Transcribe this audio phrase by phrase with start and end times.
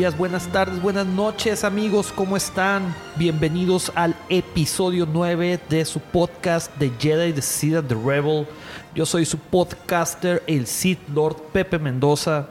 [0.00, 2.94] Días, buenas tardes, buenas noches amigos, ¿cómo están?
[3.16, 8.46] Bienvenidos al episodio 9 de su podcast de Jedi The Seed and the Rebel.
[8.94, 12.48] Yo soy su podcaster, el Sith Lord Pepe Mendoza.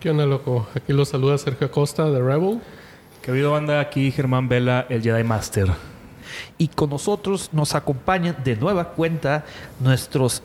[0.00, 0.66] ¿Qué onda, loco?
[0.74, 2.62] Aquí los saluda Sergio Acosta de Rebel.
[3.20, 5.68] Que ha habido banda aquí, Germán Vela, el Jedi Master.
[6.56, 9.44] Y con nosotros nos acompañan de nueva cuenta
[9.78, 10.42] nuestros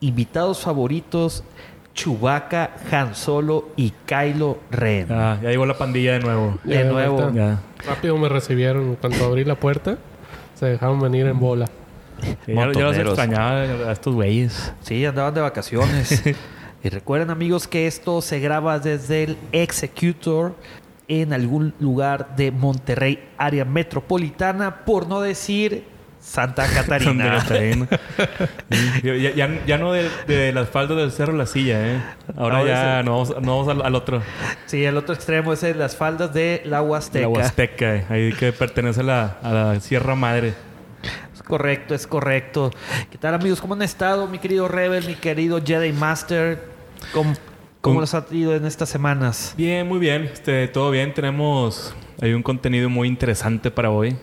[0.00, 1.44] invitados favoritos,
[1.96, 5.10] Chewbacca, Han Solo y Kylo Ren.
[5.10, 6.58] Ah, ya llegó la pandilla de nuevo.
[6.62, 7.32] De nuevo.
[7.32, 7.60] Ya.
[7.84, 8.96] Rápido me recibieron.
[8.96, 9.98] Cuando abrí la puerta,
[10.54, 11.66] se dejaron venir en bola.
[12.46, 14.72] Ya, ya los extrañaba a estos güeyes.
[14.82, 16.22] Sí, andaban de vacaciones.
[16.84, 20.54] y recuerden amigos que esto se graba desde el Executor
[21.08, 25.84] en algún lugar de Monterrey, área metropolitana, por no decir
[26.36, 27.44] Santa Catarina.
[29.02, 32.02] Ya, ya- ya no de, de las faldas del cerro La Silla, ¿eh?
[32.36, 34.22] Ahora Ahora ya es no vamos, no vamos al, al otro.
[34.66, 37.22] sí, el otro extremo es en las faldas de la Huasteca.
[37.22, 40.54] La Huasteca, eh, ahí que pertenece a la, a la Sierra Madre.
[41.32, 42.70] Es correcto, es correcto.
[43.10, 43.60] ¿Qué tal amigos?
[43.60, 46.60] ¿Cómo han estado, mi querido Rebel, mi querido Jedi Master?
[47.12, 47.34] ¿Cómo,
[47.80, 49.54] cómo los ha ido en estas semanas?
[49.56, 50.24] Bien, muy bien.
[50.24, 51.14] Este, todo bien.
[51.14, 54.16] Tenemos hay un contenido muy interesante para hoy.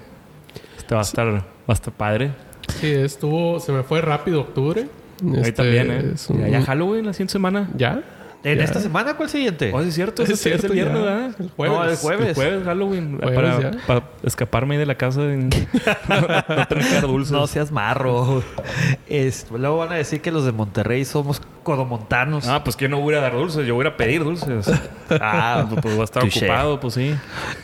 [0.78, 2.32] Este va a estar, va a estar padre.
[2.80, 3.60] Sí, estuvo...
[3.60, 4.88] Se me fue rápido octubre.
[5.24, 6.12] Ahí Este, también, ¿eh?
[6.16, 7.70] es un- Ya, ya Halloween, la siguiente semana.
[7.76, 8.02] ¿Ya?
[8.46, 8.66] ¿En Ya.
[8.66, 9.72] esta semana cuál siguiente?
[9.74, 10.22] Oh, es cierto.
[10.24, 11.02] Es Es, es cierto, el viernes.
[11.02, 11.36] ¿verdad?
[11.40, 11.78] El jueves.
[11.78, 12.28] No, el jueves.
[12.30, 13.18] El jueves, Halloween.
[13.22, 15.22] Jueves, para, para escaparme ahí de la casa.
[15.22, 17.32] y no, no tener que dar dulces.
[17.32, 18.44] No seas marro.
[19.08, 22.46] Es- luego van a decir que los de Monterrey somos codomontanos.
[22.48, 23.66] Ah, pues que no voy a dar dulces.
[23.66, 24.70] Yo voy a ir a pedir dulces.
[25.10, 26.46] Ah, pues voy a estar touché.
[26.46, 27.16] ocupado, pues sí.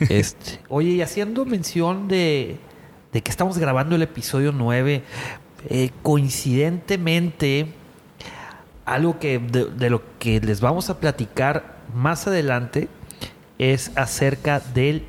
[0.08, 2.58] Este, oye, y haciendo mención de,
[3.14, 5.04] de que estamos grabando el episodio 9,
[5.70, 7.68] eh, coincidentemente,
[8.86, 12.88] algo que de, de lo que les vamos a platicar más adelante
[13.58, 15.04] es acerca del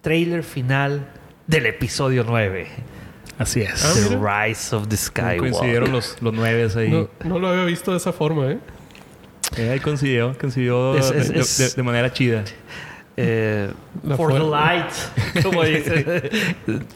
[0.00, 1.08] trailer final
[1.46, 2.66] del episodio 9.
[3.38, 3.84] Así es.
[3.84, 4.16] Ah, The.
[4.48, 5.38] Rise of the Skywalker.
[5.38, 6.90] Coincidieron los, los nueve ahí.
[6.90, 8.58] No, no lo había visto de esa forma, ¿eh?
[9.56, 10.36] Eh, ahí coincidió.
[10.38, 12.44] Coincidió Es- es- de, es- de- de manera chida.
[13.16, 13.70] Eh,
[14.16, 14.90] for the light,
[15.42, 16.04] como dicen.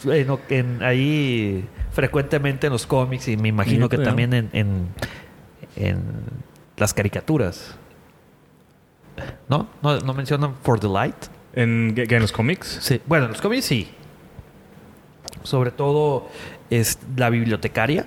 [0.04, 4.88] En- en- ahí frecuentemente en los cómics y me imagino Sí, que también en, en,
[5.76, 6.02] en
[6.76, 7.76] las caricaturas.
[9.48, 9.68] ¿No?
[9.82, 9.98] ¿No?
[10.00, 11.16] ¿No mencionan for the light?
[11.54, 12.78] ¿En, en los cómics?
[12.82, 13.00] Sí.
[13.06, 13.88] Bueno, en los cómics sí.
[15.42, 16.28] Sobre todo
[16.70, 18.06] es la bibliotecaria.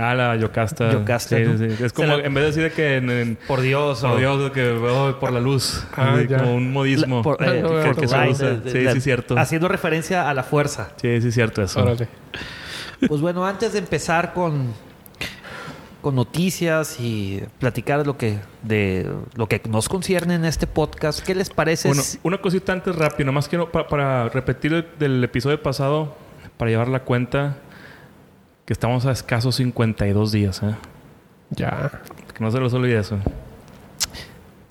[0.00, 0.92] Ah, la Yocasta.
[0.92, 1.58] Yocasta, Sí, ¿no?
[1.58, 1.84] sí.
[1.84, 4.00] Es como, la- en vez de decir que en, en- Por Dios.
[4.00, 5.84] por o- Dios, que veo por la luz.
[5.96, 7.16] Ah, Así como un modismo.
[7.16, 8.46] la- por- eh, No, for que- the que se light, usa.
[8.50, 9.36] de- de- Sí, la- sí, cierto.
[9.38, 10.90] Haciendo referencia a la fuerza.
[11.02, 11.82] Sí, sí, es cierto eso.
[11.82, 12.08] Órale.
[13.08, 14.72] Pues bueno, antes de empezar con,
[16.00, 21.34] con noticias y platicar lo que, de lo que nos concierne en este podcast, ¿qué
[21.34, 21.88] les parece?
[21.88, 26.16] Bueno, una cosita antes rápido, nomás quiero pa- para repetir el- del episodio pasado,
[26.56, 27.56] para llevar la cuenta,
[28.68, 30.74] que estamos a escasos 52 días, ¿eh?
[31.48, 32.02] Ya.
[32.34, 33.16] Que no se los olvide eso.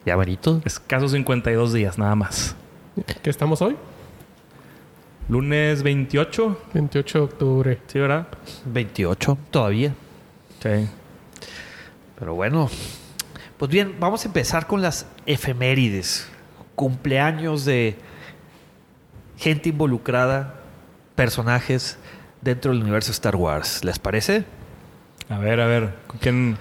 [0.05, 0.61] Ya, bonito.
[0.65, 2.55] Escasos 52 días, nada más.
[3.23, 3.75] ¿Qué estamos hoy?
[5.27, 7.81] Lunes 28, 28 de octubre.
[7.87, 8.27] ¿sí, verdad?
[8.67, 9.95] 28 todavía.
[10.61, 10.87] Sí.
[12.19, 12.69] Pero bueno,
[13.57, 16.29] pues bien, vamos a empezar con las efemérides.
[16.75, 17.97] Cumpleaños de
[19.37, 20.53] gente involucrada,
[21.15, 21.97] personajes
[22.47, 23.83] dentro del universo Star Wars.
[23.83, 24.45] ¿Les parece?
[25.29, 26.57] A ver, a ver, ¿con quién,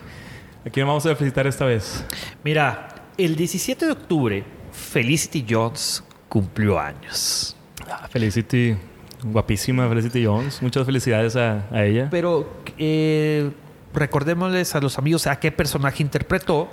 [0.66, 2.04] ¿a quién vamos a felicitar esta vez?
[2.42, 7.56] Mira, el 17 de octubre, Felicity Jones cumplió años.
[7.88, 8.76] Ah, Felicity,
[9.22, 10.60] guapísima Felicity Jones.
[10.60, 12.08] Muchas felicidades a, a ella.
[12.10, 13.50] Pero eh,
[13.94, 16.68] recordémosles a los amigos a qué personaje interpretó.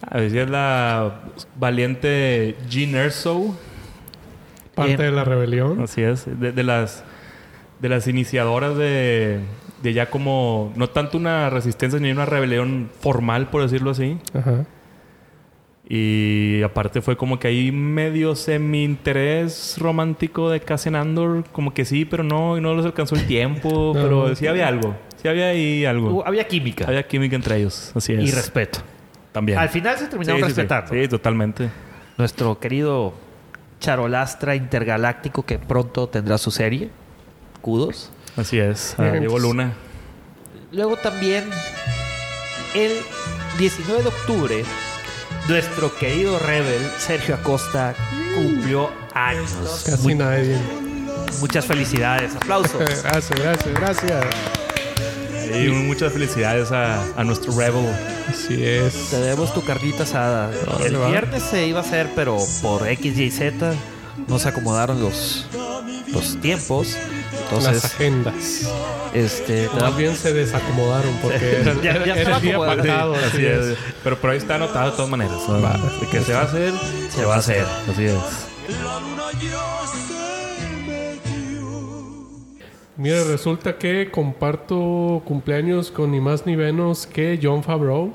[0.00, 1.20] A ver, es la
[1.58, 3.54] valiente Jean Erso.
[4.74, 5.82] Parte Eh, de la rebelión.
[5.82, 7.04] Así es, de, de las
[7.80, 9.38] de las iniciadoras de,
[9.82, 14.64] de ya como no tanto una resistencia ni una rebelión formal por decirlo así Ajá.
[15.88, 21.84] y aparte fue como que hay medio semi interés romántico de Cassian Andor como que
[21.84, 24.02] sí pero no y no les alcanzó el tiempo No.
[24.02, 27.92] pero sí había algo sí había ahí algo Hubo- había química había química entre ellos
[27.94, 28.80] así es y respeto.
[29.32, 30.46] también Al final se terminaron sí, sí.
[30.60, 30.92] respetando.
[30.92, 31.68] sí totalmente
[32.18, 33.12] Nuestro querido
[33.78, 36.88] charolastra intergaláctico que pronto tendrá su serie.
[38.36, 39.20] Así es a Bien.
[39.20, 39.72] Diego Luna
[40.72, 41.48] Luego también
[42.74, 42.92] el
[43.58, 44.64] 19 de octubre
[45.48, 47.94] nuestro querido rebel Sergio Acosta
[48.34, 49.50] cumplió años.
[49.86, 50.58] Casi Muy- nadie.
[51.40, 52.34] muchas felicidades.
[52.36, 52.78] Aplausos.
[53.02, 54.24] Gracias, gracias, gracias.
[55.54, 57.86] y muchas felicidades a, a nuestro Rebel
[58.28, 59.10] Así es.
[59.10, 60.50] Tenemos tu carnita asada.
[60.84, 63.72] El viernes se iba a hacer, pero por X, Y, Z
[64.26, 65.46] no se acomodaron los,
[66.12, 66.96] los tiempos.
[67.50, 68.70] Las Entonces, agendas.
[69.14, 72.52] este, te Más bien se desacomodaron porque era, Ya- ya era- estaba era el día
[72.54, 72.76] acomodado.
[72.82, 73.14] pactado.
[73.14, 73.58] Así Así es.
[73.66, 73.78] es.
[74.02, 75.38] Pero por ahí está anotado de todas maneras.
[75.48, 75.62] ¿no?
[75.62, 75.72] Va.
[76.00, 76.72] De que se va a hacer,
[77.10, 77.64] se va a hacer.
[77.90, 78.14] así es.
[82.98, 88.12] Mira, resulta que comparto cumpleaños con ni más ni menos que John Favreau,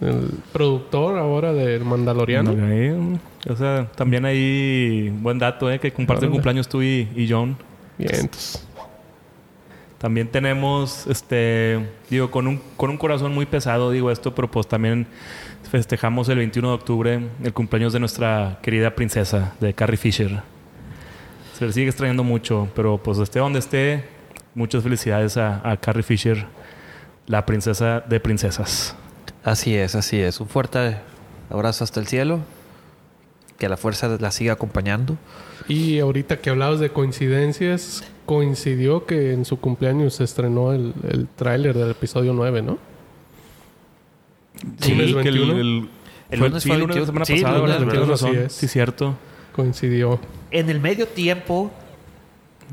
[0.00, 2.50] el productor ahora del Mandaloriano.
[2.52, 3.18] Ahí,
[3.50, 5.78] O sea, también hay buen dato, ¿eh?
[5.78, 7.54] Que comparten cumpleaños tú y, y John.
[7.98, 8.66] Bien, entonces,
[9.98, 14.66] También tenemos, este, digo, con un, con un corazón muy pesado, digo esto, pero pues
[14.66, 15.06] también
[15.70, 20.42] festejamos el 21 de octubre el cumpleaños de nuestra querida princesa, de Carrie Fisher.
[21.58, 24.04] Se le sigue extrañando mucho, pero pues esté donde esté,
[24.54, 26.46] muchas felicidades a, a Carrie Fisher,
[27.26, 28.96] la princesa de princesas.
[29.44, 30.40] Así es, así es.
[30.40, 30.96] Un fuerte
[31.50, 32.40] abrazo hasta el cielo.
[33.62, 35.16] Que la fuerza la siga acompañando.
[35.68, 41.28] Y ahorita que hablabas de coincidencias, coincidió que en su cumpleaños se estrenó el, el
[41.28, 42.78] tráiler del episodio 9, ¿no?
[44.80, 45.60] Sí, ¿Lunes que el, 21?
[45.60, 45.88] el-
[46.40, 47.06] lunes sí, fue el lunes de la 21.
[47.06, 47.76] semana Sí, pasada, lunes.
[47.78, 48.50] 21, Tienes razón.
[48.50, 49.14] Sí, cierto.
[49.54, 50.18] Coincidió.
[50.50, 51.70] En el medio tiempo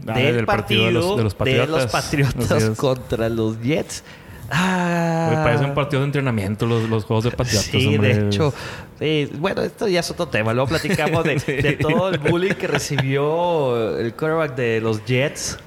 [0.07, 1.91] Ah, del partido, de los, de los patriotas.
[1.91, 2.77] Patriotas Así es.
[2.79, 4.03] contra los Jets.
[4.51, 7.65] Ah, Güey, parecen partidos de entrenamiento los, los juegos de patriotas.
[7.65, 8.15] Sí, hombre.
[8.15, 8.53] de hecho.
[8.99, 10.53] sí, bueno, esto ya es otro tema.
[10.53, 11.51] Luego platicamos de, Sí.
[11.53, 15.57] de todo el bullying que recibió el quarterback de los Jets.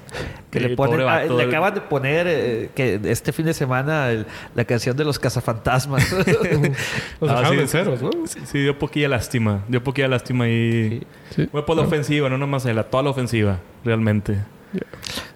[0.51, 4.11] Que Sí, le, ponen, ah, le acaban de poner eh, que este fin de semana
[4.11, 6.13] el- la canción de los cazafantasmas.
[7.21, 7.67] Los Ah, dejaron sí.
[7.69, 8.11] ceros, ¿no?
[8.27, 9.65] Sí, sí, dio poquilla lástima.
[9.69, 11.03] Dio poquilla lástima y...
[11.35, 11.47] Sí.
[11.51, 14.37] Fue por la ofensiva, no nomás él, a toda la ofensiva, realmente.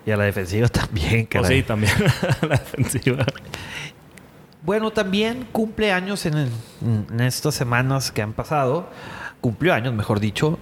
[0.07, 1.49] Y a la defensiva también, caray.
[1.49, 1.93] Pues sí, también
[2.43, 3.27] a la defensiva.
[4.63, 6.51] Bueno, también cumple años en, el-
[7.11, 8.89] en estas semanas que han pasado.
[9.41, 10.59] Cumplió años, mejor dicho,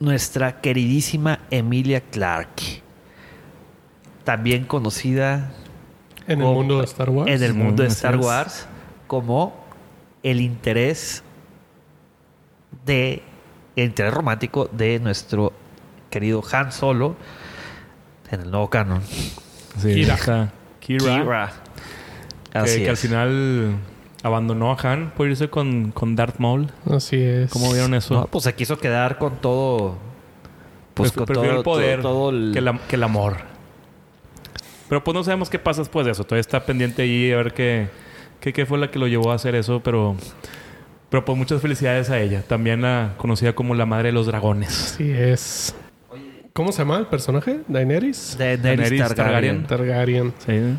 [0.00, 2.82] nuestra queridísima Emilia Clarke.
[4.24, 5.52] También conocida
[6.26, 7.30] En el mundo de Star Wars.
[7.30, 8.16] en el mundo de así Star.
[8.16, 8.66] Wars
[9.06, 9.64] como
[10.22, 11.22] el interés
[12.84, 13.22] de
[13.76, 15.52] el interés romántico de nuestro
[16.10, 17.16] querido Han Solo
[18.30, 19.02] en el nuevo canon.
[19.78, 20.16] Sí, Kira.
[20.16, 20.50] Kira.
[20.80, 21.52] Kira.
[22.64, 23.76] Que, al final
[24.22, 26.68] abandonó a Han por irse con, con Darth Maul.
[26.90, 27.50] Así es.
[27.50, 28.14] ¿Cómo vieron eso?
[28.14, 29.96] No, pues se quiso quedar con todo.
[30.94, 33.36] Pues Pref- con todo, el poder todo, todo el- que, la- que el amor.
[34.88, 36.24] Pero pues no sabemos qué pasa después de eso.
[36.24, 37.88] Todavía está pendiente ahí a ver qué,
[38.40, 39.80] qué, qué fue la que lo llevó a hacer eso.
[39.84, 40.16] Pero,
[41.08, 42.42] pero pues muchas felicidades a ella.
[42.42, 44.94] También la conocida como la madre de los dragones.
[44.94, 45.74] Así es.
[46.52, 47.60] ¿Cómo se llama el personaje?
[47.68, 48.36] ¿Daenerys?
[48.38, 49.66] Daenerys Daenerys Targaryen.
[49.66, 50.32] Targaryen.
[50.32, 50.78] Targaryen.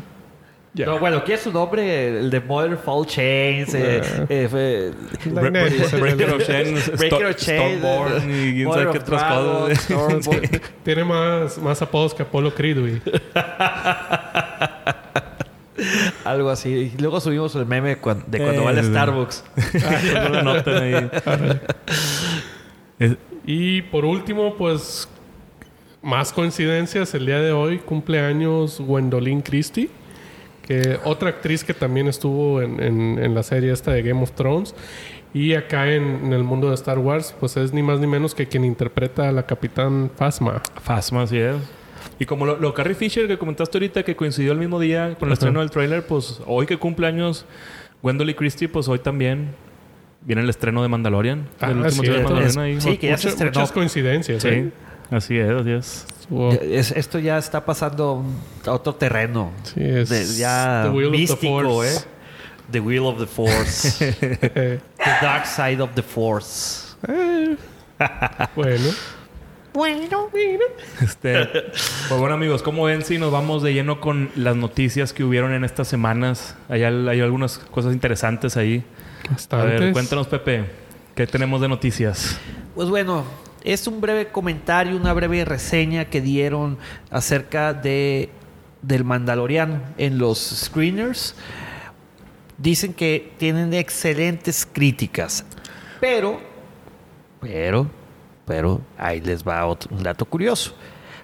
[0.86, 2.18] No, bueno, ¿quién es su nombre?
[2.20, 3.74] El de Mother Fall Chains.
[3.74, 4.24] eh, Ah.
[4.30, 4.92] eh.
[5.26, 6.90] Breaker of Chains.
[6.98, 9.78] Breaker of Chains, Stormborn y quién sabe qué otras cosas.
[9.84, 10.40] Stormborn.
[10.82, 13.00] Tiene más, más apodos que Apolo Creed, güey.
[16.24, 16.92] Algo así.
[16.96, 18.84] Y luego subimos el meme de cuando Eh, va al.
[18.84, 19.44] Starbucks.
[20.14, 21.10] No lo notan ahí.
[23.44, 25.08] Y por último, pues,
[26.02, 27.14] más coincidencias.
[27.14, 29.88] El día de hoy cumpleaños Gwendolyn Christie,
[30.66, 34.32] que otra actriz que también estuvo en, en- en la serie esta de Game of
[34.32, 34.74] Thrones.
[35.34, 38.34] Y acá en, en el mundo de Star Wars, pues es ni más ni menos
[38.34, 40.60] que quien interpreta a la Capitán Phasma.
[40.82, 41.56] Phasma, así es.
[42.18, 45.28] Y como lo, lo Carrie Fisher que comentaste ahorita, que coincidió el mismo día con
[45.28, 47.46] el estreno del tráiler, pues hoy que cumple años
[48.02, 49.54] Gwendolyn Christie, pues hoy también
[50.20, 51.48] viene el estreno de Mandalorian.
[51.60, 52.80] Ah, el último estreno de Mandalorian ahí.
[52.80, 53.50] Sí, que ya se Muchas- estrenó.
[53.52, 54.42] muchas coincidencias.
[54.42, 54.70] Sí, ¿eh?
[55.12, 56.06] Así es, así es.
[56.92, 58.24] Esto ya está pasando
[58.66, 59.52] a a otro terreno.
[59.64, 61.96] Sí, es De- ya The Wheel of the místico, Force.
[61.96, 62.00] ¿eh?
[62.70, 64.14] The Wheel of the Force.
[64.18, 64.80] The
[65.20, 66.94] Dark Side of the Force.
[67.08, 67.56] eh.
[68.56, 68.90] bueno.
[69.74, 70.28] Bueno,
[71.00, 75.24] Este, pues bueno amigos, ¿cómo ven si nos vamos de lleno con las noticias que
[75.24, 76.56] hubieron en estas semanas?
[76.68, 78.84] Hay, hay algunas cosas interesantes ahí.
[79.28, 79.80] A Bastantes.
[79.80, 80.64] ver, cuéntanos Pepe,
[81.14, 82.38] ¿qué tenemos de noticias?
[82.74, 83.24] Pues bueno,
[83.64, 86.78] es un breve comentario, una breve reseña que dieron
[87.10, 88.30] acerca de
[88.82, 91.34] del Mandaloriano en los screeners.
[92.58, 95.44] Dicen que tienen excelentes críticas,
[96.00, 96.40] pero,
[97.40, 97.90] pero,
[98.44, 100.74] pero ahí les va otro, un dato curioso.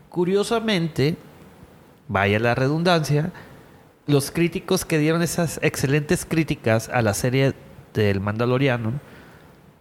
[0.09, 1.17] Curiosamente,
[2.09, 3.31] vaya la redundancia,
[4.07, 7.55] los críticos que dieron esas excelentes críticas a la serie
[7.95, 8.95] del Mandaloriano,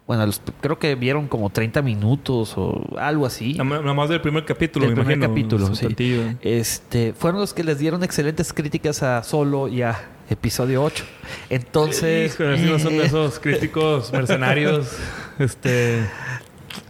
[0.08, 3.54] bueno, los- creo que vieron como 30 minutos o algo así.
[3.56, 5.34] Nada más- del primer capítulo, Del me primer imagino.
[5.34, 5.86] capítulo, sí.
[6.42, 10.00] Este, fueron los que les dieron excelentes críticas a Solo y a
[10.30, 11.04] episodio 8.
[11.50, 14.96] Entonces, Híjole, si no son de esos críticos mercenarios.
[15.40, 16.06] este.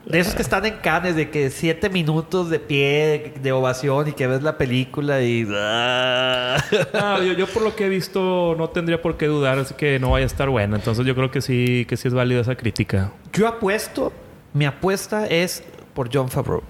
[0.10, 4.08] De esos que están en canes, de que siete minutos de pie, de, de ovación
[4.08, 5.46] y que ves la película y...
[5.54, 6.58] ah.
[6.94, 10.00] Ah, yo, yo por lo que he visto no tendría por qué dudar así que
[10.00, 10.78] no vaya a estar buena.
[10.78, 13.12] Entonces yo creo que sí, que sí es válida esa crítica.
[13.34, 14.14] Yo apuesto,
[14.54, 16.64] mi apuesta es por John Favreau.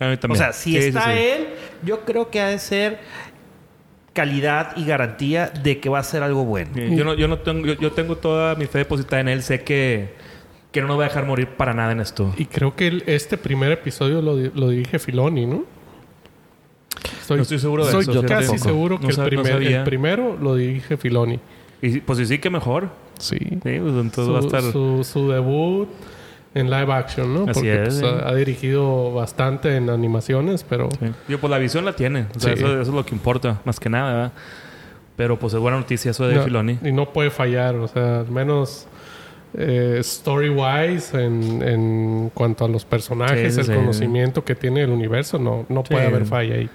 [0.00, 0.38] A mí O también.
[0.38, 1.18] sea, si Sí, sí, está sí.
[1.18, 1.48] él,
[1.82, 2.98] yo creo que ha de ser
[4.12, 6.70] calidad y garantía de que va a ser algo bueno.
[6.74, 9.42] Sí, Yo, no, yo, no tengo, yo, yo tengo toda mi fe depositada en él.
[9.42, 10.14] Sé que,
[10.72, 12.32] que no nos va a dejar morir para nada en esto.
[12.36, 15.64] Y creo que el- este primer episodio lo, lo dirige Filoni, ¿no?
[17.30, 18.58] No estoy seguro de soy eso, casi Tampoco.
[18.68, 21.38] seguro que No el, primer- el primero lo dirige Filoni.
[21.82, 22.88] Y pues sí, sí que mejor.
[23.18, 23.36] Sí.
[23.38, 24.62] Sí, pues entonces su, va a estar...
[24.62, 25.88] su, su debut
[26.54, 27.42] en live action, ¿no?
[27.42, 28.04] Así Porque es, pues, sí.
[28.06, 31.06] ha, ha dirigido bastante en animaciones, pero Sí.
[31.28, 32.26] Yo, pues la visión la tiene.
[32.34, 32.58] O sea, Sí.
[32.58, 34.32] eso, eso es lo que importa, más que nada, ¿verdad?
[35.16, 36.78] Pero pues es buena noticia eso de no, Filoni.
[36.82, 38.86] y no puede fallar, o sea, al menos
[39.54, 43.72] eh, story wise en, en cuanto a los personajes, Sí, el sí.
[43.72, 45.94] conocimiento que tiene el universo, no, no Sí.
[45.94, 46.68] puede haber falla ahí.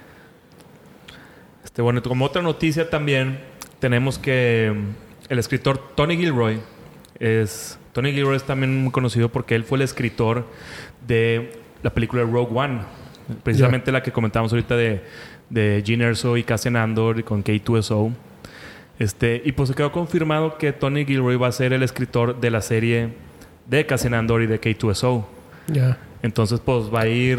[1.64, 3.38] Este, bueno, como otra noticia también,
[3.78, 6.60] tenemos que mm, el escritor Tony Gilroy
[7.18, 7.78] es.
[7.92, 10.46] Tony Gilroy es también muy conocido porque él fue el escritor
[11.06, 11.52] de
[11.82, 12.80] la película Rogue One.
[13.42, 15.02] Precisamente la que comentábamos ahorita de,
[15.48, 18.12] de Gene Erso y Cassian Andor y con K2SO.
[18.98, 22.50] Este, y pues se quedó confirmado que Tony Gilroy va a ser el escritor de
[22.50, 23.08] la serie
[23.66, 25.24] de Cassian Andor y de K2SO.
[25.68, 25.98] Ya.
[26.22, 27.38] Entonces, pues va a ir,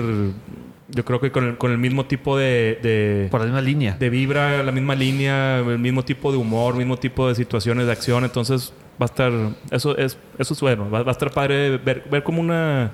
[0.90, 3.96] yo creo que con el, con el mismo tipo de- de, Por la misma línea.
[3.98, 7.92] de vibra, la misma línea, el mismo tipo de humor, mismo tipo de situaciones de
[7.94, 8.24] acción.
[8.26, 9.32] Entonces va a estar,
[9.72, 12.92] eso es, eso es bueno, va, va a estar padre ver, ver como una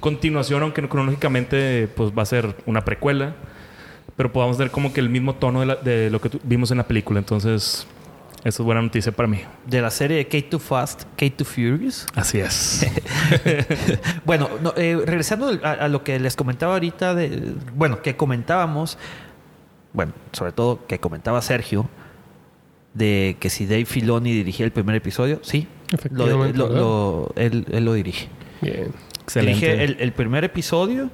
[0.00, 3.34] continuación, aunque cronológicamente pues va a ser una precuela,
[4.16, 6.70] pero podamos ver como que el mismo tono de, la- de lo que tu- vimos
[6.70, 7.18] en la película.
[7.18, 7.86] Entonces,
[8.44, 9.40] eso es buena noticia para mí.
[9.66, 12.06] De la serie de K2 Fast, K2 Furious.
[12.14, 12.86] Así es.
[14.24, 18.98] Bueno, no, eh, regresando a, a lo que les comentaba ahorita, de, bueno, que comentábamos,
[19.92, 21.88] bueno, sobre todo que comentaba Sergio,
[22.94, 27.84] de que si Dave Filoni dirigía el primer episodio, sí, lo, Efectivamente, lo- él, él
[27.84, 28.28] lo dirige.
[28.60, 28.92] Bien.
[29.22, 29.66] Excelente.
[29.66, 31.10] Dirige el, el primer episodio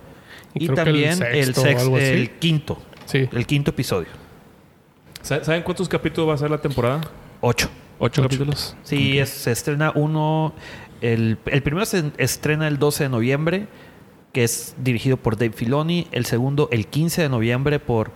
[0.54, 3.28] Y también el, sexto el quinto, Sí.
[3.32, 4.08] el quinto episodio.
[5.24, 7.00] ¿Sa- ¿Saben cuántos capítulos va a ser la temporada?
[7.40, 7.68] Ocho.
[7.98, 8.76] ¿Ocho, capítulos?
[8.82, 10.52] Sí, es- se estrena uno.
[11.00, 13.66] El, el primero se estrena el 12 de noviembre,
[14.32, 16.08] que es dirigido por Dave Filoni.
[16.12, 18.10] El segundo, el 15 de noviembre, por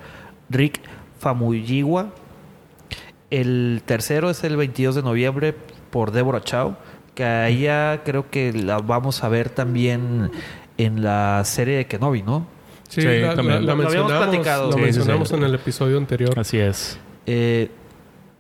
[0.51, 0.81] Rick
[1.19, 2.11] Famuyiwa.
[3.31, 5.55] El tercero es el 22 de noviembre
[5.91, 6.77] por Deborah Chow,
[7.15, 10.31] que a ella creo que la vamos a ver también
[10.79, 12.47] en la serie de Kenobi, ¿no?
[12.89, 13.67] Sí, Sí, la, también.
[13.67, 14.73] la- la Lo habíamos mencionamos, platicado.
[14.73, 15.35] Sí, sí, mencionamos sí.
[15.35, 16.39] en el episodio anterior.
[16.39, 16.99] Así es.
[17.27, 17.71] Eh,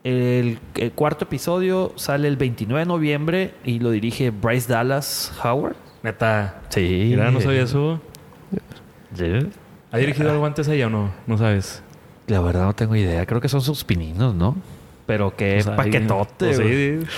[0.04, 5.76] el, el cuarto episodio sale el 29 de noviembre y lo dirige Bryce Dallas Howard.
[6.02, 6.62] Neta.
[6.70, 7.08] Sí.
[7.10, 8.00] Mira, no sabía eso.
[9.14, 9.24] Sí.
[9.90, 11.10] ¿Ha dirigido algo antes ella o no?
[11.26, 11.82] No sabes.
[12.26, 13.26] La verdad no tengo idea.
[13.26, 14.56] Creo que son sus pininos, ¿no?
[15.06, 16.46] Pero qué Pues ahí- paquetote.
[16.54, 16.58] pues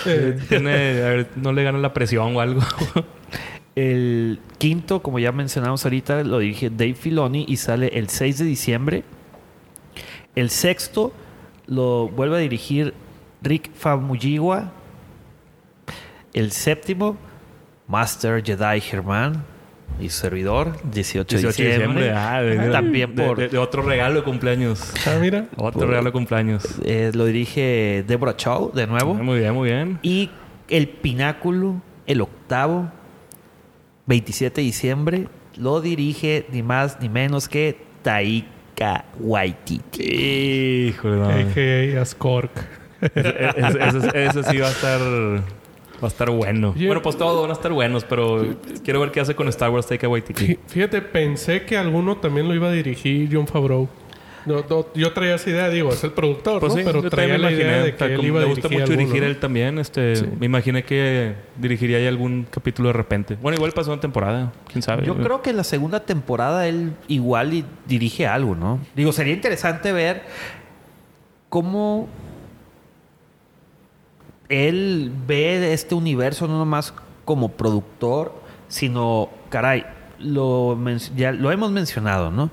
[0.06, 0.70] eh, tiene,
[1.02, 2.60] a ver, no le gana la presión o algo.
[3.76, 8.44] El quinto, como ya mencionamos ahorita, lo dirige Dave Filoni y sale el 6 de
[8.44, 9.04] diciembre.
[10.34, 11.12] El sexto
[11.66, 12.94] lo vuelve a dirigir
[13.42, 14.72] Rick Famuyiwa.
[16.32, 17.16] El séptimo,
[17.88, 19.44] Master Jedi Germán
[20.00, 22.10] y su servidor, 18, 18 de diciembre.
[22.12, 23.36] Ah, de- También por...
[23.38, 24.92] de, de otro regalo de cumpleaños.
[25.06, 25.46] Ah, mira.
[25.56, 26.64] Otro Por- regalo de cumpleaños.
[26.84, 29.16] eh, lo dirige Deborah Chow, de nuevo.
[29.18, 29.98] Ah, muy bien, muy bien.
[30.02, 30.30] Y
[30.68, 32.90] el pináculo, el octavo,
[34.10, 40.02] 27 de diciembre, lo dirige ni más ni menos que Taika Waititi.
[40.88, 41.28] Híjole, no.
[41.28, 42.02] A.K.A.
[42.02, 42.50] Ascork.
[43.00, 45.00] Ese, ese- ese- ese sí va a estar.
[45.00, 46.74] Va a estar bueno.
[46.76, 49.70] Yo- bueno, pues todos van a estar buenos, pero quiero ver qué hace con Star
[49.70, 50.44] Wars Taika Waititi.
[50.46, 53.88] Fí- Fíjate, pensé que alguno también lo iba a dirigir John Favreau.
[54.46, 56.78] No, no, yo traía esa idea, digo, es el productor, Pues ¿no?
[56.78, 57.84] sí, Pero traía también la me idea imaginé.
[57.92, 59.28] de que él iba a le gusta dirigir mucho alguno, dirigir ¿no?
[59.28, 59.78] él también.
[59.78, 60.26] Este, Sí.
[60.38, 63.36] Me imaginé que dirigiría ahí algún capítulo de repente.
[63.40, 64.52] Bueno, igual pasó una temporada.
[64.70, 65.04] ¿Quién sabe?
[65.04, 68.78] Yo creo que en la segunda temporada él igual dirige algo, ¿no?
[68.96, 70.22] Digo, sería interesante ver
[71.48, 72.08] cómo
[74.48, 76.92] él ve este universo no nomás
[77.24, 78.32] como productor,
[78.68, 79.84] sino, caray,
[80.18, 80.76] lo,
[81.16, 82.50] ya lo hemos mencionado, ¿no?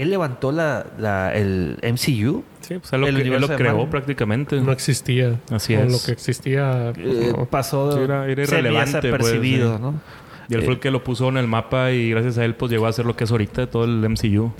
[0.00, 2.42] Él levantó la, la- el MCU.
[2.60, 3.88] Sí, pues él lo, el cre- él lo creó Marvel.
[3.90, 4.60] prácticamente.
[4.60, 5.38] No existía.
[5.50, 5.90] Así es.
[5.92, 6.92] lo que existía.
[6.96, 7.46] eh, no.
[7.46, 9.82] pasó Sí, era- era irrelevante, desapercibido, pues, sí.
[9.82, 10.00] ¿no?
[10.48, 12.54] y él fue eh, el que lo puso en el mapa y gracias a él
[12.56, 14.52] pues llegó a ser lo que es ahorita todo el MCU.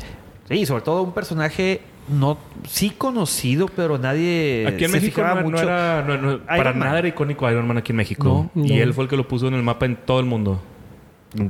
[0.48, 5.36] Sí, sobre todo un personaje no, sí conocido, pero nadie Aquí en se México fijaba
[5.42, 5.62] no, no mucho.
[5.62, 6.02] era...
[6.06, 6.78] no- no- para Man.
[6.80, 8.50] nada era icónico Iron Man aquí en México.
[8.54, 10.60] No, y él fue el que lo puso en el mapa en todo el mundo.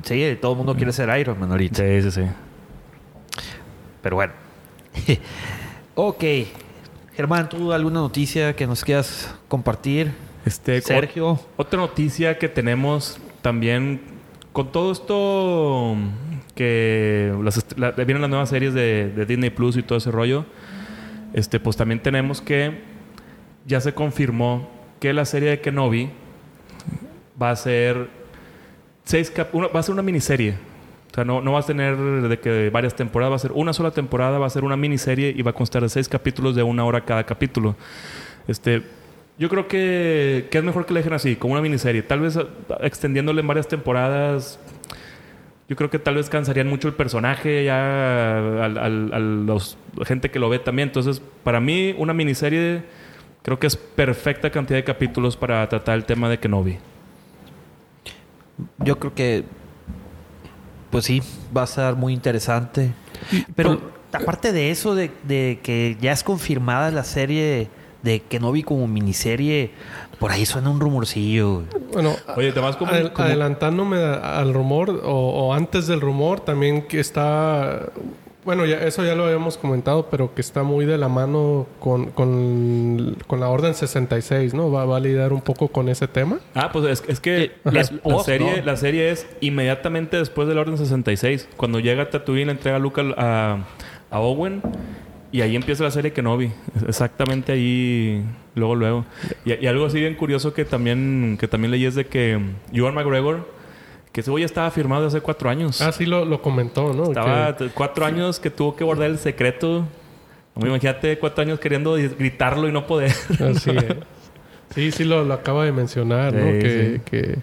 [0.05, 1.77] Sí, todo el mundo quiere ser Iron Man ahorita.
[1.83, 2.23] Sí, sí, sí.
[4.03, 4.33] Pero bueno.
[5.95, 6.25] ok.
[7.15, 10.13] Germán, ¿tú alguna noticia que nos quieras compartir?
[10.47, 11.39] Este, Sergio.
[11.57, 14.01] Otra noticia que tenemos también
[14.53, 15.97] con todo esto
[16.55, 20.45] que las la- vienen las nuevas series de, de Disney Plus y todo ese rollo,
[21.35, 22.81] este, pues también tenemos que
[23.67, 26.11] ya se confirmó que la serie de Kenobi
[27.41, 28.09] va a ser
[29.05, 30.55] seis cap- una- va a ser una miniserie.
[31.11, 33.73] O sea, no, no va a tener de que varias temporadas, va a ser una
[33.73, 36.63] sola temporada, va a ser una miniserie y va a constar de seis capítulos de
[36.63, 37.75] una hora cada capítulo.
[38.47, 38.83] Este,
[39.39, 42.03] yo creo que, que es mejor que le dejen así, como una miniserie.
[42.03, 42.47] Tal vez ah,
[42.83, 44.61] extendiéndole en varias temporadas.
[45.69, 50.49] Yo creo que tal vez cansarían mucho el personaje ya a los gente que lo
[50.49, 50.89] ve también.
[50.89, 52.83] Entonces, para mí, una miniserie
[53.43, 56.79] creo que es perfecta cantidad de capítulos para tratar el tema de Kenobi.
[58.79, 59.45] Yo creo que,
[60.91, 61.23] pues sí,
[61.57, 62.93] va a ser muy interesante.
[63.55, 63.81] Pero
[64.13, 67.69] aparte de eso, de, de que ya es confirmada la serie
[68.03, 69.73] de Kenobi como miniserie,
[70.19, 71.65] por ahí suena un rumorcillo.
[71.93, 75.11] Bueno, Oye, además como- adel- como- adelantándome al rumor o,
[75.49, 77.87] o antes del rumor, también que está,
[78.45, 82.11] bueno, ya eso ya lo habíamos comentado, pero que está muy de la mano con,
[82.11, 84.71] con, con la Orden 66, ¿no?
[84.71, 86.41] Va, va a lidiar un poco con ese tema.
[86.55, 87.77] Ah, pues es, es que Ajá.
[88.05, 88.65] la, serie, ¿no?
[88.65, 91.49] la serie es inmediatamente después del Orden 66.
[91.57, 93.59] Cuando llega Tatooine, le entrega a Luke a,
[94.11, 94.63] a Owen
[95.33, 96.51] y ahí empieza la serie Kenobi.
[96.89, 99.05] Exactamente ahí, luego, luego.
[99.45, 102.41] Y, y algo así bien curioso que también, que también leí es de que
[102.73, 103.60] Ewan McGregor,
[104.13, 105.81] que ese güey ya estaba firmado hace cuatro años.
[105.81, 107.05] Ah, sí lo, lo comentó, ¿no?
[107.05, 109.85] Estaba Que- cuatro años que tuvo que guardar el secreto.
[110.57, 113.13] No, imagínate cuatro años queriendo gritarlo y no poder.
[113.41, 113.85] Así es.
[114.75, 116.45] Sí, sí lo, lo acaba de mencionar, ¿no?
[116.53, 117.01] Sí, que, sí.
[117.05, 117.39] que-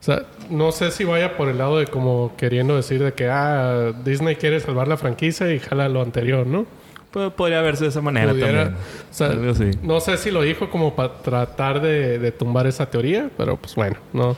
[0.00, 3.28] o sea, no sé si vaya por el lado de como queriendo decir de que,
[3.28, 6.66] ah, Disney quiere salvar la franquicia y jala lo anterior, ¿no?
[7.10, 8.74] Pues podría verse de esa manera Pudiera- también.
[9.10, 9.70] o sea, Algo así.
[9.82, 13.74] no sé si lo dijo como para tratar de, de tumbar esa teoría, pero pues
[13.74, 14.36] bueno, no,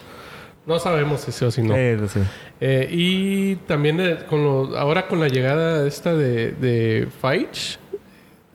[0.71, 1.75] no sabemos si sí o si no.
[1.77, 2.21] Eh, sí.
[2.61, 7.77] Eh, y también eh, con lo- ahora con la llegada esta de, de Feige,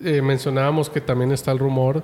[0.04, 2.04] eh, mencionábamos que también está el rumor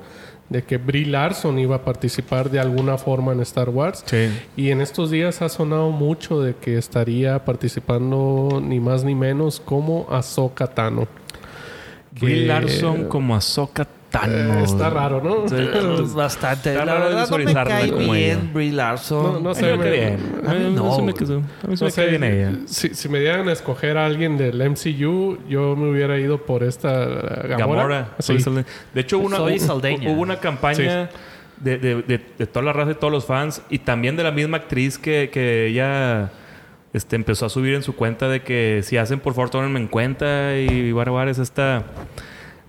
[0.50, 4.04] de que Brie Larson iba a participar de alguna forma en Star Wars.
[4.06, 4.28] Sí.
[4.58, 9.62] Y en estos días ha sonado mucho de que estaría participando ni más ni menos
[9.62, 11.08] como Ahsoka Tano.
[12.20, 14.01] Brie Larson como Ahsoka Tano.
[14.28, 15.48] Eh, está raro, ¿no?
[15.48, 16.14] Sí.
[16.16, 16.72] Bastante.
[16.72, 18.50] Está la raro verdad no me cae como bien ella.
[18.54, 19.24] Brie Larson.
[19.24, 20.42] No, no mí me cae bien.
[20.46, 21.14] a mí no, se me, güey.
[21.26, 22.52] quedó- a mí se No me cae bien ella.
[22.66, 26.64] Si, si me dieran a escoger a alguien del MCU, yo me hubiera ido por
[26.64, 27.58] esta uh, Gamora.
[27.58, 28.08] Gamora.
[28.20, 28.40] Sí.
[28.40, 28.66] Soy.
[28.94, 31.10] De hecho, hubo una, Soy hubo- una campaña
[31.60, 34.32] de, de, de, de toda la raza de todos los fans y también de la
[34.32, 36.32] misma actriz que, que ella
[36.92, 39.88] este, empezó a subir en su cuenta de que si hacen, por favor, tómenme en
[39.88, 41.84] cuenta y Barbar es esta...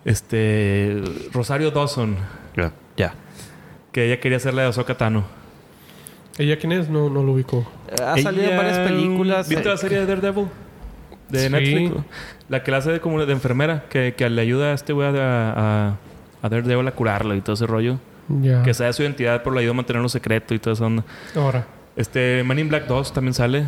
[0.05, 1.03] Este...
[1.33, 2.17] Rosario Dawson.
[2.57, 2.73] Ya.
[2.97, 3.15] Ya.
[3.93, 5.25] Que ella quería hacerle de Ahsoka Tano.
[6.39, 6.89] ¿Ella quién es?
[6.89, 7.67] No, no lo ubico.
[8.03, 9.49] Ha salido en varias películas.
[9.49, 10.47] ¿Viste la serie de Daredevil?
[11.29, 11.49] De Sí.
[11.51, 12.05] Netflix.
[12.49, 13.85] La que la hace de como de enfermera.
[13.89, 15.51] Que, que le ayuda a este güey a,
[15.91, 15.97] a,
[16.43, 17.99] a Daredevil a curarlo y todo ese rollo.
[18.29, 18.63] Ya.
[18.63, 20.87] Que sabe su identidad, pero le ayuda a mantenerlo secreto y todo eso.
[20.87, 21.05] onda.
[21.37, 21.67] Ahora.
[21.97, 23.67] Este, Man in Black 2 también sale.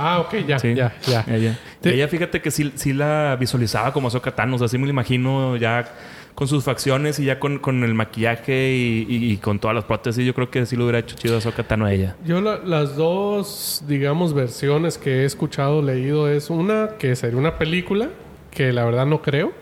[0.00, 0.74] Ah, ok, ya, Sí.
[0.74, 1.24] ya, ya.
[1.28, 1.58] Ella.
[1.78, 4.56] Y Te- ella, fíjate que sí, sí la visualizaba como Ahsoka Tano.
[4.56, 5.84] O sea, sí me lo imagino ya
[6.34, 9.84] con sus facciones y ya con, con el maquillaje y, y- y con todas las
[9.84, 10.24] prótesis.
[10.24, 12.16] Yo creo que sí lo hubiera hecho chido Ahsoka Tano a ella.
[12.24, 17.58] Yo la- las dos, digamos, versiones que he escuchado, leído, es una que sería una
[17.58, 18.08] película,
[18.50, 19.52] que la verdad no creo.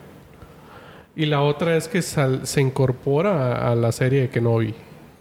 [1.17, 4.75] Y la otra es que sal- se incorpora a, a la serie de Kenobi,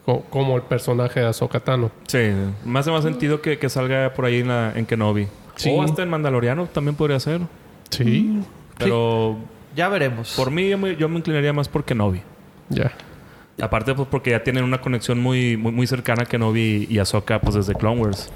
[0.07, 1.91] co- como el personaje de Ahsoka Tano.
[2.07, 2.19] Sí,
[2.65, 5.27] me hace más sentido que, que salga por ahí en, la, en Kenobi.
[5.57, 5.69] Sí.
[5.75, 7.41] O hasta en Mandaloriano también podría ser.
[7.89, 8.39] Sí.
[8.77, 9.37] Pero
[9.75, 10.33] Ya veremos.
[10.37, 12.21] por mí yo me, yo me inclinaría más por Kenobi.
[12.69, 12.91] Ya.
[13.59, 17.55] Aparte, pues porque ya tienen una conexión muy, muy, muy cercana Kenobi y Ahsoka pues
[17.55, 18.31] desde Clone Wars.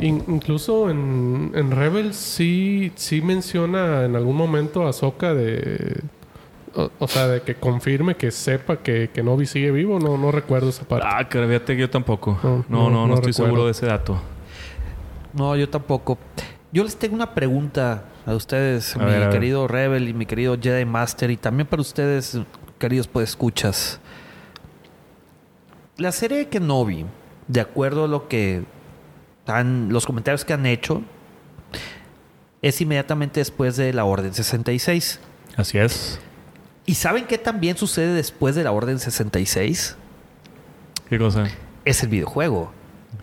[0.00, 6.00] In- incluso en, en Rebels sí, sí menciona en algún momento a Ahsoka de...
[6.74, 9.98] O, o sea, de que confirme, que sepa que Kenobi sigue vivo.
[10.00, 11.06] No, no recuerdo esa parte.
[11.08, 12.38] Ah, que fíjate que yo tampoco.
[12.42, 13.44] No, No, no, no, no, no estoy recuerdo.
[13.46, 14.20] seguro de ese dato.
[15.34, 16.18] No, yo tampoco.
[16.72, 19.28] Yo les tengo una pregunta a ustedes, A mi ver.
[19.30, 22.38] querido Rebel y mi querido Jedi Master, y también para ustedes,
[22.78, 24.00] queridos pues escuchas.
[25.98, 27.04] La serie de Kenobi,
[27.48, 28.62] de acuerdo a lo que
[29.46, 31.02] han, los comentarios que han hecho,
[32.62, 35.20] es inmediatamente después de la Orden 66.
[35.56, 36.18] Así es.
[36.86, 39.96] ¿Y saben qué también sucede después de la Orden 66?
[41.08, 41.48] ¿Qué cosa?
[41.84, 42.72] Es el videojuego.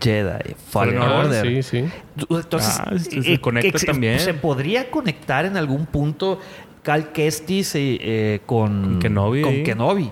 [0.00, 1.46] Jedi Fallen Order.
[1.46, 1.84] Sí, sí.
[2.30, 4.18] Entonces, Ah, este se eh, conecta también.
[4.20, 6.38] Se podría conectar en algún punto
[6.82, 9.62] Cal Kestis eh, eh, con, Con Kenobi con ahí.
[9.64, 10.10] Kenobi.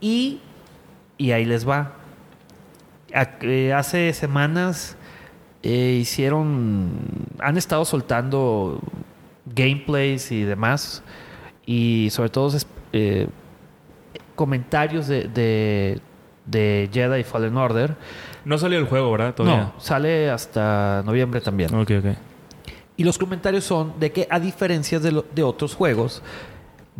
[0.00, 0.40] Y,
[1.18, 1.92] y ahí les va.
[3.14, 4.96] A- hace semanas
[5.62, 6.90] hicieron.
[7.38, 8.80] Han estado soltando
[9.54, 11.02] gameplays y demás.
[11.66, 12.56] Y sobre todo
[12.92, 13.28] eh,
[14.34, 16.00] comentarios de, de,
[16.46, 17.96] de Jedi Fallen Order.
[18.44, 19.34] No salió el juego, ¿verdad?
[19.34, 19.72] Todavía.
[19.74, 21.72] No, sale hasta noviembre también.
[21.74, 22.06] Ok, ok.
[22.96, 26.22] Y los comentarios son de que a diferencia de, lo- de otros juegos,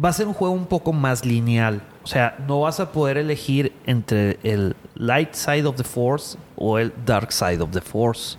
[0.02, 1.82] va a ser un juego un poco más lineal.
[2.02, 6.78] O sea, no vas a poder elegir entre el light side of the force o
[6.78, 8.36] el dark side of the force.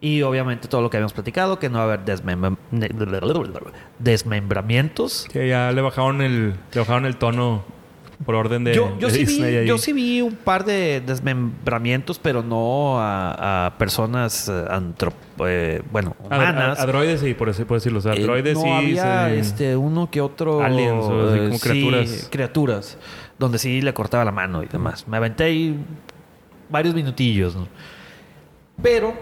[0.00, 2.56] Y obviamente todo lo que habíamos platicado, que no va a haber desmembra-
[3.98, 5.26] desmembramientos.
[5.32, 7.64] Que ya le bajaron el, le bajaron el tono
[8.24, 11.02] por orden de, yo, yo de sí Disney vi, yo sí vi un par de
[11.02, 15.12] desmembramientos, pero no a, a personas eh, antrop-
[15.46, 16.78] eh, bueno, A- humanas.
[16.78, 17.98] a- a droides sí, por, decirlo.
[17.98, 18.68] O sea, Eh, droides no sí.
[18.70, 20.62] había este, uno que otro.
[20.62, 22.28] Aliens o así eh, como sí, criaturas.
[22.30, 22.98] criaturas.
[23.38, 25.06] Donde sí le cortaba la mano y demás.
[25.06, 25.78] Me aventé ahí
[26.70, 27.54] varios minutillos.
[27.54, 27.68] ¿no?
[28.82, 29.12] Pero,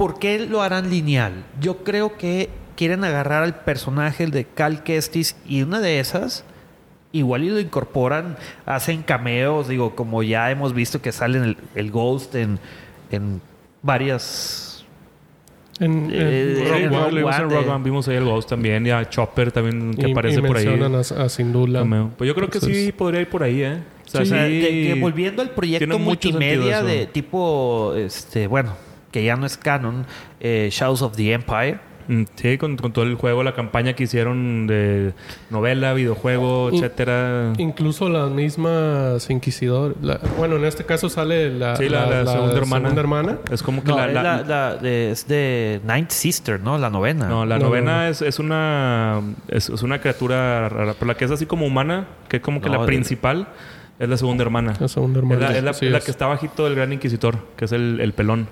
[0.00, 1.44] ¿por qué lo harán lineal?
[1.60, 6.44] Yo creo que quieren agarrar al personaje de Cal Kestis y una de esas.
[7.12, 8.36] Igual y lo incorporan,
[8.66, 12.58] hacen cameos, digo, como ya hemos visto que salen el, el Ghost en,
[13.10, 13.40] en
[13.82, 14.86] varias
[15.80, 16.90] En, en Eh, en.
[16.92, 17.78] Rogue One, eh.
[17.82, 20.66] Vimos ahí el Ghost también, y a Chopper también que y- aparece y por ahí.
[20.68, 21.72] a, a.
[21.80, 22.10] Cameo.
[22.16, 23.78] Pues yo creo que sí Entonces- podría ir por ahí, ¿eh?
[24.06, 28.74] O sea, O sea, sí- que, que volviendo al proyecto multimedia de tipo, este, bueno,
[29.10, 30.06] que ya no es canon,
[30.40, 31.78] eh, Shadows of the Empire.
[32.08, 35.12] Mm, Sí, con, con todo el juego, la campaña que hicieron de
[35.50, 37.52] novela, videojuego, etcétera.
[37.58, 39.94] Incluso las mismas Inquisidor.
[40.02, 42.88] la- bueno, en este caso sale la, Sí, la, la segunda hermana.
[42.88, 43.38] segunda hermana.
[43.52, 46.78] Es como que No, la, es, la- la- la de, es de Ninth Sister, ¿no?
[46.78, 47.28] La novena.
[47.28, 48.08] no, la No, novena no, no.
[48.08, 52.06] Es, es una es, es una criatura rara, pero la que es así como humana,
[52.28, 53.48] que es como que No, la de- principal
[54.00, 54.72] es la segunda hermana.
[54.80, 55.48] La segunda Es hermana.
[55.50, 56.04] la, es la- Así la es.
[56.04, 58.48] que está bajito del Gran Inquisitor, que es el, el pelón.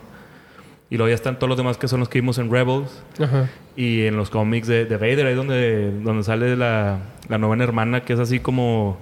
[0.90, 3.50] Y luego ya están todos los demás que son los que vimos en Rebels Ajá.
[3.76, 6.98] y en los cómics de, de Vader, ahí donde, donde sale la,
[7.28, 8.96] la novena hermana, que es así como,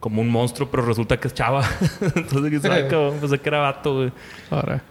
[0.00, 1.62] como un monstruo, pero resulta que es chava.
[2.14, 4.12] Entonces, dices, ay, cabrón, pensé que era vato, güey.
[4.50, 4.82] Ahora.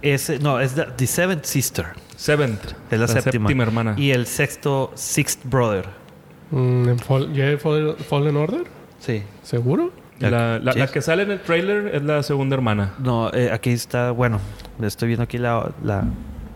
[0.00, 1.86] Es, no, es the, the Seventh Sister.
[2.16, 2.72] Seventh.
[2.90, 3.50] Es la, séptima.
[3.62, 3.94] hermana.
[3.98, 5.84] Y el sexto, Sixth Brother.
[6.52, 8.64] Mm, ¿en Fall- ¿Ya Fallen Order?
[8.98, 9.22] Sí.
[9.42, 9.90] ¿Seguro?
[10.18, 10.78] La, la- Sí.
[10.78, 12.94] la que sale en el trailer es la segunda hermana.
[12.98, 14.40] No, eh, aquí está, bueno,
[14.82, 16.04] estoy viendo aquí la, la,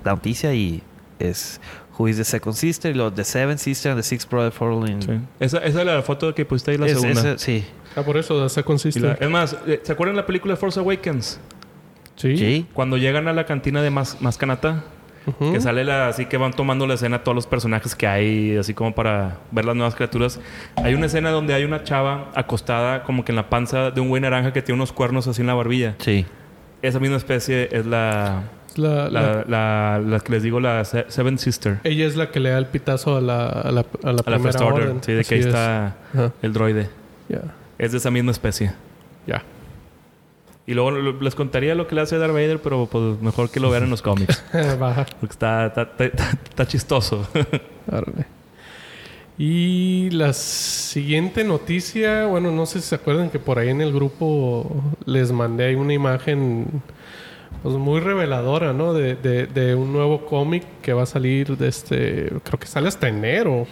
[0.04, 0.82] la noticia y
[1.18, 1.60] es
[1.98, 5.02] Who is the Second Sister y los The Seventh Sister and the Sixth Brother Fallen.
[5.02, 5.20] Sí.
[5.40, 7.20] Esa, esa es la foto que pusiste ahí, la Es- segunda.
[7.34, 7.64] ese- sí.
[7.96, 9.00] Ah, por eso, se Y consiste.
[9.00, 11.38] la- es más, eh, ¿se acuerdan la película Force Awakens?
[12.16, 12.36] Sí.
[12.38, 12.66] Sí.
[12.72, 14.84] Cuando llegan a la cantina de Mas Mascanata,
[15.38, 18.74] Que sale la, así que van tomando la escena todos los personajes que hay, así
[18.74, 20.40] como para ver las nuevas criaturas.
[20.76, 24.08] Hay una escena donde hay una chava acostada como que en la panza de un
[24.08, 25.94] güey naranja que tiene unos cuernos así en la barbilla.
[25.98, 26.26] Sí.
[26.82, 28.44] Esa misma especie es la,
[28.76, 31.78] La- la- la, la- la que les digo, la Se- Seven Sister.
[31.84, 34.12] ella es la que le da el pitazo a la, a la, a la A
[34.14, 34.82] la primera First Order.
[34.88, 35.02] orden.
[35.02, 35.46] Sí, de que Así ahí es.
[35.46, 35.96] está
[36.42, 36.88] el droide.
[37.28, 37.42] Ya.
[37.78, 38.72] Es de esa misma especie.
[39.26, 39.42] Ya.
[40.70, 43.70] Y luego les contaría lo que le hace Darth Vader, pero pues mejor que lo
[43.70, 44.40] vean en los cómics.
[45.18, 47.26] Porque está, está, está- está chistoso.
[49.38, 53.92] Y la siguiente noticia, bueno, no sé si se acuerdan que por ahí en el
[53.92, 54.70] grupo
[55.06, 56.82] les mandé ahí una imagen
[57.62, 58.92] pues, muy reveladora, ¿no?
[58.92, 62.88] De, de- de un nuevo cómic que va a salir de este, creo que sale
[62.88, 63.66] hasta enero.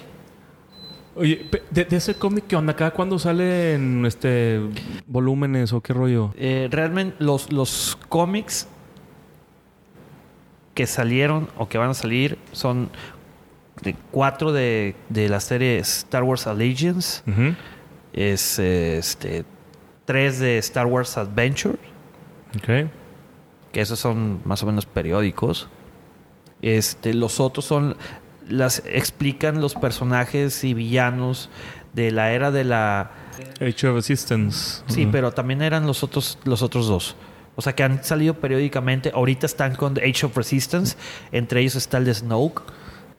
[1.18, 2.74] Oye, de, de ese cómic, ¿qué onda?
[2.76, 4.60] ¿Cada cuándo salen este,
[5.06, 6.32] volúmenes o qué rollo?
[6.36, 8.68] Eh, realmente los, los cómics
[10.74, 12.88] que salieron o que van a salir son
[13.82, 17.22] de cuatro de, de la serie Star Wars Allegiance.
[18.12, 19.44] Es este
[20.04, 21.76] tres de Star Wars Adventure,
[22.56, 22.88] Ok.
[23.72, 25.68] que esos son más o menos periódicos.
[26.62, 27.96] Este, los otros son
[28.48, 31.50] las explican los personajes y villanos
[31.92, 33.10] de la era de la
[33.60, 34.82] Age of Resistance.
[34.86, 37.16] Sí, pero también eran los otros, los otros dos.
[37.56, 39.10] O sea, que han salido periódicamente.
[39.14, 40.96] Ahorita están con The Age of Resistance.
[41.32, 42.62] Entre ellos está el de Snoke.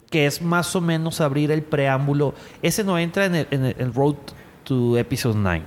[0.10, 2.34] Que es más o menos abrir el preámbulo.
[2.62, 4.16] Ese no entra en el, en el- el Road
[4.64, 5.64] to Episode 9.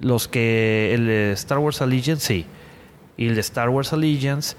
[0.00, 0.94] Los que...
[0.94, 2.46] El de Star Wars Allegiance, sí.
[3.16, 4.56] Y el de Star Wars Allegiance...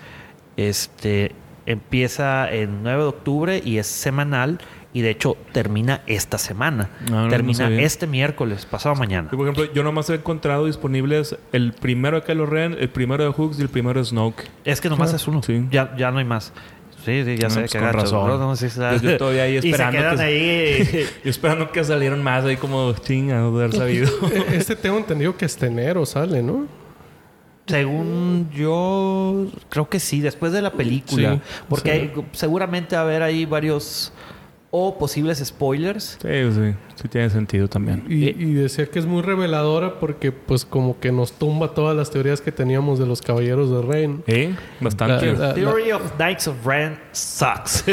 [0.57, 1.31] Este...
[1.71, 4.59] Empieza el 9 de octubre y es semanal.
[4.93, 6.89] y de hecho termina esta semana.
[7.03, 9.29] Ah, no, no termina este miércoles, pasado mañana.
[9.29, 13.29] Por ejemplo, yo nomás he encontrado disponibles el primero de Kylo Ren, el primero de
[13.31, 14.43] Hooks y el primero de Snoke.
[14.65, 15.41] Es que nomás Ah, es uno.
[15.43, 15.65] sí.
[15.71, 16.51] Ya, ya no hay más.
[17.05, 18.25] Sí, sí, ya Ah, sé pues que con gacho, razón.
[18.25, 21.05] bro, no, sí, está- Yo- todavía ahí Y se esperando quedan que- ahí.
[21.23, 24.09] Yo esperando que salieran más ahí como chingados de haber sabido.
[24.51, 26.67] E- Este tengo entendido que este enero sale, ¿no?
[27.67, 31.35] Según yo, creo que sí, después de la película.
[31.35, 31.97] Sí, porque sí.
[32.19, 34.11] hay- seguramente va a haber ahí varios
[34.73, 36.17] o posibles spoilers.
[36.21, 38.03] sí, sí, sí tiene sentido también.
[38.09, 38.35] Y, Eh.
[38.39, 42.39] y decía que es muy reveladora porque pues como que nos tumba todas las teorías
[42.39, 44.23] que teníamos de los caballeros de Rein.
[44.27, 44.55] ¿Eh?
[44.79, 45.33] Bastante.
[45.33, 47.83] La- la- Theory of Knights of Ren sucks.
[47.85, 47.91] Sí.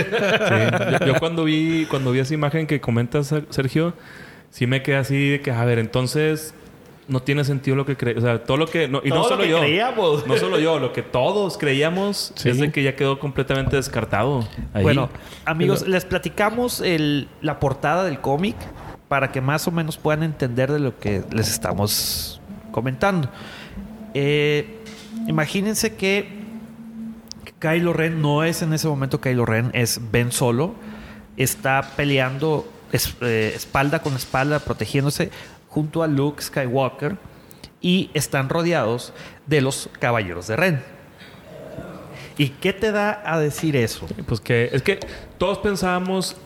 [1.01, 3.93] Yo, yo cuando vi cuando vi esa imagen que comentas, Sergio,
[4.51, 6.55] sí me quedé así de que, a ver, entonces
[7.09, 8.19] no tiene sentido lo que crees.
[8.19, 8.87] O sea, todo lo que...
[8.87, 9.59] No, y no Todo solo que yo.
[9.61, 10.27] creíamos.
[10.27, 10.79] No solo yo.
[10.79, 12.51] Lo que todos creíamos Sí.
[12.51, 14.47] es de que ya quedó completamente descartado.
[14.75, 14.83] Ahí.
[14.83, 15.09] Bueno,
[15.45, 18.57] amigos, Pero- les platicamos el- la portada del cómic
[19.09, 22.41] para que más o menos puedan entender de lo que les estamos
[22.73, 23.31] comentando.
[24.15, 24.79] Eh,
[25.27, 26.29] imagínense que
[27.59, 30.75] Kylo Ren no es en ese momento Kylo Ren, es Ben Solo.
[31.37, 35.31] Está peleando es- eh, espalda con espalda, protegiéndose
[35.69, 37.17] junto a Luke Skywalker.
[37.81, 39.13] Y están rodeados
[39.47, 40.83] de los caballeros de Ren.
[42.37, 44.07] ¿Y qué te da a decir eso?
[44.27, 44.99] Pues que es que
[45.39, 46.37] todos pensábamos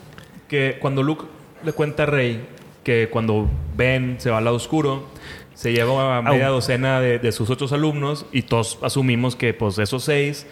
[0.47, 1.25] que cuando Luke
[1.63, 2.47] le cuenta a Rey
[2.83, 5.07] que cuando Ben se va al lado oscuro,
[5.53, 9.77] se lleva a media docena de, de sus otros alumnos y todos asumimos que pues
[9.77, 10.45] esos seis,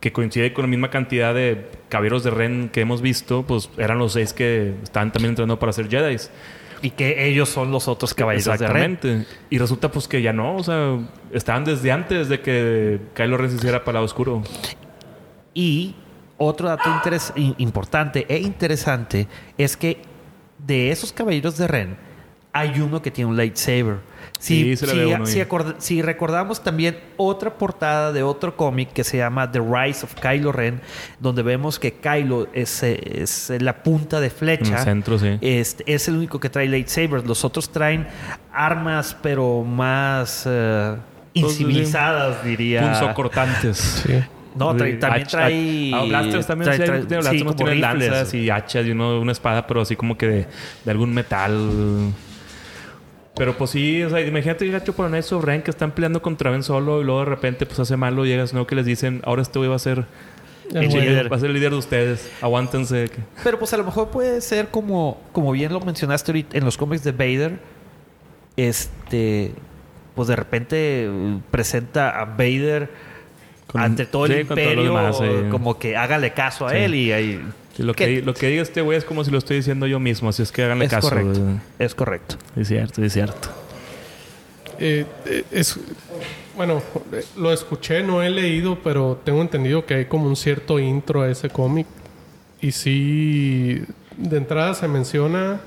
[0.00, 3.98] que coincide con la misma cantidad de caballeros de Ren que hemos visto, pues eran
[3.98, 6.16] los seis que estaban también entrenando para ser Jedi.
[6.80, 8.92] Y que ellos son los otros caballeros de Ren.
[8.92, 9.26] Exactamente.
[9.50, 10.98] Y resulta pues que ya no, o sea,
[11.32, 14.42] estaban desde antes de que Kylo Ren se hiciera para el lado oscuro.
[15.54, 15.94] Y
[16.36, 20.02] otro dato interes- importante e interesante es que
[20.58, 21.96] de esos caballeros de Ren
[22.52, 23.98] hay uno que tiene un lightsaber.
[24.38, 25.46] Si, Sí, se le si- ve uno si ahí.
[25.48, 30.14] acord- si recordamos también otra portada de otro cómic que se llama The Rise of
[30.14, 30.80] Kylo Ren,
[31.18, 34.78] donde vemos que Kylo es, es la punta de En flecha.
[34.78, 35.38] el centro, sí.
[35.40, 37.26] Este, es el único que trae lightsabers.
[37.26, 38.06] Los otros traen
[38.52, 41.40] armas, pero más sí.
[41.40, 42.82] incivilizadas, diría.
[42.82, 43.78] Punzocortantes.
[44.06, 44.14] Sí.
[44.54, 44.98] No, trae- Sí.
[44.98, 45.90] también Hach- trae.
[45.94, 46.70] Ah, blasters también.
[46.70, 48.10] trae- sí, trae- tiene sí, blasters, como tienen rifles.
[48.10, 50.46] lanzas y hachas y uno una espada, pero así como que de,
[50.84, 52.12] de algún metal.
[53.38, 56.50] Pero pues sí, o sea, imagínate que gacho por of Ren que están peleando contra
[56.50, 58.66] Ben Solo y luego de repente pues hace malo llegas, ¿no?
[58.66, 60.04] Que les dicen, ahora este güey va a ser
[60.74, 62.30] El el líder, va a ser el líder de ustedes.
[62.42, 63.10] Aguántense.
[63.44, 66.76] Pero pues a lo mejor puede ser como, como bien lo mencionaste ahorita en los
[66.76, 67.58] cómics de Vader.
[68.56, 69.52] Este,
[70.14, 72.90] pues de repente eh, presenta a Vader
[73.68, 75.24] Con- ante todo el sí, imperio, demás, sí.
[75.50, 76.76] como que hágale caso a Sí.
[76.78, 77.40] él y ahí.
[77.78, 80.00] Sí, lo, que, lo que diga este güey es como si lo estoy diciendo yo
[80.00, 81.08] mismo, así es que háganle Es caso.
[81.10, 81.40] correcto.
[81.78, 82.34] Es correcto.
[82.56, 83.48] Es cierto, es cierto.
[84.80, 85.78] Eh, eh, es,
[86.56, 86.82] bueno,
[87.36, 91.30] lo escuché, no he leído, pero tengo entendido que hay como un cierto intro a
[91.30, 91.86] ese cómic.
[92.60, 93.80] Y sí,
[94.16, 95.60] de entrada se menciona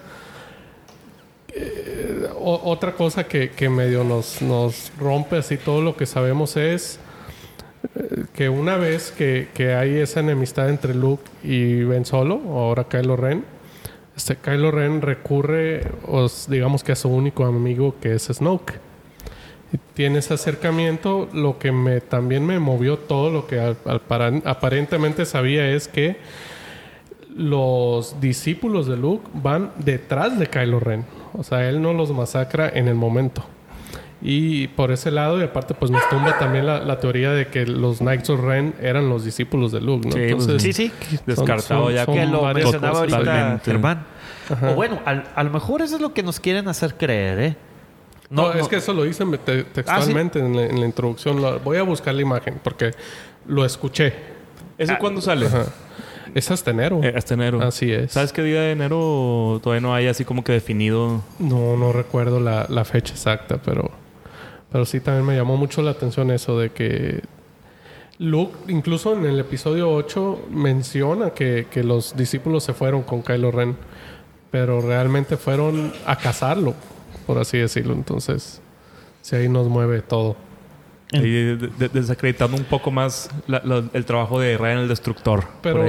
[1.54, 6.58] eh, o- otra cosa que, que medio nos, nos rompe así todo lo que sabemos
[6.58, 7.00] es
[8.34, 13.15] que una vez que, que hay esa enemistad entre Luke y Ben Solo, ahora Kylo
[13.15, 13.44] Ren,
[14.15, 18.74] este Kylo Ren recurre, os, digamos que a su único amigo que es Snoke.
[19.94, 21.30] Tiene ese acercamiento.
[21.34, 26.17] Lo que me, también me movió todo lo que aparentemente sabía es que
[27.34, 31.06] los discípulos de Luke van detrás de Kylo Ren.
[31.34, 33.46] O sea, él no los masacra en el momento.
[34.23, 37.65] Y por ese lado, y aparte, pues nos tumba también la, la teoría de que
[37.65, 40.13] los Knights of Ren eran los discípulos de Luke, ¿no?
[40.13, 40.91] Sí, pues, Entonces, Sí, sí.
[41.25, 43.13] Descartado son- ya son Que lo mencionaba cosas.
[43.13, 43.62] ahorita.
[43.65, 44.05] Germán.
[44.69, 47.55] O bueno, al- a lo mejor eso es lo que nos quieren hacer creer, ¿eh?
[48.29, 51.41] No, es que eso lo dice te- textualmente en, la, en la introducción.
[51.41, 52.91] Lo- voy a buscar la imagen porque
[53.47, 54.13] lo escuché.
[54.77, 55.47] ¿Ese Ah, cuándo sale?
[55.47, 55.65] Ajá.
[56.34, 57.01] Es hasta enero.
[57.03, 57.62] Eh, hasta enero.
[57.62, 58.12] Así es.
[58.13, 61.21] ¿Sabes qué día de enero todavía no hay así como que definido?
[61.39, 63.91] No, no recuerdo la, la fecha exacta, pero,
[64.71, 67.21] pero sí también me llamó mucho la atención eso de que
[68.19, 73.51] Luke, incluso en el episodio 8, menciona que, que los discípulos se fueron con Kylo
[73.51, 73.75] Ren,
[74.51, 76.75] pero realmente fueron a cazarlo,
[77.25, 77.93] por así decirlo.
[77.93, 78.62] Entonces,
[79.21, 80.36] sí, ahí nos mueve todo.
[81.13, 81.55] Y
[81.91, 85.43] desacreditando un poco más la- la- el trabajo de Ryan el Destructor.
[85.62, 85.86] Pero,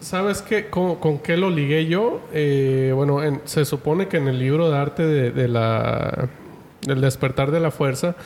[0.00, 0.68] ¿sabes qué?
[0.68, 2.20] ¿Con, con qué lo ligué yo?
[2.32, 6.28] Eh, bueno, en- se supone que en el libro de arte de, de la
[6.86, 8.16] El despertar de la fuerza,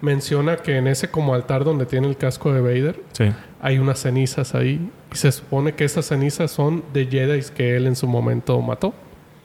[0.00, 3.24] menciona que en ese como altar donde tiene el casco de Vader, Sí.
[3.60, 4.88] hay unas cenizas ahí.
[5.12, 8.94] Y se supone que esas cenizas son de Jedi que él en su momento mató.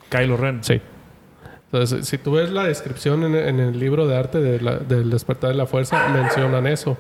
[0.10, 0.64] Kylo Ren.
[0.64, 0.82] Sí.
[1.72, 5.10] Entonces, si tú ves la descripción en, en el libro de arte de la- del
[5.12, 6.98] despertar de la fuerza, mencionan eso.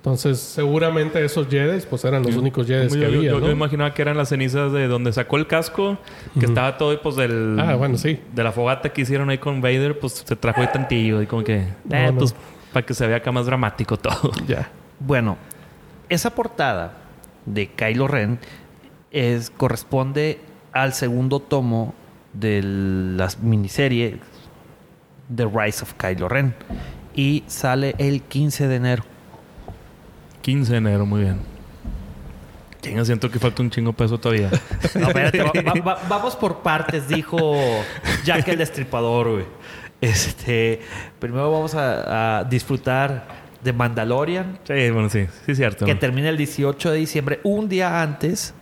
[0.00, 3.46] Entonces, seguramente esos Jedi, pues eran los únicos Jedi que yo, había, yo- ¿no?
[3.46, 5.98] yo imaginaba que eran las cenizas de donde sacó el casco,
[6.38, 8.18] que estaba todo pues del Ah, bueno, sí.
[8.34, 11.44] de la fogata que hicieron ahí con Vader, pues se trajo ahí tantillo y como
[11.44, 12.18] que eh, No, no.
[12.20, 12.34] pues
[12.72, 14.32] para que se vea acá más dramático todo.
[14.48, 14.70] Ya.
[15.00, 15.36] Bueno,
[16.08, 16.94] esa portada
[17.44, 18.38] de Kylo Ren
[19.10, 20.40] es, corresponde
[20.72, 21.94] al segundo tomo
[22.32, 24.18] de la miniserie
[25.34, 26.54] The Rise of Kylo Ren
[27.14, 29.02] y sale el 15 de enero.
[30.42, 31.38] 15 de enero, muy bien.
[32.80, 34.48] Chinga, siento que falta un chingo peso todavía.
[34.94, 37.54] No, espérate, va- va- va- vamos por partes, dijo
[38.24, 39.44] Jack el Destripador, güey.
[40.00, 40.80] Este,
[41.18, 43.26] primero vamos a, a disfrutar
[43.62, 45.84] de Mandalorian, sí, bueno, sí, sí es cierto.
[45.84, 48.54] que termina el 18 de diciembre, un día antes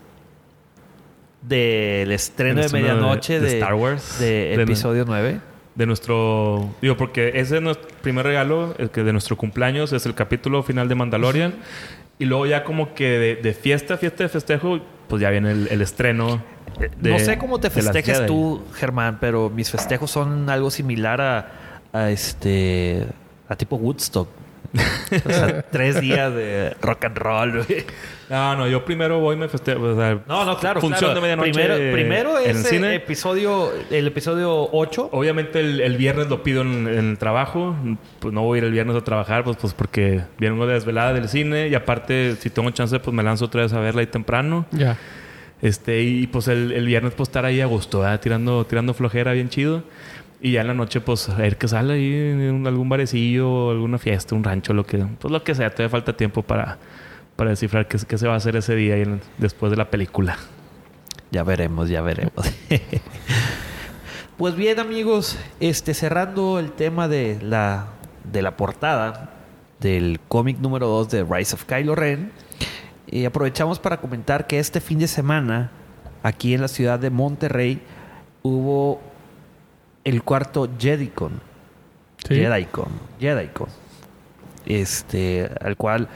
[1.42, 4.18] del estreno de estreno de- medianoche de de, Star Wars.
[4.18, 5.40] de De- episodio 9.
[5.78, 10.04] De nuestro digo porque ese es nuestro primer regalo el que de nuestro cumpleaños es
[10.06, 11.54] el capítulo final de Mandalorian
[12.18, 15.68] y luego ya como que de, de fiesta fiesta de festejo pues ya viene el,
[15.70, 16.42] el estreno
[16.78, 21.52] de- no sé cómo te festejes tú, Germán, pero mis festejos son algo similar a,
[21.92, 23.06] a este
[23.48, 24.28] a tipo Woodstock.
[24.74, 27.64] O sea, tres días de rock and roll.
[27.64, 27.84] güey.
[28.28, 30.80] no no yo primero voy y me festejo o sea, No, no, claro.
[30.80, 31.14] función claro.
[31.14, 35.08] de medianoche Primero, primero en es el cine episodio, el episodio 8.
[35.12, 37.74] Obviamente el, el viernes lo pido en, en el trabajo.
[38.20, 41.12] Pues no voy a ir el viernes a trabajar, pues, pues porque vengo de desvelada
[41.14, 41.68] del cine.
[41.68, 44.66] Y aparte, si tengo chance, pues me lanzo otra vez a verla ahí temprano.
[44.72, 44.96] Ya.
[45.60, 48.20] Este, y pues el, el viernes pues estar ahí a gusto, ¿verdad?
[48.20, 49.82] tirando, tirando flojera bien chido.
[50.40, 53.98] Y ya en la noche, pues, a ver qué sale ahí en algún barecillo, alguna
[53.98, 56.78] fiesta, un rancho, lo que, pues lo que sea, todavía falta tiempo para,
[57.34, 58.96] para descifrar qué, qué se va a hacer ese día
[59.38, 60.36] después de la película.
[61.32, 62.32] Ya veremos, ya veremos.
[64.36, 67.88] pues bien, amigos, este cerrando el tema de la
[68.32, 69.30] de la portada
[69.80, 72.32] del cómic número 2 de Rise of Kylo Ren,
[73.06, 75.70] y aprovechamos para comentar que este fin de semana
[76.22, 77.80] aquí en la ciudad de Monterrey
[78.42, 79.00] hubo
[80.04, 81.40] el cuarto JediCon.
[82.26, 82.34] Sí.
[82.36, 82.88] JediCon.
[83.20, 83.68] JediCon.
[84.66, 86.08] Este, al cual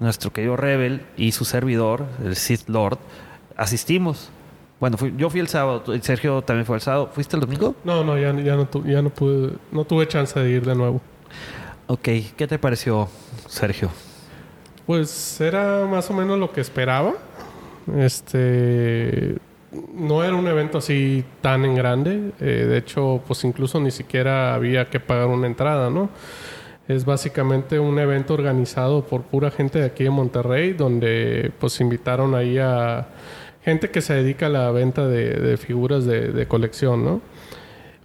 [0.00, 2.98] nuestro querido Rebel y su servidor, el Sith Lord,
[3.56, 4.30] asistimos.
[4.80, 7.10] Bueno, fui- yo fui el sábado, Sergio también fue el sábado.
[7.12, 7.74] ¿Fuiste el domingo?
[7.84, 10.74] No, no, ya, ya, no, tu- ya no pude, no tuve chance de ir de
[10.74, 11.00] nuevo.
[11.88, 13.08] Ok, ¿qué te pareció,
[13.48, 13.90] Sergio?
[14.86, 17.14] Pues era más o menos lo que esperaba.
[17.96, 19.36] Este
[19.72, 22.32] no era un evento así tan en grande.
[22.40, 26.10] Eh, de hecho, pues incluso ni siquiera había que pagar una entrada, ¿no?
[26.86, 32.34] Es básicamente un evento organizado por pura gente de aquí de Monterrey, donde pues invitaron
[32.34, 33.08] ahí a
[33.62, 37.20] gente que se dedica a la venta de, figuras de, colección, ¿no?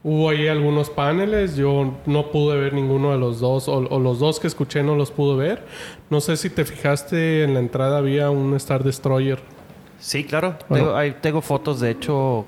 [0.03, 4.41] Hubo ahí algunos paneles, yo no pude ver ninguno de los dos, o los dos
[4.41, 5.65] que escuché no los pude ver.
[6.09, 9.52] No sé si te fijaste, en la entrada había un Star Destroyer.
[10.03, 10.55] Sí, claro.
[10.67, 10.85] Bueno.
[10.85, 12.45] Tengo, ahí tengo fotos, de hecho,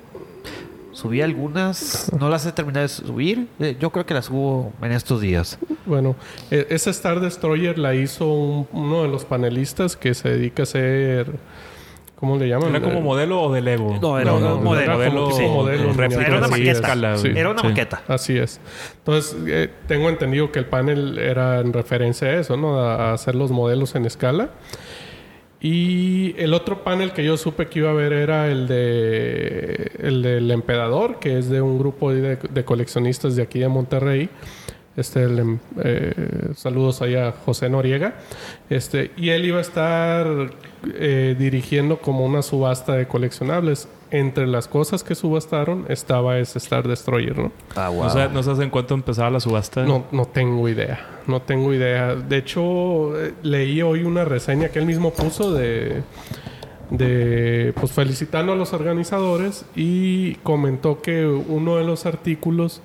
[0.92, 3.48] subí algunas, no las he terminado de subir.
[3.60, 5.58] Eh, Yo creo que las subo en estos días.
[5.86, 6.16] Bueno,
[6.50, 10.64] e- esa Star Destroyer la hizo un- uno de los panelistas que se dedica a
[10.64, 11.32] hacer,
[12.16, 12.68] ¿cómo le llaman?
[12.70, 13.98] ¿Era como Eh, modelo o de Lego?
[14.02, 14.82] No, era un modelo.
[14.82, 15.90] Era como modelo,
[16.20, 16.70] Era una sí, maqueta.
[16.72, 17.28] escala, Sí.
[17.28, 17.38] güey.
[17.40, 17.68] Era una Sí.
[17.68, 18.02] maqueta.
[18.06, 18.60] Así es.
[18.98, 22.78] Entonces, eh, tengo entendido que el panel era en referencia a eso, ¿no?
[22.80, 24.50] A, a hacer los modelos en escala.
[25.60, 30.22] Y el otro panel que yo supe que iba a ver era el de el
[30.22, 34.28] del Empedador, que es de un grupo de, coleccionistas de aquí de Monterrey.
[34.96, 36.12] Este, em- eh,
[36.54, 38.16] saludos allá a José Noriega.
[38.70, 40.26] Este, y él iba a estar
[40.94, 43.88] eh, dirigiendo como una subasta de coleccionables.
[44.12, 47.50] Entre las cosas que subastaron estaba ese Star Destroyer, ¿no?
[47.74, 49.82] Ah, No, sé- no sabes en cuánto empezaba la subasta.
[49.84, 51.20] No, no tengo idea.
[51.26, 52.14] No tengo idea.
[52.14, 56.02] De hecho, eh, leí hoy una reseña que él mismo puso de,
[56.90, 62.80] de pues felicitando a los organizadores y comentó que uno de los artículos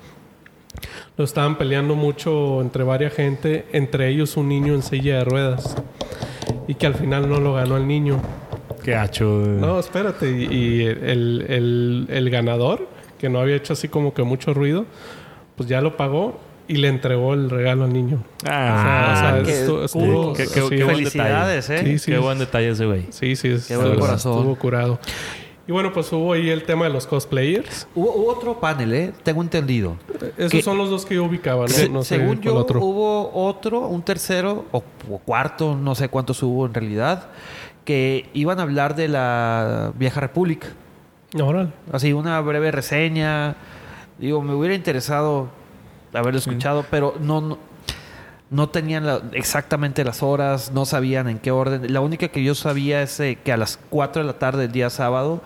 [1.16, 5.76] lo estaban peleando mucho entre varias gente, entre ellos un niño en silla de ruedas.
[6.66, 8.20] Y que al final no lo ganó el niño.
[8.82, 9.24] Qué hacho.
[9.24, 10.30] No, espérate.
[10.30, 14.86] Y, y el, el- el ganador, que no había hecho así como que mucho ruido,
[15.56, 18.22] pues ya lo pagó y le entregó el regalo al niño.
[18.48, 21.90] Ah, o sea, qué estuvo- Qué- qué- sí, qué buen Felicidades, detalle.
[21.90, 21.92] ¿eh?
[21.92, 22.10] Sí, sí.
[22.12, 23.06] Qué buen detalle ese güey.
[23.10, 24.38] Sí, sí, es- Qué buen corazón.
[24.38, 24.98] Estuvo curado.
[25.68, 27.86] Y bueno, pues hubo ahí el tema de los cosplayers.
[27.94, 29.12] Hubo, hubo otro panel, ¿eh?
[29.22, 29.96] Tengo entendido.
[30.36, 31.68] Esos Que- son los dos que yo ubicaba, ¿no?
[31.68, 32.80] Se- no sé según yo, otro.
[32.80, 37.28] hubo otro, un tercero o, o cuarto, no sé cuántos hubo en realidad,
[37.84, 40.68] que iban a hablar de la Vieja República.
[41.92, 43.56] Así, una breve reseña.
[44.18, 45.48] Digo, me hubiera interesado
[46.12, 47.58] haberlo escuchado, pero no, no,
[48.50, 51.92] no tenían la- exactamente las horas, no sabían en qué orden.
[51.92, 54.72] La única que yo sabía es eh, que a las 4 de la tarde del
[54.72, 55.40] día sábado,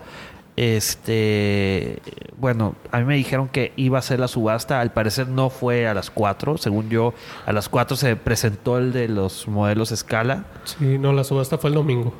[0.57, 1.99] este,
[2.37, 4.81] bueno, a mí me dijeron que iba a ser la subasta.
[4.81, 6.57] Al parecer no fue a las 4.
[6.57, 7.13] Según yo,
[7.45, 10.45] a las 4 se presentó el de los modelos escala.
[10.65, 12.13] Sí, no, la subasta fue el domingo.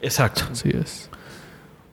[0.00, 0.42] Exacto.
[0.50, 1.10] Así es.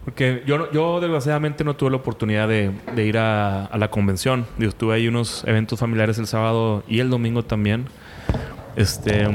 [0.05, 3.89] Porque yo, no- yo desgraciadamente no tuve la oportunidad de, de ir a, a la
[3.89, 4.45] convención.
[4.57, 7.85] Yo estuve ahí unos eventos familiares el sábado y el domingo también.
[8.75, 9.27] Este,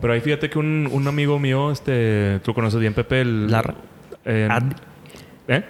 [0.00, 3.50] pero ahí fíjate que un, un amigo mío, este, tú lo conoces bien, Pepe, el,
[3.50, 3.74] Larra.
[4.24, 4.76] eh, Andy.
[5.48, 5.64] ¿eh?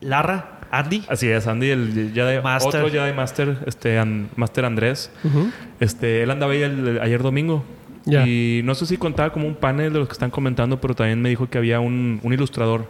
[0.00, 1.04] Larra, Andy.
[1.08, 2.82] Así es, Andy, el Jedi, Master.
[2.84, 5.10] otro Jedi Master, este, An- Master Andrés.
[5.80, 7.64] Este, él andaba ahí el- el- ayer domingo.
[8.06, 11.20] Y no sé si contaba como un panel de los que están comentando, pero también
[11.20, 12.86] me dijo que había un, un ilustrador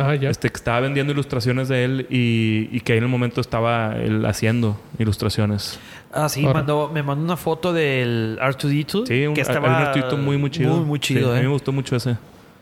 [0.00, 3.40] Ah, este, que estaba vendiendo ilustraciones de él y, y que ahí en el momento
[3.40, 5.80] estaba él haciendo ilustraciones.
[6.12, 9.08] Ah, sí, mandó, me mandó una foto del R2D2.
[9.08, 10.76] Sí, un, que estaba un muy, muy chido.
[10.76, 11.42] Muy, muy chido, Sí, A mí ¿eh?
[11.42, 12.16] me gustó mucho ese.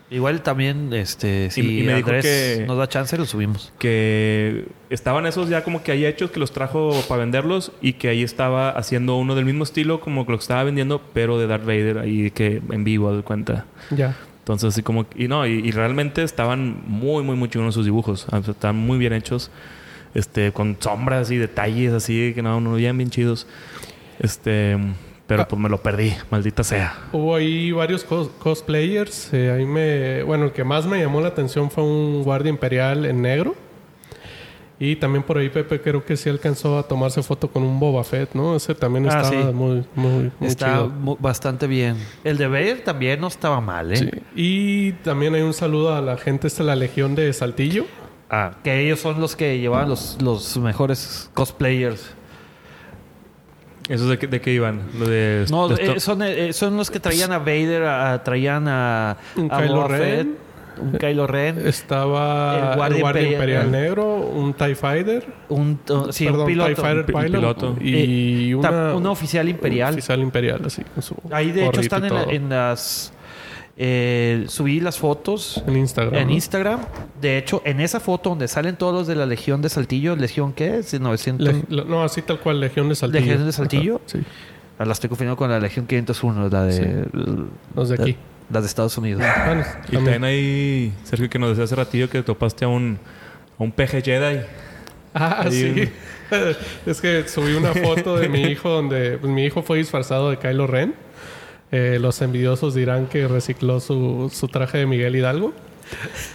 [0.08, 2.24] Igual también, este, si Y- y me dijo Andrés
[2.58, 3.72] que- nos da chance, lo subimos.
[3.78, 8.08] Que estaban esos ya como que ahí hechos que los trajo para venderlos y que
[8.08, 11.48] ahí estaba haciendo uno del mismo estilo como que lo que estaba vendiendo, pero de
[11.48, 13.64] Darth Vader ahí que en vivo, de cuenta.
[13.90, 14.16] Ya.
[14.38, 15.06] Entonces, así como...
[15.16, 18.28] Y no, y, y realmente estaban muy, muy, muy chingones sus dibujos.
[18.30, 19.50] Sea, estaban muy bien hechos.
[20.14, 23.48] Este, con sombras y detalles así que no, no bien, bien chidos.
[24.20, 24.78] Este...
[25.26, 25.48] Pero Ah.
[25.48, 26.94] pues me lo perdí, maldita sea.
[27.12, 29.32] Hubo ahí varios cos- cosplayers.
[29.34, 30.22] eh, ahí me...
[30.22, 33.54] Bueno, el que más me llamó la atención fue un guardia imperial en negro.
[34.78, 38.04] Y también por ahí Pepe creo que sí alcanzó a tomarse foto con un Boba
[38.04, 38.54] Fett, ¿no?
[38.54, 39.36] Ese también Ah, estaba sí.
[39.54, 40.88] muy, muy, muy Está chido.
[40.90, 41.96] mu- bastante bien.
[42.24, 43.96] El de Vader también no estaba mal, ¿eh?
[43.96, 44.10] Sí.
[44.36, 47.86] Y también hay un saludo a la gente, esta la Legión de Saltillo.
[48.28, 52.12] Ah, que ellos son los que llevaban los, los mejores cosplayers.
[53.88, 54.80] ¿Esos de, qué- de qué iban?
[54.98, 55.44] Lo de...
[55.50, 59.50] No, de eh, son, eh, son los que traían a Vader, a- traían a, Un
[59.52, 60.00] a Kylo Ren.
[60.00, 60.28] Fett,
[60.78, 63.32] un Kylo Ren, Estaba El el guardia imperial.
[63.32, 65.24] imperial, negro, un TIE Fighter.
[65.48, 66.66] un, uh, sí, perdón, un piloto.
[66.68, 67.38] TIE Fighter Un pi- un pilot.
[67.40, 67.76] piloto.
[67.80, 69.92] Y Eh, una, una oficial imperial.
[69.94, 70.82] Oficial imperial, así.
[71.30, 73.12] Ahí de hecho están en, la- en las...
[73.78, 76.14] eh, subí las fotos En Instagram.
[76.20, 76.34] en ¿no?
[76.34, 76.80] Instagram.
[77.20, 80.52] De hecho, en esa foto donde salen todos los de la Legión de Saltillo, ¿Legión
[80.52, 80.98] qué es?
[80.98, 81.46] 900...
[81.46, 83.20] Le- lo- no, así tal cual, Legión de Saltillo.
[83.24, 83.94] ¿Legión de Saltillo?
[83.96, 84.18] Ajá, sí,
[84.78, 86.72] Ah, La estoy confundiendo con la Legión 501, la de...
[86.72, 87.10] Sí.
[87.74, 88.16] los de aquí.
[88.50, 89.22] Las de Estados Unidos.
[89.46, 90.22] Bueno, Y también.
[90.24, 92.98] ahí, Sergio, que nos decía hace ratillo que topaste a un,
[93.58, 94.40] a un peje Jedi.
[95.14, 95.88] Ah, Ahí sí.
[96.86, 100.36] es que subí una foto de mi hijo donde pues, mi hijo fue disfrazado de
[100.38, 100.94] Kylo Ren.
[101.72, 105.52] Eh, los envidiosos dirán que recicló su, su traje de Miguel Hidalgo.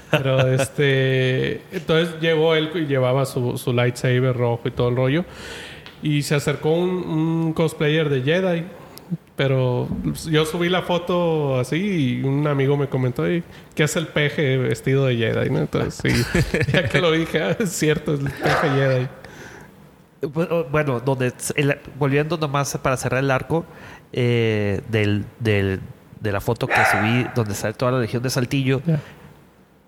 [0.09, 1.61] Pero este.
[1.71, 5.25] Entonces llegó él y llevaba su, su lightsaber rojo y todo el rollo.
[6.03, 8.63] Y se acercó un, un cosplayer de Jedi.
[9.35, 9.87] Pero
[10.29, 14.57] yo subí la foto así y un amigo me comentó, "Ey, ¿qué hace el peje
[14.57, 15.49] vestido de Jedi?
[15.49, 15.59] ¿no?
[15.59, 15.95] Entonces,
[16.33, 19.07] sí, ya que lo dije, "Ah, es cierto, es el peje Jedi.
[20.31, 23.65] Pues, oh, Bueno, donde el- volviendo nomás para cerrar el arco
[24.13, 25.79] eh, del, del-
[26.19, 28.81] de la foto que subí, donde sale toda la legión de Saltillo,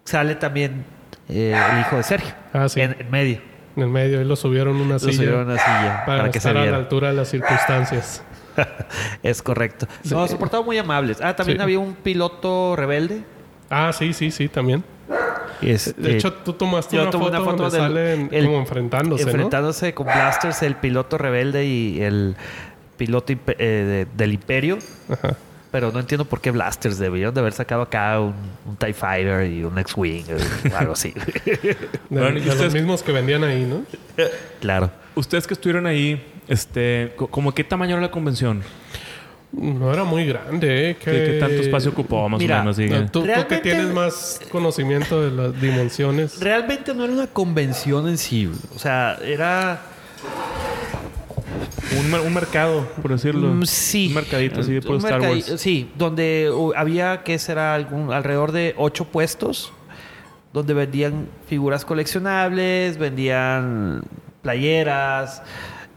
[0.04, 0.84] sale también
[1.30, 2.82] eh, el hijo de Sergio Ah, sí.
[2.82, 3.40] en, en medio.
[3.76, 6.40] En el medio, ahí lo subieron una Lo silla subieron una silla para, para, que
[6.40, 8.24] se estar a la altura de las circunstancias.
[9.24, 9.88] Es correcto.
[10.12, 11.20] No, se portaban muy amables.
[11.22, 11.64] Ah, también Sí.
[11.64, 13.24] había un piloto rebelde.
[13.70, 14.84] Ah, sí, sí, sí, también.
[15.62, 19.24] Este, De hecho, tú tomaste una foto, una foto donde del- salen el- como enfrentándose,
[19.24, 22.36] enfrentándose con blasters el piloto rebelde y el
[22.98, 24.78] piloto eh, de- del imperio.
[25.72, 27.00] Pero no entiendo por qué blasters.
[27.00, 28.34] Deberían de haber sacado acá un,
[28.68, 30.26] un TIE Fighter y un X-Wing
[30.72, 31.12] o algo así.
[31.46, 31.76] De,
[32.10, 33.84] Bueno, ¿y de los ustedes- mismos que vendían ahí, ¿no?
[34.62, 34.92] claro.
[35.16, 38.62] Ustedes que estuvieron ahí, este, co- ¿como qué tamaño era la convención?
[39.52, 40.96] No era muy grande, ¿eh?
[40.98, 42.78] ¿Qué, qué tanto espacio ocupaba más Mira, o menos?
[42.80, 46.40] No, tú, tú que tienes más conocimiento de las dimensiones.
[46.40, 48.50] Realmente no era una convención en sí.
[48.76, 49.80] O sea, era...
[52.00, 53.54] un, un mercado, por decirlo.
[53.54, 54.08] Mm, sí.
[54.10, 55.54] Un mercadito así por Star Wars.
[55.58, 59.74] Sí, donde había que será algún alrededor de ocho puestos
[60.54, 64.04] donde vendían figuras coleccionables, vendían
[64.44, 65.42] playeras,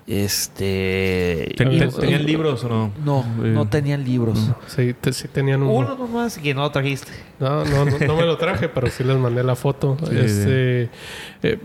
[0.07, 1.49] Este.
[1.51, 2.93] Y- ¿Tenían libros o no?
[3.05, 4.51] No, Eh, no tenían libros.
[4.67, 5.73] Sí, te- sí tenían uno.
[5.73, 7.13] Uno nomás que no trajiste.
[7.41, 9.97] No, no, no, no me lo traje, pero sí les mandé la foto.
[10.09, 10.89] Sí, Este, eh,
[11.43, 11.59] eh,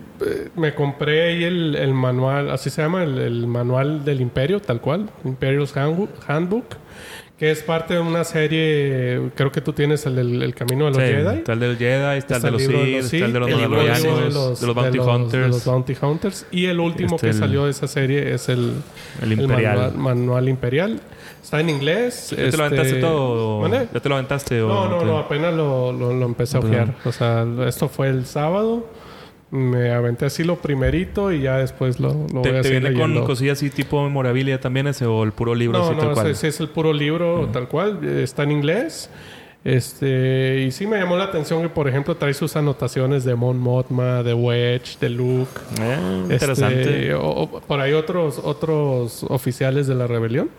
[0.56, 4.82] me compré ahí el, el manual, así se llama, el, el manual del Imperio, tal
[4.82, 6.66] cual, Handbook, Handbook,
[7.42, 10.98] que es parte de una serie, creo que tú tienes el, el Camino de los
[11.00, 11.38] Sí, Jedi.
[11.40, 14.10] Está el del Jedi, está, el de los Sith, está el de los Mandalorianos, de
[14.12, 14.30] de
[14.68, 16.46] los, Bounty de los- Hunters, de los Bounty Hunters.
[16.52, 18.74] Y el último Este, que el- salió de esa serie es el,
[19.24, 19.76] el Imperial.
[19.76, 21.00] manual, manual Imperial.
[21.42, 22.28] Está en inglés.
[22.30, 23.68] ¿Ya te este- lo aventaste todo?
[23.92, 24.62] ¿Ya te lo aventaste?
[24.62, 26.94] o No, no, te- no, apenas lo, lo, lo empecé a ojear.
[27.06, 28.86] O sea, esto fue el sábado.
[29.52, 32.82] Me aventé así lo primerito y ya después lo, lo voy ¿Te, a te hacer
[32.82, 36.08] viene con cosillas así tipo memorabilia también ese o el puro libro No, así tal
[36.08, 36.28] no, cual?
[36.30, 38.00] ese es el puro libro tal cual.
[38.06, 39.10] Está en inglés.
[39.64, 43.60] Este, y sí me llamó la atención que, por ejemplo, trae sus anotaciones de Mon
[43.60, 45.52] Mothma, de Wedge, de Luke.
[45.80, 47.14] Eh, Este, interesante.
[47.14, 50.50] o- o por ahí otros, otros oficiales de la rebelión.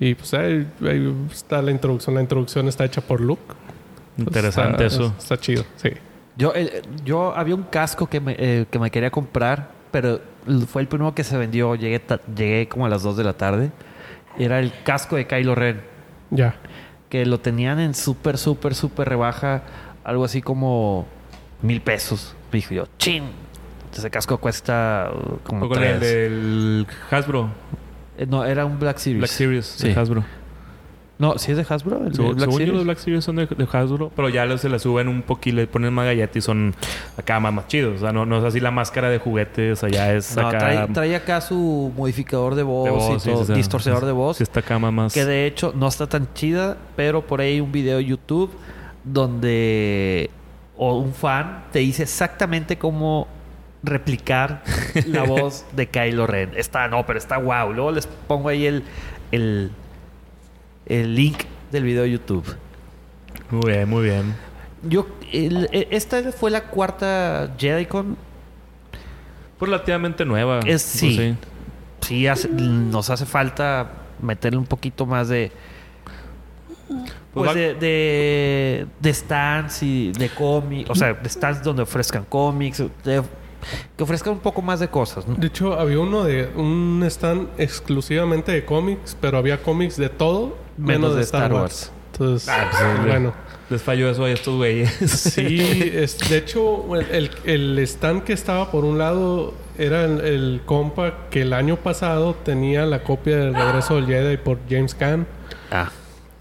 [0.00, 2.14] Y pues ahí, ahí está la introducción.
[2.16, 3.42] La introducción está hecha por Luke.
[4.16, 5.14] Pues, Interesante está- eso.
[5.18, 5.90] Está chido, sí.
[6.38, 10.20] Yo, eh, yo había un casco que me, eh, que me quería comprar, pero
[10.68, 11.74] fue el primero que se vendió.
[11.74, 13.70] Llegué, ta- llegué como a las 2 de la tarde.
[14.38, 15.80] Era el casco de Kylo Ren,
[16.30, 16.54] Ya.
[17.08, 19.62] que lo tenían en súper, súper, súper rebaja.
[20.04, 21.06] Algo así como
[21.60, 22.36] mil pesos.
[22.52, 23.24] Me dijo yo, chin.
[23.92, 27.50] Ese casco cuesta uh, como O con el del Hasbro,
[28.16, 29.18] Eh, No, era un Black Series.
[29.20, 29.88] Black Series Sí.
[29.88, 30.24] de Hasbro.
[31.18, 31.96] No, ¿sí es de Hasbro?
[32.06, 34.68] ¿El Black según yo los Black Series son de, de Hasbro, pero ya los- se
[34.68, 36.74] le suben un poquito, le ponen más galletas y son
[37.16, 37.96] acá más, más chidos.
[37.96, 40.86] O sea, no, no es así la máscara de juguetes, allá es No, acá trae,
[40.88, 43.52] trae acá su modificador de voz, de voz, y sí, todo, sí, sí.
[43.54, 44.36] distorsionador de voz.
[44.36, 47.54] Sí, está acá más, más- Que de hecho no está tan chida, pero por ahí
[47.54, 48.52] hay un video de YouTube
[49.04, 50.30] donde
[50.76, 53.26] o un fan te dice exactamente cómo
[53.82, 54.62] replicar
[55.06, 56.50] la voz de Kylo Ren.
[56.56, 57.72] Está, no, pero está wow.
[57.72, 58.84] Luego les pongo ahí el,
[59.32, 59.70] el,
[60.88, 61.38] el link
[61.72, 62.44] del video de YouTube.
[63.50, 64.34] Muy bien, muy bien.
[64.82, 68.16] Yo, el- e- esta fue la cuarta JediCon.
[69.58, 70.60] Pues relativamente nueva.
[70.60, 71.34] Es- Pues sí.
[72.00, 73.90] Sí, hace- nos hace falta
[74.22, 75.50] meterle un poquito más de...
[77.34, 82.24] Pues va- de, de, de stands y de cómics, o sea, de stands donde ofrezcan
[82.24, 83.22] cómics, de-
[83.96, 85.26] que ofrezcan un poco más de cosas.
[85.26, 85.34] ¿no?
[85.34, 90.56] De hecho, había uno de un stand exclusivamente de cómics, pero había cómics de todo
[90.78, 91.92] menos, de Star, Wars.
[92.12, 93.32] Entonces, Ah, pues, bueno.
[93.70, 94.90] Les falló eso a estos güeyes.
[95.10, 95.60] Sí,
[95.94, 101.28] es, de hecho, el, el- stand que estaba por un lado era el, el compa
[101.30, 105.26] que el año pasado tenía la copia del regreso del Jedi por James Caan.
[105.70, 105.90] Ah,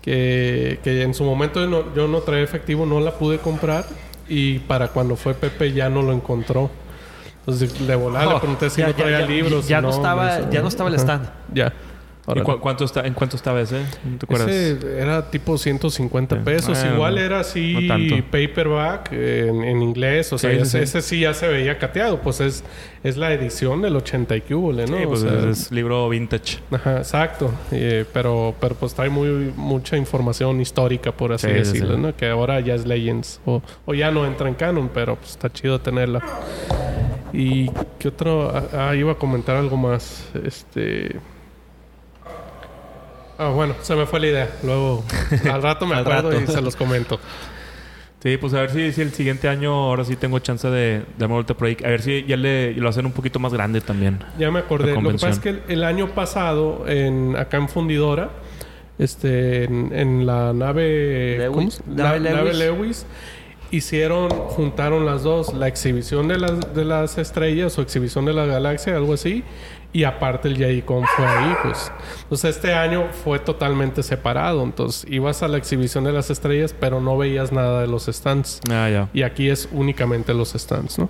[0.01, 3.85] que, que en su momento yo no, yo no traía efectivo, no la pude comprar
[4.29, 6.69] y para cuando fue Pepe ya no lo encontró.
[7.39, 9.67] Entonces le volaba, le Oh, pregunté si ya- no traía ya- libros.
[9.67, 11.29] ya no estaba- ya no estaba el stand.
[11.53, 11.73] Ya.
[12.35, 13.79] ¿Y cu- cuánto está, ¿En cuánto estaba ese?
[14.03, 14.49] ¿No te acuerdas?
[14.49, 16.41] Ese era tipo 150 Sí.
[16.43, 16.77] pesos.
[16.83, 17.21] Ah, Igual no.
[17.21, 18.15] era así No tanto.
[18.29, 20.33] paperback en, en inglés.
[20.33, 20.77] O sea, Sí, ese, sí.
[20.83, 22.19] ese sí ya se veía cateado.
[22.21, 22.65] Pues es,
[23.03, 24.85] es la edición del 80 y hubo, ¿no?
[24.85, 26.57] Sí, O pues sea, es, es libro vintage.
[26.71, 27.49] Ajá, exacto.
[27.71, 32.01] Eh, pero, pero pues trae muy mucha información histórica, por así Sí, sí, decirlo, sí.
[32.01, 32.15] ¿no?
[32.17, 33.39] Que ahora ya es Legends.
[33.45, 36.21] O, o ya no entra en canon, pero pues está chido tenerla.
[37.31, 37.69] Y
[37.99, 38.49] qué otro...
[38.53, 40.25] Ah, ah, iba a comentar algo más.
[40.45, 41.15] Este...
[43.37, 44.49] Ah, bueno, se me fue la idea.
[44.63, 45.03] Luego,
[45.51, 46.43] al rato me Al acuerdo rato.
[46.43, 47.19] y se los comento.
[48.23, 51.35] Sí, pues a ver si, si el siguiente año ahora sí tengo chance de darme
[51.35, 51.77] vuelta por ahí.
[51.85, 54.19] A ver si ya le, lo hacen un poquito más grande también.
[54.39, 54.93] Ya me acordé.
[54.93, 58.31] Lo que pasa es que el, el año pasado, en, acá en Fundidora,
[58.97, 61.79] este, en, en la nave, Lewis.
[61.85, 63.05] ¿cómo se- Nave La- nave Lewis.
[63.69, 68.45] Hicieron, juntaron las dos, la exhibición de las, de las estrellas o exhibición de la
[68.45, 69.43] galaxia, algo así,
[69.91, 71.91] y aparte el JediCon fue ahí, pues.
[72.23, 74.63] Entonces este año fue totalmente separado.
[74.63, 78.61] Entonces ibas a la exhibición de las estrellas, pero no veías nada de los stands.
[78.69, 79.09] Ah, ya.
[79.13, 81.09] Y aquí es únicamente los stands, ¿no?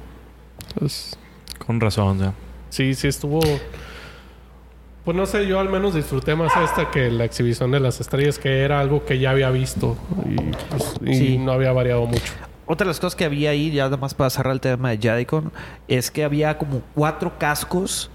[0.73, 1.17] Entonces...
[1.65, 2.33] Con razón, ya.
[2.69, 3.39] Sí, sí estuvo.
[5.03, 8.39] Pues no sé, yo al menos disfruté más esta que la exhibición de las estrellas,
[8.39, 9.95] que era algo que ya había visto
[10.29, 10.35] y,
[10.69, 11.37] pues, y Sí.
[11.37, 12.33] no había variado mucho.
[12.67, 14.97] Otra de las cosas que había ahí, ya nada más para cerrar el tema de
[14.99, 15.51] JediCon,
[15.87, 18.11] es que había como cuatro cascos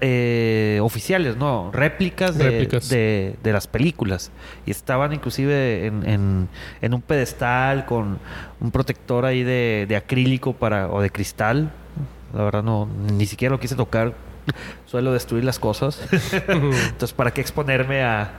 [0.00, 1.70] eh, oficiales, ¿no?
[1.72, 2.88] Réplicas de, Réplicas.
[2.88, 4.30] de- de las películas.
[4.66, 6.48] Y estaban inclusive en, en-
[6.82, 8.18] en un pedestal con
[8.60, 11.70] un protector ahí de, de acrílico para, o de cristal.
[12.34, 14.14] La verdad no, ni siquiera lo quise tocar.
[14.86, 16.00] Suelo destruir las cosas.
[16.48, 18.30] Entonces, ¿para qué exponerme a,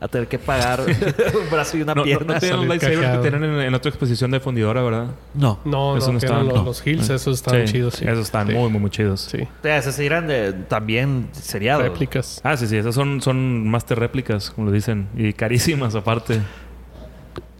[0.00, 2.34] a tener que pagar un brazo y una No, no, pierna.
[2.34, 5.06] no tienen los lightsabers que tienen en, en otra exposición de fundidora, ¿verdad?
[5.34, 5.58] No.
[5.64, 6.64] No, Eso no, no que estaban, eran los, no.
[6.64, 8.04] los hills, esos estaban chidos, sí.
[8.04, 8.54] Esos están Sí.
[8.54, 9.20] muy, muy, muy chidos.
[9.22, 9.42] Sí.
[9.42, 11.82] O sea, esos eran de, también seriados.
[11.82, 12.40] Réplicas.
[12.44, 12.76] Ah, sí, sí.
[12.76, 15.08] Esas son, son master réplicas, como lo dicen.
[15.16, 16.40] Y carísimas aparte.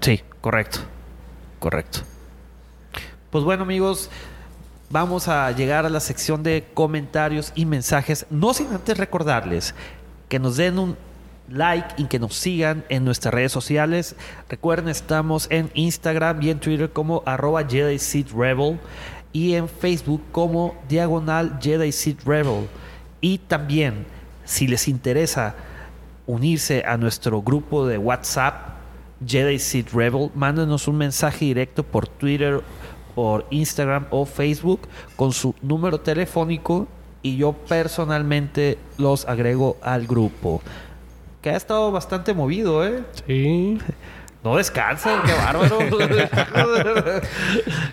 [0.01, 0.81] Sí, correcto.
[1.59, 2.01] Correcto.
[3.31, 4.11] Pues bueno, amigos,
[4.91, 8.27] vamos a llegar a la sección de comentarios y mensajes.
[8.31, 9.75] No sin antes recordarles
[10.29, 10.97] que nos den un
[11.49, 14.17] like y que nos sigan en nuestras redes sociales.
[14.49, 17.67] Recuerden, estamos en Instagram y en Twitter como arroba
[19.33, 22.19] y en Facebook como diagonal Jedi Seed.
[23.21, 24.07] Y también,
[24.45, 25.55] si les interesa
[26.27, 28.75] unirse a nuestro grupo de WhatsApp
[29.27, 32.63] Jedi Seed Rebel, mándenos un mensaje directo por Twitter,
[33.15, 34.81] por Instagram o Facebook
[35.17, 36.87] con su número telefónico
[37.23, 40.61] y yo personalmente los agrego al grupo.
[41.45, 43.03] Que ha estado bastante movido, ¿eh?
[43.27, 43.77] Sí.
[44.43, 45.79] No descansa, qué bárbaro.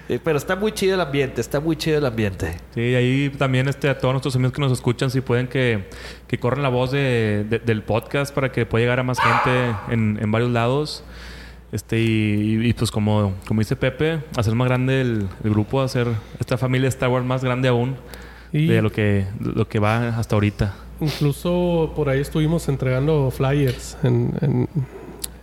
[0.09, 2.55] Eh, Pero está muy chido el ambiente, está muy chido el ambiente.
[2.73, 5.89] Sí, ahí también este, a todos nuestros amigos que nos escuchan, si pueden que,
[6.27, 9.75] que corran la voz de, de- del podcast para que pueda llegar a más gente
[9.89, 11.03] en, en varios lados.
[11.73, 16.07] Este, y, y, pues como, como dice Pepe, hacer más grande el, el grupo, hacer
[16.39, 17.95] esta familia Star Wars más grande aún
[18.51, 20.73] Y de lo que, lo que va hasta ahorita.
[21.01, 24.69] Incluso por ahí estuvimos entregando flyers en, en-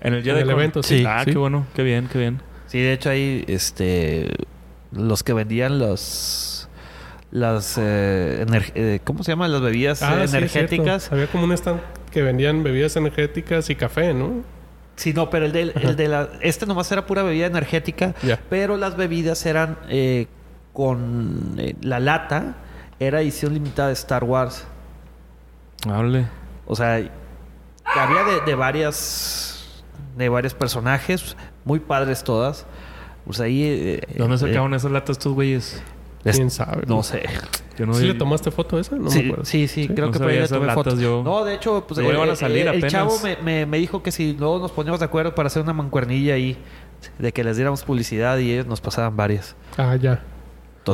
[0.00, 1.04] En el, En el Con- evento, sí.
[1.06, 1.32] Ah, Sí.
[1.32, 2.40] qué bueno, qué bien, qué bien.
[2.68, 4.30] Sí, de hecho ahí, este,
[4.92, 6.68] los que vendían los,
[7.32, 8.46] las, eh,
[8.76, 9.50] eh, ¿cómo se llaman?
[9.50, 11.11] Las bebidas Ah, eh, energéticas.
[11.11, 11.80] Había como un stand
[12.12, 14.42] que vendían bebidas energéticas y café, ¿no?
[14.96, 18.38] Sí, no, pero el de, el de la, este nomás era pura bebida energética, Ya.
[18.50, 20.26] pero las bebidas eran eh,
[20.72, 22.56] con eh, la lata,
[23.00, 24.64] era edición limitada de Star Wars.
[25.87, 26.26] Hable.
[26.66, 29.83] O sea, había de, de varias,
[30.16, 32.66] de varios personajes, muy padres todas.
[33.24, 33.62] Pues ahí...
[33.64, 35.83] eh, ¿Dónde eh, sacaban esas latas estos güeyes?
[36.24, 36.83] es- ¿Quién sabe?
[36.87, 37.22] No sé.
[37.79, 38.97] Yo no ¿Sí vi- le tomaste foto a esa?
[38.97, 39.45] No me sí, acuerdo.
[39.45, 40.99] sí, sí, creo No que por ahí le tomé latas fotos.
[40.99, 41.22] yo.
[41.22, 42.93] No, de hecho, pues Luego iban a eh, salir eh, el apenas.
[42.93, 45.72] chavo me, me- me dijo que si luego nos poníamos de acuerdo para hacer una
[45.72, 46.59] mancuernilla ahí,
[47.20, 49.55] de que les diéramos publicidad y ellos nos pasaban varias.
[49.76, 50.22] Ah, ya.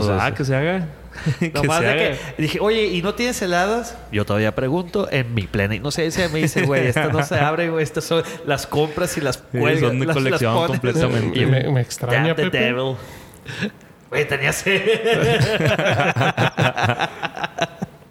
[0.01, 0.87] Entonces, ah, que se haga.
[1.39, 1.99] que nomás se de haga.
[2.37, 3.97] que dije, oye, ¿y no tienes heladas?
[4.11, 6.29] Yo todavía pregunto en mi plena inocencia.
[6.29, 9.43] Me dice, güey, estas no se abren, güey, estas son las compras y las Sí,
[9.59, 9.81] cuelgas.
[9.81, 10.69] son de las- las colección pones.
[10.71, 11.39] completamente.
[11.39, 12.59] Y Me, me extraña, Damn the Pepe.
[12.59, 12.97] devil.
[14.11, 14.83] Güey, tenía sed.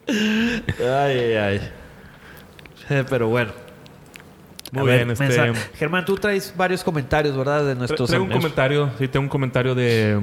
[0.08, 1.72] ay, ay, ay.
[2.90, 3.52] Eh, Pero bueno.
[4.82, 5.54] Muy ver, bien, este...
[5.76, 7.66] Germán, tú traes varios comentarios, ¿verdad?
[7.66, 10.20] De nuestros Traigo un comentario, sí, tengo un comentario de,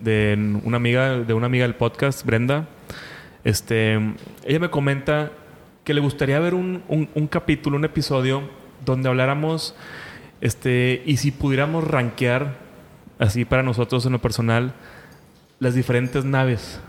[0.00, 2.66] de una amiga, de una amiga del podcast, Brenda.
[3.44, 3.94] Este,
[4.44, 5.30] ella me comenta
[5.84, 8.42] que le gustaría ver un, un- un capítulo, un episodio
[8.84, 9.74] donde habláramos,
[10.40, 12.54] este, y si pudiéramos rankear,
[13.18, 14.74] así para nosotros en lo personal,
[15.60, 16.80] las diferentes naves.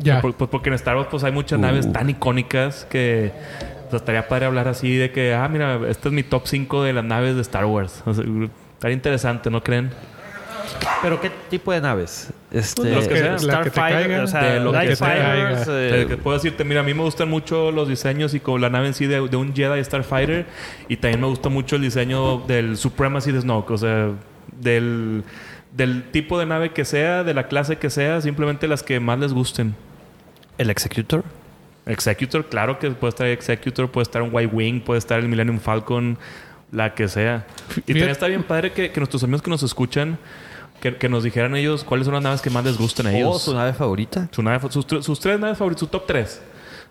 [0.00, 0.20] Ya.
[0.20, 3.30] Por- por- porque en Star Wars pues hay muchas naves tan icónicas que
[3.96, 7.04] estaría padre hablar así de que, ah, mira, este es mi top 5 de las
[7.04, 8.02] naves de Star Wars.
[8.06, 8.24] O sea,
[8.74, 9.90] estaría interesante, ¿no creen?
[11.02, 12.32] ¿Pero qué tipo de naves?
[12.50, 13.70] Este, Pues, los que sean.
[13.70, 15.06] Caiga, o sea, de lo que Light sea.
[15.06, 18.34] Fighters, O sea, eh, que puedo decirte, mira, a mí me gustan mucho los diseños
[18.34, 20.46] y con la nave en sí de, de un Jedi Starfighter
[20.88, 24.10] y también me gusta mucho el diseño del Supremacy de Snoke, o sea,
[24.60, 25.24] del,
[25.72, 29.18] del tipo de nave que sea, de la clase que sea, simplemente las que más
[29.18, 29.74] les gusten.
[30.58, 31.24] el Executor.
[31.88, 35.58] Executor, claro que puede estar Executor, puede estar un White Wing, puede estar el Millennium
[35.58, 36.18] Falcon,
[36.70, 37.46] la que sea.
[37.48, 40.18] Y Fíjate- también está bien padre que, que nuestros amigos que nos escuchan,
[40.80, 43.12] que, que nos dijeran ellos cuáles son las naves que más les gustan a ¿O
[43.14, 43.36] ellos.
[43.36, 44.28] Oh, su nave favorita?
[44.30, 46.40] Su nave- sus, sus tres naves favoritas, su top tres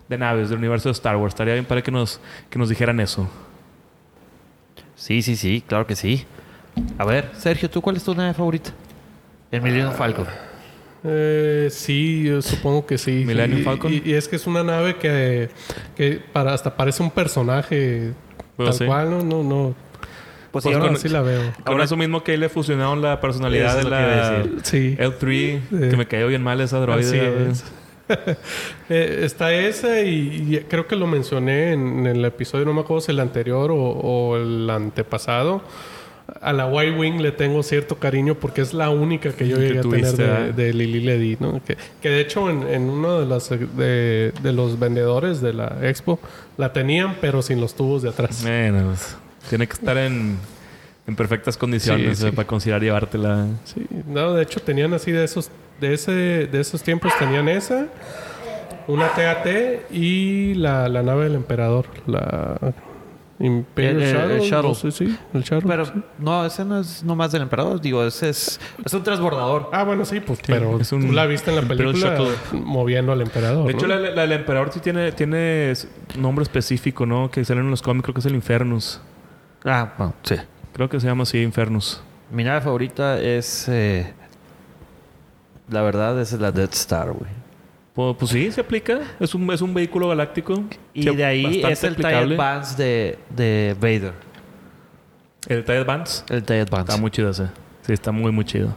[0.08, 1.32] de naves del universo de Star Wars.
[1.34, 2.20] Estaría bien padre que nos,
[2.50, 3.28] que nos dijeran eso.
[4.96, 6.24] Sí, sí, sí, claro que sí.
[6.98, 8.70] A ver, Sergio, ¿tú cuál es tu nave favorita?
[9.50, 10.26] El Millennium Falcon.
[11.04, 13.24] Eh, sí, yo supongo que sí.
[13.24, 13.92] Millennium Y- Falcon.
[13.92, 15.48] Y, y es que es una nave que,
[15.96, 18.12] que para, hasta parece un personaje
[18.56, 18.84] Pues tal sí.
[18.86, 19.22] cual, ¿no?
[19.22, 19.74] No, no.
[20.50, 21.40] Pues Pues ahora- sí la veo.
[21.64, 24.58] Ahora- eso mismo que ahí le fusionaron la personalidad Eso de la decir.
[24.62, 24.96] Sí.
[24.98, 25.88] L3, Sí.
[25.90, 27.00] que me cayó bien mal esa droide.
[27.06, 27.46] Así ¿verdad?
[27.48, 27.64] es.
[28.88, 33.02] Eh, está esa y, y creo que lo mencioné en, el episodio, no me acuerdo
[33.02, 35.60] si el anterior o, o el antepasado.
[36.42, 39.78] A la Y-Wing le tengo cierto cariño porque es la única que yo Que llegué
[39.78, 40.52] a tener de, ¿eh?
[40.52, 41.60] de Lili Ledy, ¿no?
[41.64, 45.78] Que, que de hecho en, en uno de, las, de, de los vendedores de la
[45.82, 46.20] expo
[46.58, 48.42] la tenían pero sin los tubos de atrás.
[48.42, 49.16] Bueno, pues,
[49.48, 50.36] tiene que estar en,
[51.06, 52.30] en perfectas condiciones Sí, sí.
[52.32, 53.46] para considerar llevártela.
[53.64, 55.50] Sí, no, de hecho tenían así de esos,
[55.80, 57.86] de ese, de esos tiempos tenían esa,
[58.86, 59.46] una TAT
[59.90, 62.58] y la, la nave del emperador, la
[63.40, 64.44] Imperial El- Shadow.
[64.44, 64.68] Shadow.
[64.70, 65.68] no sé, sí, el Shadow.
[65.68, 65.92] Pero sí.
[66.18, 67.80] no, ese no es nomás del emperador.
[67.80, 69.70] Digo, ese es, es un transbordador.
[69.72, 72.18] Ah, bueno, sí, pues, pero es un tú la viste en la película
[72.52, 73.66] moviendo al emperador.
[73.66, 73.94] De hecho, ¿no?
[73.96, 75.72] la, la del emperador sí tiene, tiene
[76.18, 77.30] nombre específico, ¿no?
[77.30, 79.00] Que salen en los cómics, creo que es el Infernus.
[79.64, 80.34] Ah, bueno, sí.
[80.72, 82.02] Creo que se llama así, Infernus.
[82.30, 83.68] Mi nave favorita es.
[83.68, 84.12] eh,
[85.70, 87.30] la verdad, es la Death Star, güey.
[87.98, 89.00] Pues, pues sí, se aplica.
[89.18, 90.62] Es un, es un vehículo galáctico.
[90.94, 92.06] Y de ahí es el TIE.
[92.06, 94.12] Advance de, de Vader.
[95.48, 96.22] El TIE Advance.
[96.28, 96.92] El TIE Advance.
[96.92, 97.46] Está muy chido ese.
[97.82, 98.76] Sí, está muy, muy chido.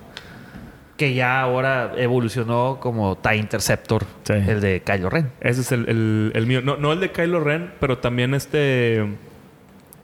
[0.97, 4.05] Que ya ahora evolucionó como TIE Interceptor.
[4.23, 4.33] Sí.
[4.33, 5.29] El de Kylo Ren.
[5.39, 6.63] Ese es el, el- el mío.
[6.63, 9.05] No, no el de Kylo Ren, pero también este...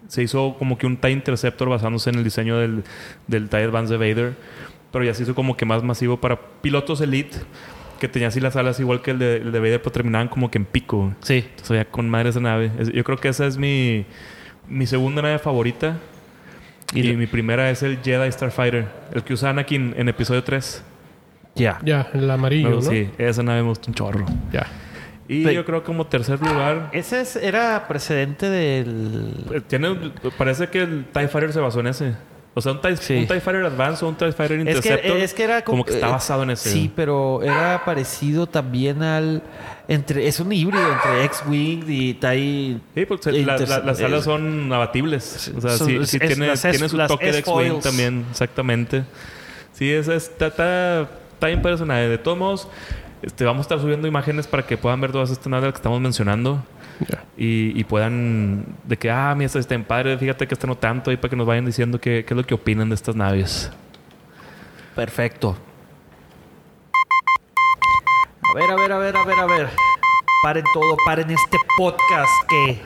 [0.10, 2.84] Se hizo como que un TIE Interceptor basándose en el diseño del,
[3.26, 4.36] del TIE Advance de Vader.
[4.92, 7.40] Pero ya se hizo como que más masivo para pilotos elite.
[8.00, 10.50] Que tenía así las alas igual que el de, el de Vader, pero terminaban como
[10.52, 11.14] que en pico.
[11.22, 11.46] Sí.
[11.50, 12.72] Entonces, ya con madre esa nave.
[12.80, 14.06] Es- Yo creo que esa es mi,
[14.68, 15.98] mi segunda nave favorita.
[16.94, 18.88] Y Y, mi primera es el Jedi Starfighter.
[19.14, 20.84] El que usa Anakin en episodio 3.
[21.56, 21.80] Ya.
[21.84, 22.82] Ya, el amarillo, ¿no?
[22.82, 24.26] Sí, esa nave me gusta un chorro.
[24.54, 24.68] Ya.
[25.28, 25.54] Y Sí.
[25.54, 26.90] yo creo como tercer lugar...
[26.94, 29.34] Ese es- era precedente del.
[29.54, 32.16] eh, Tiene, parece que el TIE Fighter se basó en ese.
[32.58, 33.14] O sea, un TIE, Sí.
[33.18, 35.18] un TIE Fighter Advance o un TIE Fighter Es Interceptor.
[35.18, 36.72] que, es que era como que está eh, basado en ese.
[36.72, 39.44] Sí, pero era parecido también al.
[39.88, 42.80] entre Es un híbrido entre X-Wing y TIE.
[42.96, 45.54] Sí, porque la- la- las alas es- son abatibles.
[45.56, 49.04] O sea, Son- sí, sí es- tiene, las tiene su toque de X-Wing también, exactamente.
[49.74, 51.02] Sí, es, es- está, está,
[51.34, 51.62] está bien.
[51.62, 52.68] De todos modos,
[53.22, 56.02] este, vamos a estar subiendo imágenes para que puedan ver todas estas naves que estamos
[56.02, 56.64] mencionando
[57.38, 60.76] Y, y puedan, de que, ah, mira, esta está en padre, fíjate que esta no
[60.76, 63.16] tanto, y para que nos vayan diciendo qué, qué es lo que opinan de estas
[63.16, 63.72] naves.
[64.96, 65.56] Perfecto.
[68.50, 69.70] A ver, a ver, a ver, a ver, a ver.
[70.42, 72.82] Paren todo, paren este podcast que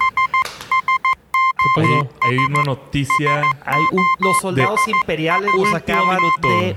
[1.75, 3.41] ¿Qué Hay, hay una noticia.
[3.65, 6.49] hay un, los soldados imperiales nos acaban minuto.
[6.49, 6.75] de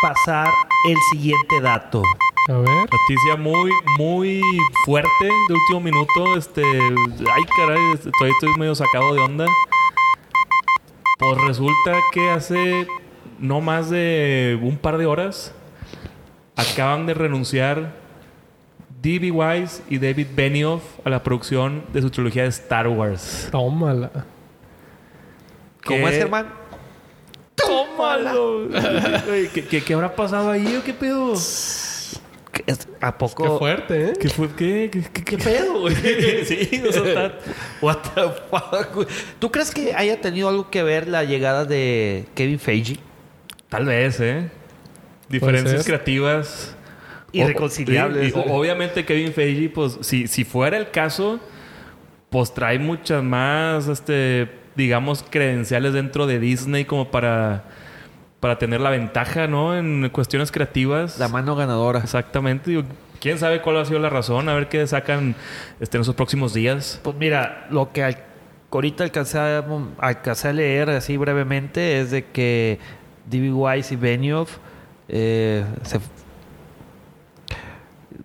[0.00, 0.48] pasar
[0.88, 2.02] el siguiente dato.
[2.48, 2.88] A ver.
[2.90, 4.40] Noticia muy, muy
[4.84, 6.36] fuerte de último minuto.
[6.36, 6.62] Este.
[6.64, 9.46] Ay, caray, todavía estoy medio sacado de onda.
[11.18, 12.88] Pues resulta que hace
[13.38, 15.54] no más de un par de horas
[16.56, 17.92] acaban de renunciar
[19.00, 19.30] D.B.
[19.30, 23.48] Wise y David Benioff a la producción de su trilogía de Star Wars.
[23.52, 24.10] Tómala.
[25.84, 26.48] ¿Cómo es, Germán?
[27.54, 28.68] ¡Tómalo!
[29.26, 31.36] Güey, ¿Qué, qué, qué habrá pasado ahí o qué pedo?
[32.52, 32.64] ¿Qué
[33.00, 33.58] ¿A Qué poco?
[33.58, 34.12] fuerte, ¿eh?
[34.20, 34.48] ¿Qué fue?
[34.54, 34.90] ¿Qué?
[34.92, 35.94] ¿Qué, qué- qué pedo, güey?
[36.44, 37.38] sí, o sea, está...
[37.80, 38.94] What the fuck?
[38.94, 39.06] güey?
[39.38, 42.98] ¿Tú crees que haya tenido algo que ver la llegada de Kevin Feige?
[43.70, 44.50] Tal vez, ¿eh?
[45.30, 46.76] Diferencias creativas.
[47.32, 48.34] Irreconciliables.
[48.36, 51.40] O- obviamente Kevin Feige, pues, si, si fuera el caso,
[52.28, 57.64] pues trae muchas más, este, digamos, credenciales dentro de Disney como para,
[58.42, 59.78] para tener la ventaja, ¿no?
[59.78, 61.16] En cuestiones creativas.
[61.20, 62.00] La mano ganadora.
[62.00, 62.70] Exactamente.
[62.70, 62.82] Digo,
[63.20, 64.48] ¿Quién sabe cuál ha sido la razón?
[64.48, 65.36] A ver qué sacan
[65.78, 66.98] este, en esos próximos días.
[67.04, 68.18] Pues mira, lo que al-
[68.72, 69.64] ahorita alcancé a,
[69.98, 72.80] alcancé a leer así brevemente es de que
[73.30, 73.52] D.B.
[73.52, 74.56] Wise y Benioff
[75.08, 76.00] eh, se-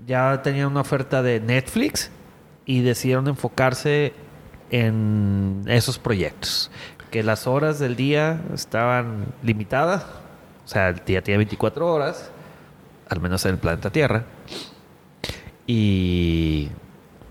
[0.07, 2.09] ya tenían una oferta de Netflix
[2.65, 4.13] y decidieron enfocarse
[4.71, 6.71] en esos proyectos.
[7.11, 10.05] Que las horas del día estaban limitadas.
[10.65, 12.31] O sea, el día tiene 24 horas,
[13.09, 14.25] al menos en el planeta Tierra.
[15.65, 16.69] Y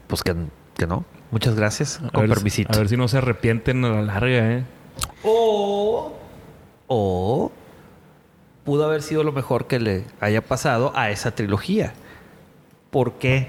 [0.07, 0.35] pues que,
[0.77, 1.05] que no.
[1.31, 2.01] Muchas gracias.
[2.03, 2.73] A Con ver, permisito.
[2.75, 4.65] A ver si no se arrepienten a la larga, ¿eh?
[5.23, 6.15] O,
[6.87, 7.53] o
[8.65, 11.93] pudo haber sido lo mejor que le haya pasado a esa trilogía.
[12.91, 13.49] Porque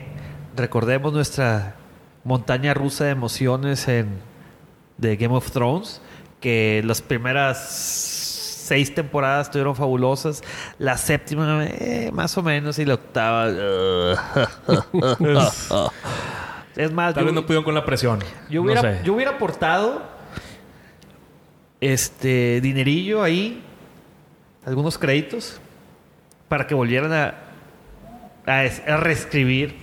[0.55, 1.75] recordemos nuestra
[2.23, 4.19] montaña rusa de emociones en
[4.97, 6.01] de Game of Thrones,
[6.39, 10.43] que las primeras seis temporadas estuvieron fabulosas,
[10.77, 13.47] la séptima eh, más o menos y la octava
[16.75, 18.19] es más Tal yo- vez no pudieron con la presión.
[18.49, 19.01] yo hubiera, no sé.
[19.03, 20.03] yo hubiera aportado
[21.81, 23.63] este dinerillo ahí,
[24.65, 25.59] algunos créditos,
[26.49, 27.35] para que volvieran a,
[28.45, 29.75] a, es- a reescribir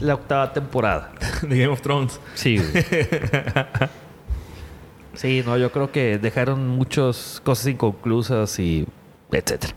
[0.00, 1.12] la octava temporada.
[1.42, 2.20] de Game of Thrones.
[2.34, 2.58] Sí,
[5.14, 8.86] sí, no, yo creo que dejaron muchas cosas inconclusas y
[9.32, 9.74] etcétera.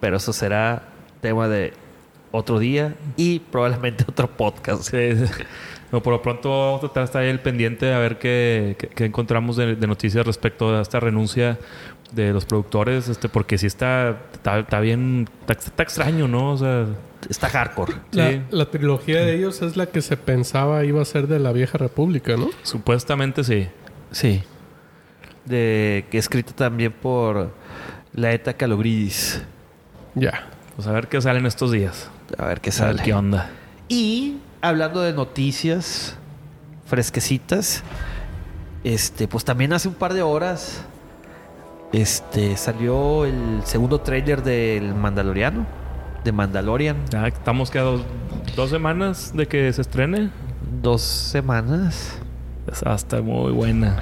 [0.00, 0.88] Pero eso será
[1.20, 1.72] tema de
[2.30, 4.82] otro día y probablemente otro podcast.
[4.90, 5.24] Sí, sí.
[5.92, 8.76] No, por lo pronto vamos a tratar de estar ahí el pendiente a ver qué,
[8.78, 11.58] qué- qué encontramos de, de noticias respecto a esta renuncia
[12.12, 16.52] de los productores, este, porque sí está, está, está bien, está, está extraño, ¿no?
[16.52, 16.86] O sea,
[17.28, 17.92] está hardcore.
[18.12, 18.40] La, Sí.
[18.50, 21.76] la trilogía de ellos es la que se pensaba iba a ser de la vieja
[21.78, 22.48] república, ¿no?
[22.62, 23.68] Supuestamente sí.
[24.10, 24.42] Sí.
[25.44, 27.52] De, que escrita también por
[28.14, 29.42] Laeta Calogridis.
[30.14, 30.48] Ya.
[30.76, 32.10] Pues a ver qué salen estos días.
[32.38, 33.02] A ver qué A ver sale.
[33.02, 33.50] qué onda.
[33.88, 36.16] Y hablando de noticias
[36.86, 37.82] fresquecitas,
[38.84, 40.84] este, pues también hace un par de horas
[41.92, 45.66] este, salió el segundo tráiler del Mandaloriano,
[46.24, 46.96] de Mandalorian.
[47.10, 48.02] Ya estamos que a dos,
[48.56, 50.30] dos semanas de que se estrene.
[50.80, 52.18] Dos semanas.
[52.70, 53.98] Esa está muy buena.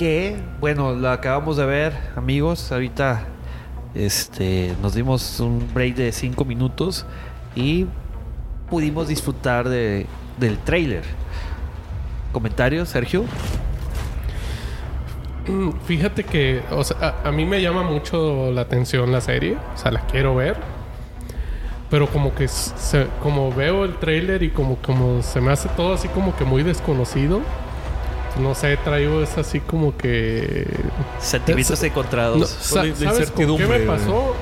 [0.00, 2.72] Que, bueno, lo acabamos de ver, amigos.
[2.72, 3.24] Ahorita
[3.94, 7.04] este, nos dimos un break de cinco minutos
[7.54, 7.84] y
[8.70, 10.06] pudimos disfrutar de,
[10.38, 11.02] del tráiler.
[12.32, 13.26] ¿Comentarios, Sergio?
[15.46, 16.62] Mm, Fíjate que,
[17.22, 20.56] a, mí me llama mucho la atención la serie, o sea, la quiero ver.
[21.90, 22.46] Pero como que
[23.22, 26.62] como veo el tráiler y como, como se me hace todo así como que muy
[26.62, 27.42] desconocido.
[28.38, 30.66] No sé, traigo es así como que...
[31.18, 32.38] Sentimientos encontrados.
[32.38, 34.34] No, sa- de- ¿Sabes con qué me pasó?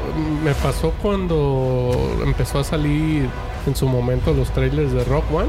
[0.45, 3.29] Me pasó cuando empezó a salir
[3.67, 5.49] en su momento los trailers de Rock One.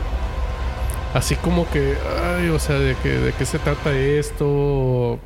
[1.13, 1.95] Así como que,
[2.37, 5.19] ay, o sea, de, que, de qué se trata esto,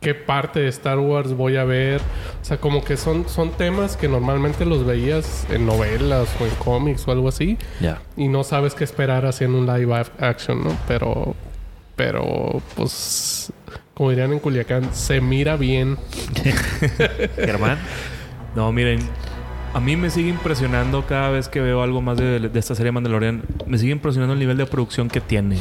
[0.00, 2.00] ¿Qué- parte de Star Wars voy a ver.
[2.40, 6.50] O sea, como que son, son temas que normalmente los veías en novelas o en
[6.62, 7.58] cómics o algo así.
[7.80, 7.98] Ya.
[8.16, 10.70] Y no sabes qué esperar haciendo un live ac- action, ¿no?
[10.86, 11.34] Pero,
[11.96, 13.52] pero, pues,
[13.94, 15.96] como dirían en Culiacán, se mira bien.
[17.36, 17.78] Germán.
[18.54, 19.00] No, miren,
[19.74, 22.92] a mí me sigue impresionando cada vez que veo algo más de, de esta serie
[22.92, 23.42] Mandalorian.
[23.66, 25.58] Me sigue impresionando el nivel de producción que tiene.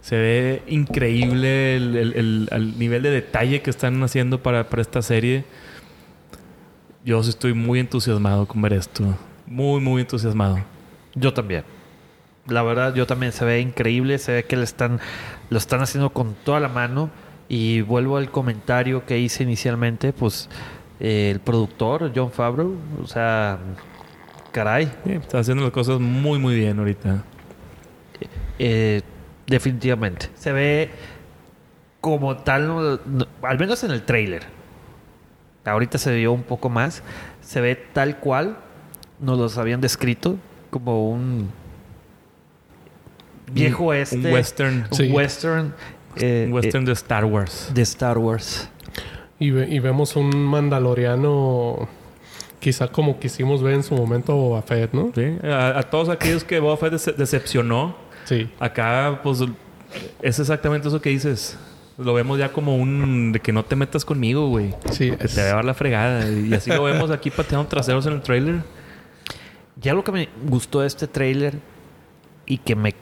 [0.00, 4.80] Se ve increíble el, el- el- el nivel de detalle que están haciendo para, para
[4.82, 5.44] esta serie.
[7.04, 9.16] Yo sí estoy muy entusiasmado con ver esto.
[9.46, 10.58] Muy, muy entusiasmado.
[11.14, 11.64] Yo también.
[12.48, 14.18] La verdad, yo también se ve increíble.
[14.18, 15.00] Se ve que le están,
[15.50, 17.10] lo están haciendo con toda la mano.
[17.48, 20.12] Y vuelvo al comentario que hice inicialmente.
[20.12, 20.48] Pues
[21.00, 23.58] eh, el productor, John Favreau, o sea,
[24.52, 27.22] caray, Sí, está haciendo las cosas muy, muy bien ahorita.
[28.58, 29.02] eh,
[29.46, 30.28] definitivamente.
[30.34, 30.90] Se ve
[32.00, 34.42] como tal, no- no- al menos en el trailer.
[35.64, 37.02] Ahorita se vio un poco más.
[37.40, 38.56] Se ve tal cual
[39.20, 40.36] nos los habían descrito
[40.70, 41.50] como un
[43.52, 44.16] viejo Un- este.
[44.16, 44.86] Un western.
[44.90, 45.10] un Sí.
[45.10, 45.74] western.
[46.20, 47.68] eh, western de Star Wars.
[47.70, 48.68] eh, de Star Wars.
[49.38, 51.88] Y, ve- y vemos un mandaloriano,
[52.58, 55.12] quizá como quisimos ver en su momento a Boba Fett, ¿no?
[55.14, 57.94] Sí, A, a todos aquellos que Boba Fett dece- decepcionó,
[58.24, 58.50] Sí.
[58.58, 59.44] acá pues
[60.22, 61.56] es exactamente eso que dices.
[61.98, 64.74] Lo vemos ya como un de que no te metas conmigo, güey.
[64.90, 66.28] Sí, Que es- te va a dar la fregada.
[66.30, 68.56] Y así lo vemos aquí pateando traseros en el trailer.
[69.80, 71.54] Ya lo que me gustó de este tráiler
[72.46, 72.94] y que me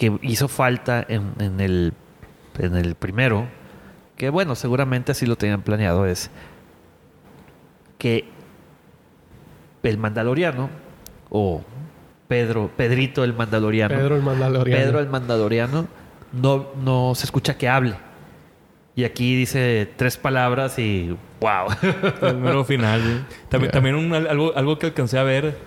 [0.00, 1.92] que hizo falta en, en el
[2.58, 3.46] en el primero,
[4.16, 6.30] que bueno, seguramente así lo tenían planeado, es
[7.98, 8.24] que
[9.82, 10.70] el Mandaloriano
[11.28, 11.62] o
[12.28, 14.82] Pedro, Pedrito el Mandaloriano, Pedro el mandaloriano.
[14.82, 15.86] Pedro el Mandaloriano
[16.32, 17.94] no, no se escucha que hable.
[18.96, 21.68] Y aquí dice tres palabras y wow.
[22.22, 23.26] El mero final.
[23.50, 25.58] También, también un- algo, algo que alcancé a ver,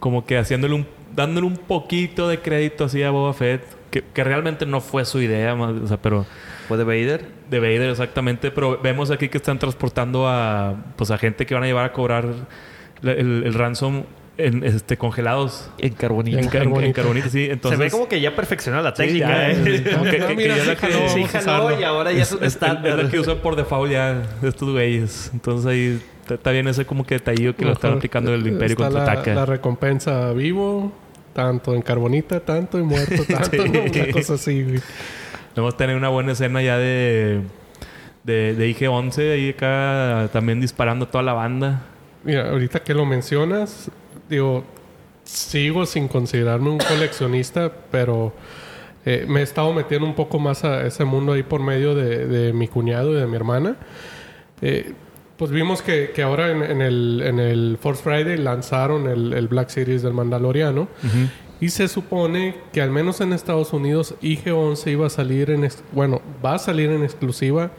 [0.00, 4.24] como que haciéndole un, dándole un poquito de crédito así a Boba Fett, que, que
[4.24, 6.26] realmente no fue su idea, más- o sea, pero
[6.68, 7.26] ¿Fue de Vader?
[7.50, 11.62] de Vader exactamente, pero vemos aquí que están transportando a pues a gente que van
[11.62, 12.26] a llevar a cobrar
[13.02, 14.04] el, el ransom
[14.36, 16.38] en este congelados En carbonita.
[16.38, 17.28] en, En ca- en- en carbonita.
[17.28, 19.28] sí, entonces se ve como que ya perfeccionó la Sí, técnica.
[19.28, 19.84] ya, ¿eh?
[19.92, 22.32] como que, que- que mira, ya sí la que- jaló, Sí, y ahora ya es,
[22.32, 22.98] un es, estándar.
[22.98, 25.30] es la que usan por default ya estos güeyes.
[25.34, 28.90] Entonces ahí está- bien ese como que detallillo que lo están aplicando el Imperio está
[28.90, 29.34] la, contraataca.
[29.34, 30.92] la recompensa vivo,
[31.34, 33.68] tanto en carbonita, tanto y muerto, tanto, Sí.
[33.68, 33.82] ¿no?
[33.82, 34.80] Una cosa así, güey.
[35.54, 37.42] Vamos a tener una buena escena ya de,
[38.22, 41.82] de, de IG-11 ahí acá también disparando toda la banda.
[42.24, 43.90] Mira, ahorita que lo mencionas,
[44.30, 44.64] digo,
[45.24, 48.32] sigo sin considerarme un coleccionista, pero
[49.04, 52.26] eh, me he estado metiendo un poco más a ese mundo ahí por medio de,
[52.26, 53.76] de mi cuñado y de mi hermana.
[54.62, 54.92] Eh,
[55.36, 59.48] pues vimos que, que ahora en, en el, en el Force Friday lanzaron el, el
[59.48, 60.88] Black Series del Mandaloriano.
[61.60, 65.68] Y se supone que al menos en Estados Unidos IG-11 iba a salir en...
[65.92, 67.70] Bueno, va a salir en exclusiva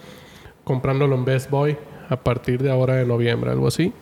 [0.63, 1.77] comprándolo en Best Boy
[2.09, 3.93] a partir de ahora de noviembre, algo así.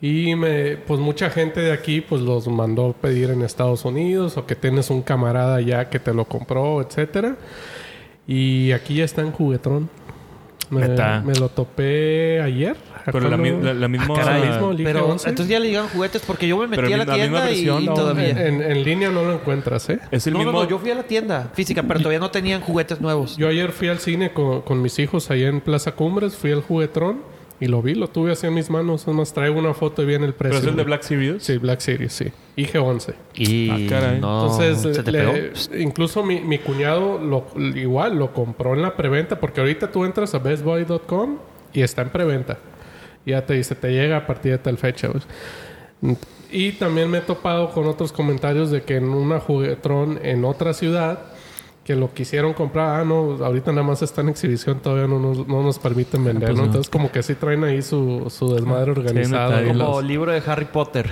[0.00, 4.46] Y me, pues mucha gente de aquí pues los mandó pedir en Estados Unidos o
[4.46, 7.36] que tienes un camarada ya que te lo compró, etcétera.
[8.26, 9.88] Y aquí ya está en juguetrón.
[10.72, 12.76] Me, lo topé ayer.
[13.04, 14.14] Pero la, mi- la- la misma...
[14.16, 14.48] Ah, caray.
[14.48, 15.28] mismo, Pero 11.
[15.28, 17.86] entonces ya le llegan juguetes porque yo me metí Pero a la tienda versión, y
[17.86, 18.30] no, todavía.
[18.30, 19.98] En, en línea no lo encuentras, ¿eh?
[20.10, 20.52] Es el no, mismo...
[20.52, 23.36] no, no, yo fui a la tienda física, pero todavía no tenían juguetes nuevos.
[23.36, 26.36] Yo ayer fui al cine con, con mis hijos allá en Plaza Cumbres.
[26.36, 27.22] Fui al juguetrón
[27.62, 27.94] y lo vi.
[27.94, 29.04] Lo tuve así en mis manos.
[29.06, 30.66] Además traigo una foto y viene el ¿Pero precio.
[30.68, 31.42] es el de Black Series?
[31.42, 32.24] Sí, Black Series, sí.
[32.56, 33.14] IG-11.
[33.34, 34.20] Y Ah, caray.
[34.20, 35.78] no, Entonces, ¿se te le- pegó?
[35.78, 37.46] incluso mi, mi cuñado lo,
[37.76, 41.38] igual lo compró en la preventa porque ahorita tú entras a bestboy.com
[41.72, 42.58] y está en preventa.
[43.24, 45.08] Ya te dice, te llega a partir de tal fecha.
[45.10, 45.24] pues.
[46.50, 50.74] Y también me he topado con otros comentarios de que en una juguetrón en otra
[50.74, 51.18] ciudad
[51.92, 55.46] que lo quisieron comprar, ah, no, ahorita nada más está en exhibición, todavía no nos,
[55.46, 56.62] no nos permiten vender, pues ¿no?
[56.62, 56.66] no.
[56.66, 59.60] Entonces como que sí traen ahí su, su desmadre organizado.
[59.62, 59.84] y ¿no?
[59.84, 61.10] Como los- libro de Harry Potter.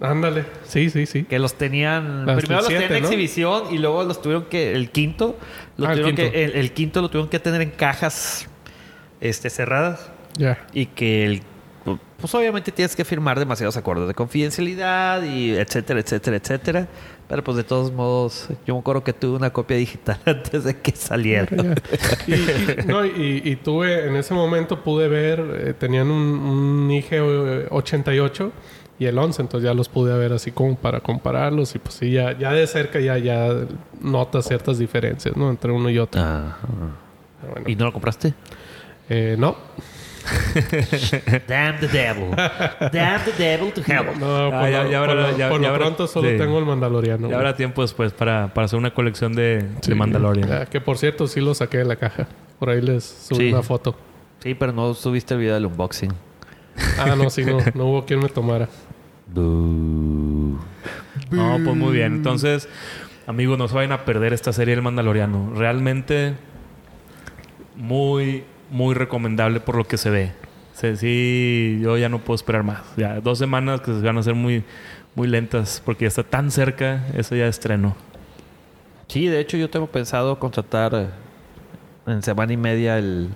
[0.00, 1.24] Ándale, sí, sí, sí.
[1.24, 2.24] Que los tenían.
[2.24, 3.08] Primero el los tenían en ¿no?
[3.08, 4.72] exhibición y luego los tuvieron que.
[4.72, 5.36] El quinto.
[5.78, 6.32] Lo Ah, el tuvieron quinto.
[6.32, 8.46] Que, el, el quinto lo tuvieron que tener en cajas
[9.22, 10.10] este, cerradas.
[10.38, 10.66] Ya.
[10.74, 11.42] Y que el.
[12.18, 16.88] Pues obviamente tienes que firmar demasiados acuerdos de confidencialidad y etcétera, etcétera, etcétera.
[17.28, 20.76] Pero pues de todos modos, yo me acuerdo que tuve una copia digital antes de
[20.80, 21.48] que saliera.
[22.26, 26.90] y, y- no, y, y tuve, en ese momento pude ver, eh, tenían un, un
[26.90, 28.52] IG eh, 88
[28.98, 32.12] y el 11, entonces ya los pude ver así como para compararlos y pues sí,
[32.12, 33.48] ya, ya de cerca ya, ya
[34.00, 35.50] notas ciertas diferencias, ¿no?
[35.50, 36.22] Entre uno y otro.
[36.22, 37.66] Bueno.
[37.68, 38.32] ¿Y no lo compraste?
[39.08, 39.56] Eh, no,
[41.48, 42.30] Damn the devil.
[42.92, 44.06] Damn the devil to hell.
[44.18, 46.06] no, Ah, por, ya- lo, ya habrá- por lo- ya- por ya lo habrá- pronto
[46.06, 46.36] solo sí.
[46.36, 47.28] tengo el Mandaloriano.
[47.30, 49.90] Ya habrá tiempo después para, para hacer una colección de, Sí.
[49.90, 50.52] de Mandalorian.
[50.52, 52.26] Ah, que por cierto sí lo saqué de la caja.
[52.58, 53.52] Por ahí les subí Sí.
[53.52, 53.96] una foto.
[54.42, 56.12] Sí, pero no subiste el video del unboxing.
[56.98, 58.68] Ah, no, sí, no, no hubo quien me tomara.
[59.28, 60.58] Boo.
[61.30, 62.14] No, pues muy bien.
[62.14, 62.68] Entonces,
[63.26, 65.52] amigos, no se vayan a perder esta serie del Mandaloriano.
[65.54, 66.34] Realmente
[67.74, 70.32] muy, muy recomendable por lo que se ve.
[70.74, 72.80] Sí, sí, yo ya no puedo esperar más.
[72.96, 74.62] Ya dos semanas que se van a hacer muy,
[75.14, 77.96] muy lentas porque ya está tan cerca ese ya estreno.
[79.08, 81.06] Sí, de hecho yo tengo pensado contratar eh,
[82.06, 83.30] en semana y media el,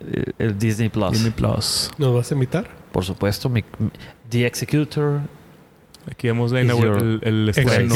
[0.00, 1.12] el, el Disney Plus.
[1.12, 1.90] Disney Plus.
[1.98, 2.66] ¿Nos vas a invitar?
[2.92, 3.90] Por supuesto, mi, mi-
[4.30, 5.20] The Executor.
[6.10, 7.94] Aquí vemos la el, el estreno.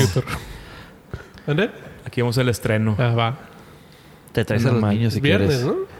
[1.47, 1.71] ¿Dónde?
[2.05, 2.95] Aquí vemos el estreno.
[2.99, 3.39] Ah, va.
[4.33, 5.65] Te traes a los niños si Es viernes, quieres.
[5.67, 5.92] ¿no?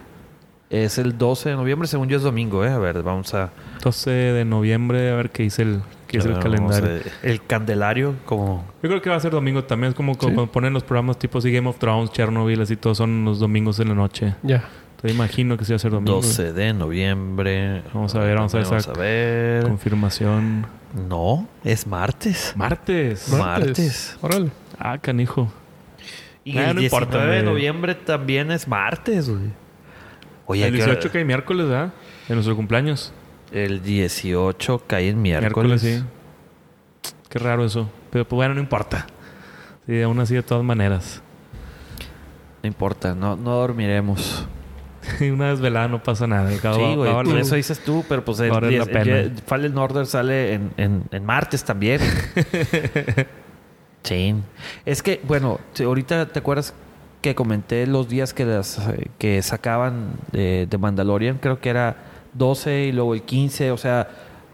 [0.73, 2.71] Es el 12 de noviembre, según yo es domingo, ¿eh?
[2.71, 3.51] A ver, vamos a...
[3.83, 6.89] 12 de noviembre, a ver qué dice el, qué dice el calendario.
[7.23, 8.65] a- el Candelario, como...
[8.83, 9.91] Yo creo que va a ser domingo también.
[9.91, 10.21] Es como Sí.
[10.21, 13.81] cuando ponen los programas tipo así Game of Thrones, Chernobyl, así todos son los domingos
[13.81, 14.35] en la noche.
[14.43, 14.65] Ya.
[15.03, 16.15] Te imagino que sí va a ser domingo.
[16.15, 17.83] 12 de noviembre.
[17.93, 19.63] Vamos a ver, vamos a ver Vamos esa a ver.
[19.65, 20.67] Confirmación.
[21.09, 22.55] No, es martes.
[22.57, 23.29] Martes.
[23.31, 24.17] Martes.
[24.23, 24.51] Órale.
[24.79, 25.53] Ah, canijo.
[26.45, 29.51] Y el no 19 importa, de me- noviembre también es martes, güey.
[30.47, 31.93] Oye, el ¿qué- 18 cae miércoles, ¿verdad?
[32.29, 33.13] De nuestro cumpleaños.
[33.53, 36.05] El 18 cae en Miércoles, miércoles.
[37.03, 37.13] sí.
[37.29, 37.89] Qué raro eso.
[38.11, 39.07] Pero pues bueno, no importa.
[39.87, 41.23] Sí, aún así de todas maneras.
[42.63, 44.47] No importa, no, no dormiremos.
[45.21, 46.51] Una desvelada no pasa nada.
[46.61, 49.07] Cabo, sí, güey, valer- eso dices tú, pero pues el, Va a valer la 10
[49.27, 52.01] el Fallen Order sale en, en- en martes también.
[54.03, 54.35] sí.
[54.85, 56.75] Es que, bueno, ahorita te acuerdas
[57.23, 61.97] que comenté los días que las eh, que sacaban de, de Mandalorian, creo que era
[62.35, 64.09] 12 y luego el 15, o sea,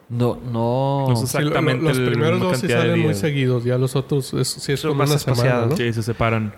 [0.09, 3.15] no, no, No sé Sí, lo- lo- Exactamente los el- primeros dos sí salen muy
[3.15, 3.65] seguidos.
[3.65, 5.71] Ya los otros es, sí es Son como más espaciados.
[5.71, 5.77] ¿no?
[5.77, 6.53] Sí, se separan.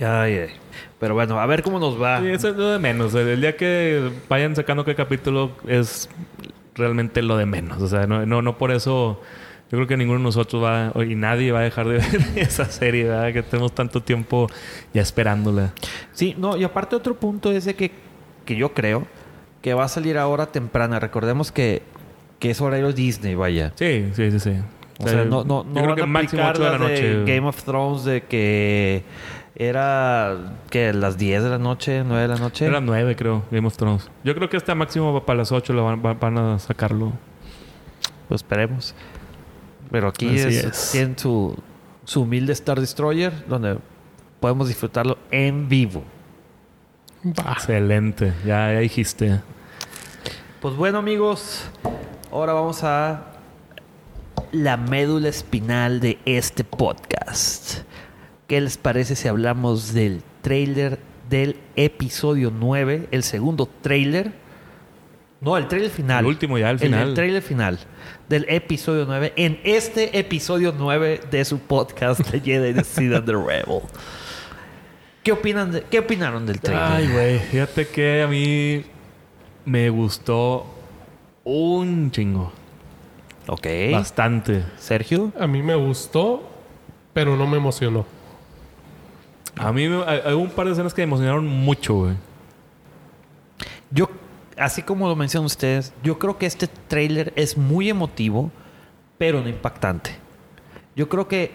[0.00, 0.48] Ay, ay.
[1.00, 2.20] Pero bueno, a ver cómo nos va.
[2.20, 3.14] Sí, eso es lo de menos.
[3.14, 6.08] El, el día que vayan sacando qué capítulo es
[6.74, 7.82] realmente lo de menos.
[7.82, 9.20] O sea, no, no, no por eso...
[9.70, 10.92] Yo creo que ninguno de nosotros va...
[11.04, 12.06] Y nadie va a dejar de ver
[12.36, 13.32] esa serie, ¿verdad?
[13.32, 14.48] Que tenemos tanto tiempo
[14.94, 15.72] ya esperándola.
[16.12, 17.90] Sí, no, y aparte otro punto es de que,
[18.46, 19.06] que yo creo
[19.60, 20.98] que va a salir ahora temprana.
[21.00, 21.82] Recordemos que,
[22.38, 23.72] que es horario Disney, vaya.
[23.74, 24.52] Sí, sí, sí, sí.
[25.00, 26.78] O sea, no, no, no yo creo van que a máximo aplicar 8 de la
[26.88, 27.24] noche.
[27.34, 29.04] Game of Thrones de que
[29.54, 32.64] era que las 10 de la noche, 9 de la noche.
[32.66, 34.10] Era 9, creo, Game of Thrones.
[34.24, 37.12] Yo creo que hasta máximo para las 8 lo van- van a sacarlo.
[38.28, 38.94] Pues esperemos.
[39.90, 40.90] Pero aquí es, es.
[40.92, 41.56] tienen su,
[42.04, 43.78] su humilde Star Destroyer donde
[44.40, 46.02] podemos disfrutarlo en vivo.
[47.24, 48.32] Excelente.
[48.44, 49.40] Ya, ya dijiste.
[50.60, 51.64] Pues bueno amigos,
[52.30, 53.38] ahora vamos a
[54.52, 57.80] la médula espinal de este podcast.
[58.46, 64.32] ¿Qué les parece si hablamos del trailer del episodio 9, el segundo trailer?
[65.40, 66.20] No, el trailer final.
[66.20, 67.08] El último ya, el final.
[67.08, 67.78] el trailer final
[68.28, 73.24] del episodio 9 en este episodio 9 de su podcast The Jedi The Seed and
[73.26, 73.82] the Rebel.
[75.22, 76.84] ¿Qué opinan de, qué opinaron del trailer?
[76.84, 77.38] Ay, güey.
[77.38, 78.84] Fíjate que a mí
[79.64, 80.66] me gustó
[81.44, 82.52] un chingo.
[83.46, 83.66] ok.
[83.92, 84.64] Bastante.
[84.78, 85.32] Sergio.
[85.38, 86.48] A mí me gustó,
[87.12, 88.04] pero no me emocionó.
[89.56, 92.14] A mí me- hay, hay un par de escenas que me emocionaron mucho, güey.
[93.90, 94.08] Yo,
[94.58, 98.50] así como lo mencionan ustedes, yo creo que este tráiler es muy emotivo,
[99.18, 100.16] pero no impactante.
[100.96, 101.52] Yo creo que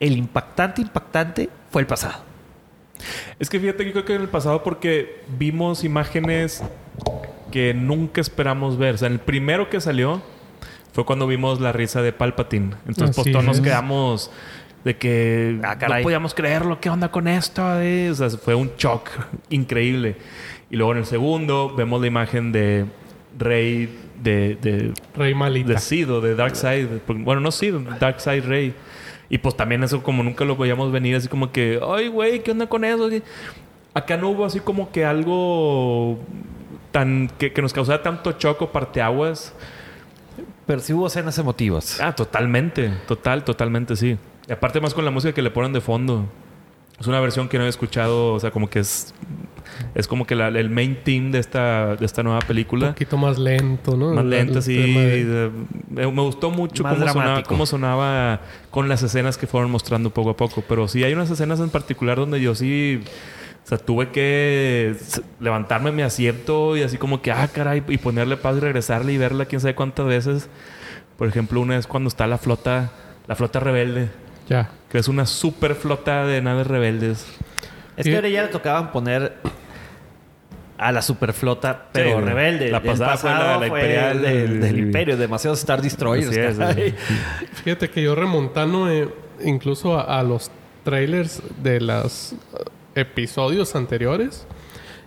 [0.00, 2.22] el impactante, impactante fue el pasado.
[3.38, 6.62] Es que fíjate que creo que en el pasado porque vimos imágenes
[7.50, 8.94] que nunca esperamos ver.
[8.94, 10.22] O sea, el primero que salió
[10.92, 12.74] fue cuando vimos la risa de Palpatine.
[12.86, 14.30] Entonces, pues todos nos quedamos
[14.84, 16.80] de que Ah, no podíamos creerlo.
[16.80, 17.80] ¿Qué onda con esto?
[17.80, 18.10] eh?
[18.10, 19.08] O sea, fue un shock
[19.50, 20.16] increíble.
[20.70, 22.86] Y luego en el segundo vemos la imagen de
[23.38, 23.88] Rey
[24.22, 25.72] de, de, Rey Malita.
[25.72, 26.86] de Sid o de Darkseid.
[27.06, 28.74] Bueno, no Sid, Darkseid Rey.
[29.28, 32.50] Y pues también eso como nunca lo veíamos venir, así como que, ay, güey, ¿qué
[32.50, 33.08] onda con eso?
[33.94, 36.18] Acá no hubo así como que algo
[36.90, 39.54] tan que, que nos causara tanto choco parteaguas.
[40.66, 42.00] Pero sí hubo escenas emotivas.
[42.00, 44.16] Ah, totalmente, total, totalmente, sí.
[44.48, 46.26] Y aparte más con la música que le ponen de fondo.
[46.98, 49.14] Es una versión que no he escuchado, o sea, como que es
[49.94, 52.88] es como que la- el main theme de esta de esta nueva Un película.
[52.88, 54.12] poquito más lento, ¿no?
[54.12, 54.76] Más el sí.
[54.76, 55.50] de- de-
[55.90, 60.30] me, me gustó mucho cómo sonaba, cómo sonaba con las escenas que fueron mostrando poco
[60.30, 60.62] a poco.
[60.68, 63.02] Pero sí hay unas escenas en particular donde yo sí...
[63.62, 64.96] O sea, tuve que
[65.38, 69.18] levantarme mi asiento y así como que, ah, caray, y ponerle paz y regresarle y
[69.18, 70.48] verla quién sabe cuántas veces.
[71.16, 72.90] Por ejemplo, una es cuando está la flota,
[73.28, 74.08] la flota rebelde,
[74.48, 74.70] Ya.
[74.90, 77.26] que es una super flota de naves rebeldes.
[77.96, 79.34] Es que ahora ya le tocaban poner
[80.80, 82.70] a la superflota, pero Sí, rebelde.
[82.70, 86.34] la pasada fue la- la fue imperial del, imperio, demasiados Star Destroyers.
[86.34, 86.56] Es.
[87.64, 89.08] Fíjate que yo remontando eh,
[89.44, 90.50] incluso a, a los
[90.82, 92.34] trailers de los
[92.94, 94.46] episodios anteriores,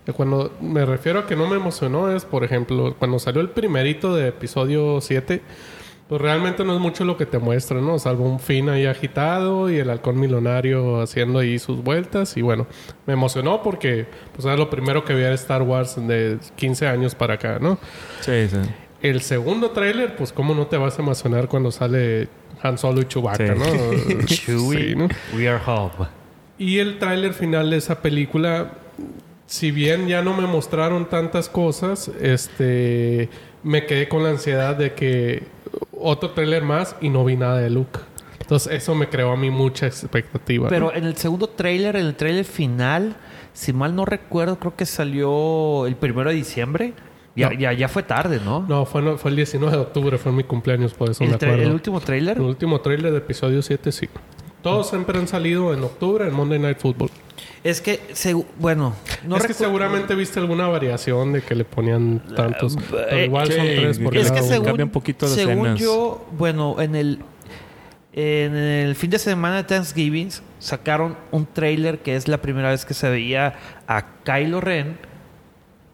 [0.06, 3.50] eh, cuando me refiero a que no me emocionó es, por ejemplo, cuando salió el
[3.50, 5.42] primerito de episodio 7,
[6.08, 7.98] pues realmente no es mucho lo que te muestra, ¿no?
[7.98, 12.36] Salvo un fin ahí agitado y el halcón milenario haciendo ahí sus vueltas.
[12.38, 12.68] Y bueno,
[13.08, 17.16] me emocionó porque pues era lo primero que vi de Star Wars de 15 años
[17.16, 17.78] para acá, ¿no?
[18.22, 18.58] Sí, sí.
[19.02, 22.28] El segundo tráiler, pues cómo no te vas a emocionar cuando sale
[22.62, 23.60] Han Solo y Chewbacca, Sí.
[23.60, 24.26] ¿no?
[24.26, 25.08] Chewie, Sí, ¿no?
[25.36, 25.92] we are home.
[26.58, 28.74] Y el tráiler final de esa película,
[29.48, 33.30] si bien ya no me mostraron tantas cosas, este,
[33.64, 35.44] me quedé con la ansiedad de que
[35.92, 38.00] otro tráiler más y no vi nada de Luke.
[38.42, 40.66] Entonces eso me creó a mí mucha expectativa.
[40.66, 40.70] ¿no?
[40.70, 43.16] Pero en el segundo tráiler, en el tráiler final,
[43.54, 46.94] si mal no recuerdo, creo que salió el primero de diciembre.
[47.36, 47.56] Ya, No.
[47.60, 48.64] ya, ya fue tarde, ¿no?
[48.68, 51.56] no, fue, no, fue el 19 de octubre, fue mi cumpleaños, por eso me acuerdo.
[51.64, 52.38] el último tráiler.
[52.38, 54.08] El último tráiler de episodio 7, sí.
[54.62, 57.10] Todos siempre han salido en octubre en Monday Night Football.
[57.64, 58.02] Es que,
[58.60, 58.94] bueno,
[59.26, 62.76] no es que seguramente viste alguna variación de que le ponían tantos.
[62.92, 64.50] Pero eh, igual son tres por es cada que uno.
[64.50, 65.80] según- según, Cambia un poquito las según escenas.
[65.80, 67.20] yo, bueno, en el
[68.16, 72.86] en el fin de semana de Thanksgiving sacaron un trailer que es la primera vez
[72.86, 73.56] que se veía
[73.88, 74.98] a Kylo Ren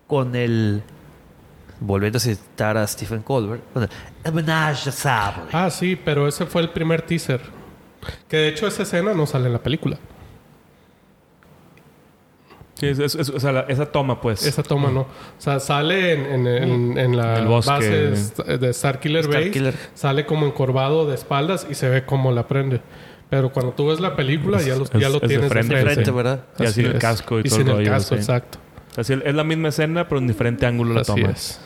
[0.08, 0.82] con el
[1.80, 3.90] volviendo a citar a Stephen Colbert, con el.
[5.54, 7.40] Ah, sí, pero ese fue el primer teaser.
[8.28, 9.98] Que de hecho esa escena no sale en la película.
[12.80, 14.46] Sí, es- es- es- o sea, la- esa toma, pues.
[14.46, 15.02] Esa toma no.
[15.02, 15.08] O
[15.38, 17.72] sea, sale en, en, en- en la bosque.
[17.72, 19.40] base de Starkiller Base.
[19.42, 19.74] Starkiller.
[19.94, 22.82] Sale como encorvado de espaldas y se ve cómo la prende.
[23.30, 25.94] Pero cuando tú ves la película ya, los, ya lo tienes de frente, frente.
[25.94, 26.46] frente, ¿verdad?
[26.58, 27.00] Y así el es.
[27.00, 28.58] casco y todo sin el rollo, casco, exacto.
[28.92, 31.30] O sea, sí, es la misma escena, pero en diferente ángulo la toma.
[31.30, 31.60] es.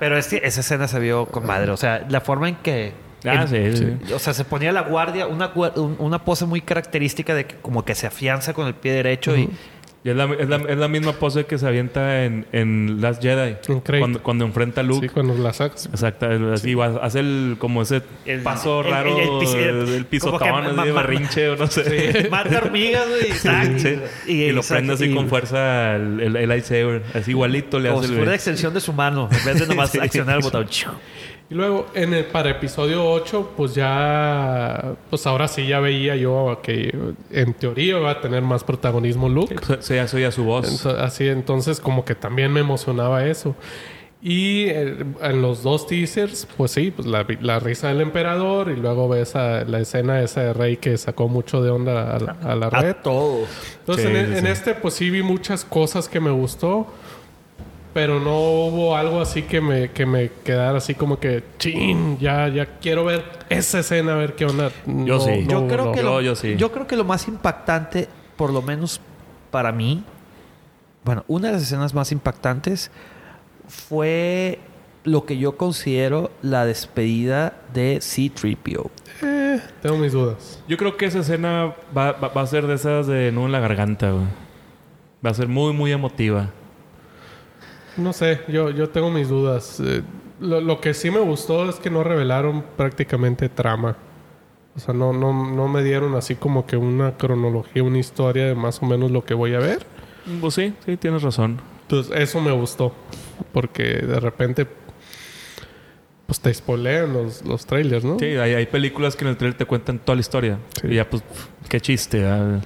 [0.00, 2.92] Pero es que esa escena se vio con madre, o sea, la forma en que
[3.24, 3.76] Ah, en- sí,
[4.06, 4.12] sí.
[4.14, 5.52] O sea, se ponía la guardia, una,
[5.98, 9.50] una pose muy característica de que como que se afianza con el pie derecho y
[10.02, 13.22] Y es la, es, la, es la misma pose que se avienta en, en Last
[13.22, 13.56] Jedi.
[13.98, 15.08] Cuando, cuando enfrenta a Luke.
[15.08, 15.86] Sí, cuando la sacas.
[15.92, 16.26] Exacto.
[16.54, 20.92] Así va- hace el, como ese El- paso el- raro el- el como pisotón, de
[20.92, 22.28] berrinche o no sé.
[22.30, 23.78] mata hormigas güey, y, sac-
[24.24, 24.32] Sí.
[24.32, 27.02] Y, lo prende así y- con fuerza el, el, el lightsaber.
[27.12, 29.66] Así igualito le Como hace si el fuera extensión de su mano, en vez de
[29.66, 29.98] nomás Sí.
[29.98, 30.66] accionar el botón.
[31.50, 34.94] Y luego, en el, para episodio 8, pues ya...
[35.10, 36.96] Pues ahora sí ya veía yo que
[37.32, 39.56] en teoría va a tener más protagonismo Luke.
[39.80, 40.86] Se, se oye a su voz.
[40.86, 43.56] Así entonces como que también me emocionaba eso.
[44.22, 48.76] Y eh, en los dos teasers, pues sí, pues la, la risa del emperador y
[48.76, 52.36] luego ves a la escena esa de Rey que sacó mucho de onda a, la-
[52.44, 52.90] a la red.
[52.90, 53.46] A todo.
[53.80, 54.52] Entonces Sí, en, sí, en sí.
[54.52, 56.86] este pues sí vi muchas cosas que me gustó,
[57.92, 62.48] pero no hubo algo así que me, que me quedara así como que, chin, ya,
[62.48, 64.70] ya quiero ver esa escena, a ver qué onda.
[64.86, 65.44] Yo sí.
[65.46, 65.92] no Yo creo no.
[65.92, 66.56] que Yo- sí.
[66.56, 69.00] yo creo que lo más impactante, por lo menos
[69.50, 70.04] para mí,
[71.04, 72.90] bueno, una de las escenas más impactantes
[73.68, 74.58] fue
[75.04, 78.90] lo que yo considero la despedida de C-3PO.
[79.22, 80.62] Eh, tengo mis dudas.
[80.68, 83.52] Yo creo que esa escena va, va- va a ser de esas de nudo en
[83.52, 84.26] la garganta, güey.
[85.24, 86.50] Va a ser muy, muy emotiva.
[87.96, 89.80] No sé, yo, yo tengo mis dudas.
[89.84, 90.02] Eh,
[90.40, 93.96] lo, lo que sí me gustó es que no revelaron prácticamente trama.
[94.76, 98.54] O sea, no, no, no me dieron así como que una cronología, una historia de
[98.54, 99.84] más o menos lo que voy a ver.
[100.40, 101.60] Pues sí, sí, tienes razón.
[101.82, 102.94] Entonces, eso me gustó.
[103.52, 104.66] Porque de repente,
[106.26, 108.18] pues te spoilean los, los trailers, ¿no?
[108.18, 110.58] Sí, hay, hay películas que en el trailer te cuentan toda la historia.
[110.80, 110.86] Sí.
[110.88, 111.24] Y ya, pues,
[111.68, 112.24] qué chiste.
[112.24, 112.60] ah.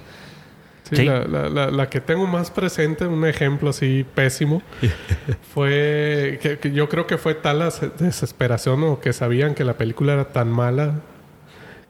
[0.89, 1.05] Sí, Sí.
[1.05, 4.61] La, la- la- la que tengo más presente, un ejemplo así pésimo,
[5.53, 9.63] fue que, que yo creo que fue tal la se- desesperación o que sabían que
[9.63, 11.01] la película era tan mala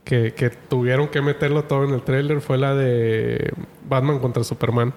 [0.04, 2.40] que, que tuvieron que meterlo todo en el tráiler.
[2.42, 3.52] Fue la de
[3.88, 4.94] Batman contra Superman.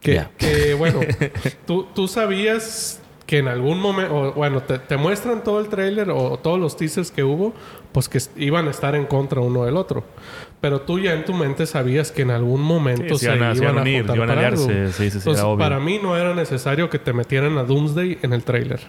[0.00, 1.00] Que, que, bueno,
[1.66, 6.38] tú, tú sabías que en algún momento, bueno, te, te muestran todo el tráiler o,
[6.38, 7.54] todos los teasers que hubo,
[7.92, 10.04] pues que iban a estar en contra uno del otro.
[10.60, 13.54] Pero tú ya en tu mente sabías que en algún momento Sí, se iban a-
[13.54, 14.86] se iban a unir, juntar iban a aliarse.
[14.88, 15.58] Sí, sí, sí, Entonces, era obvio.
[15.58, 18.80] para mí no era necesario que te metieran a Doomsday en el tráiler.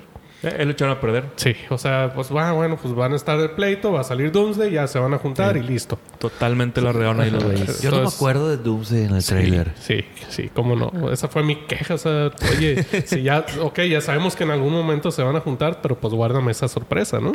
[0.46, 1.26] Eh, él lo echaron a perder.
[1.36, 4.32] Sí, o sea, pues va, bueno, pues van a estar el pleito, va a salir
[4.32, 5.98] Doomsday, ya se van a juntar y listo.
[6.20, 7.82] Totalmente lo arreglaron ahí los güeyes.
[7.82, 9.72] Yo no me Entonces- acuerdo de Doomsday en el trailer.
[9.80, 11.12] Sí, sí, cómo no.
[11.12, 11.96] Esa fue mi queja.
[11.96, 15.40] O sea, oye, si ya, ok, ya sabemos que en algún momento se van a
[15.42, 17.34] juntar, pero pues guárdame esa sorpresa, ¿no?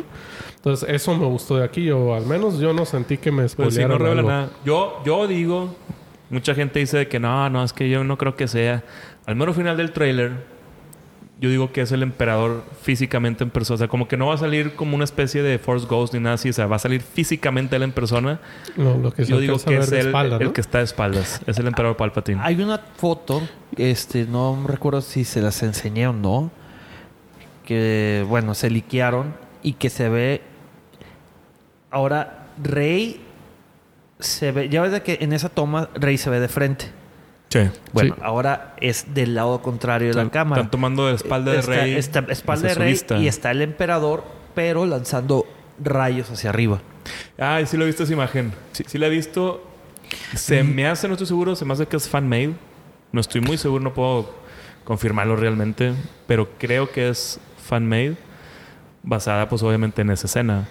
[0.55, 1.89] Entonces, eso me gustó de aquí.
[1.91, 4.29] O al menos yo no sentí que me Pues sí, spoilearan no revela algo.
[4.29, 4.49] nada.
[4.63, 5.75] Yo, yo digo,
[6.29, 8.83] mucha gente dice que no, no, es que yo no creo que sea.
[9.25, 10.31] Al mero final del trailer,
[11.41, 13.73] yo digo que es el emperador físicamente en persona.
[13.73, 16.19] O sea, como que no va a salir como una especie de Force Ghost ni
[16.19, 16.49] nada así.
[16.49, 18.39] O sea, va a salir físicamente él en persona.
[18.77, 21.41] No, lo que yo digo que es el que está de espaldas.
[21.47, 22.39] Es el emperador Palpatine.
[22.43, 23.41] Hay una foto,
[23.75, 26.51] este, no recuerdo si se las enseñé o no,
[27.65, 30.41] que, bueno, se liquearon y que se ve.
[31.89, 33.19] Ahora, Rey
[34.19, 34.69] se ve.
[34.69, 37.00] Ya ves de que en esa toma Rey se ve de frente.
[37.51, 37.59] Sí.
[37.91, 38.21] Bueno, Sí.
[38.23, 40.61] ahora es del lado contrario de la Están, cámara.
[40.61, 41.93] están tomando de espalda de Está- Rey.
[41.95, 44.23] está espalda de Rey y está el emperador,
[44.55, 45.45] pero lanzando
[45.83, 46.79] rayos hacia arriba.
[47.37, 48.53] Ah, sí lo he visto esa imagen.
[48.71, 49.67] Sí, sí la he visto.
[50.35, 52.53] Se me hace, no estoy seguro, se me hace que es fan-made.
[53.11, 54.33] No estoy muy seguro, no puedo
[54.85, 55.93] confirmarlo realmente.
[56.27, 58.15] Pero creo que es fan-made.
[59.03, 60.67] Basada, pues, obviamente en esa escena.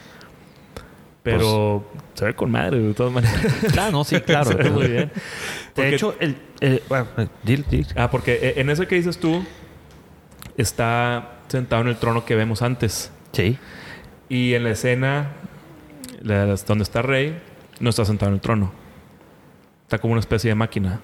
[1.23, 1.85] Pero
[2.15, 3.41] se ve con madre, de todas maneras.
[3.79, 4.51] Ah, no, sí, claro.
[4.51, 5.11] Se ve muy bien.
[5.77, 6.37] De hecho, el.
[6.61, 7.85] el- bueno, eh.
[7.97, 9.45] Ah, porque eh, en eso que dices tú,
[10.57, 13.11] está sentado en el trono que vemos antes.
[13.33, 13.59] Sí.
[14.29, 15.33] Y en la escena
[16.23, 17.39] la- donde está Rey,
[17.81, 18.73] no está sentado en el trono.
[19.83, 21.01] Está como una especie de máquina.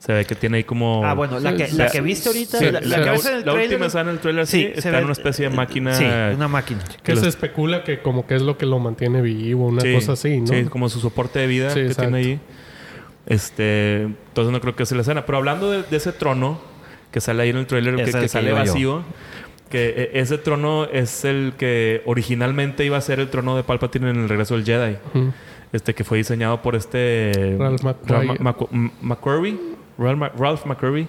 [0.00, 1.04] Se ve que tiene ahí como...
[1.04, 3.34] Ah, bueno, la que, Sí, la que viste ahorita, Sí, la, que la ves en
[3.34, 3.64] el la trailer.
[3.70, 5.94] última escena en el trailer sí, está ve- en una especie de máquina.
[5.94, 6.04] Sí,
[6.34, 6.80] una máquina.
[7.02, 9.92] Que que se especula que como que es lo que lo mantiene vivo, una Sí,
[9.94, 10.46] cosa así, ¿no?
[10.46, 12.02] Sí, como su soporte de vida Sí, que exacto.
[12.12, 12.40] tiene ahí.
[13.26, 15.26] Este, entonces no creo que sea la escena.
[15.26, 16.60] Pero hablando de, de ese trono
[17.12, 18.56] que sale ahí en el trailer, que, el que que sale yo.
[18.56, 19.02] vacío,
[19.68, 24.08] que eh, ese trono es el que originalmente iba a ser el trono de Palpatine
[24.10, 24.96] en el regreso del Jedi.
[25.74, 27.82] Este que fue diseñado por este Ralph
[29.02, 29.58] McQuarrie.
[30.00, 31.08] Ralph Ma- Macu- M- McQuarrie, Ralph, Ma- Ralph McQuarrie.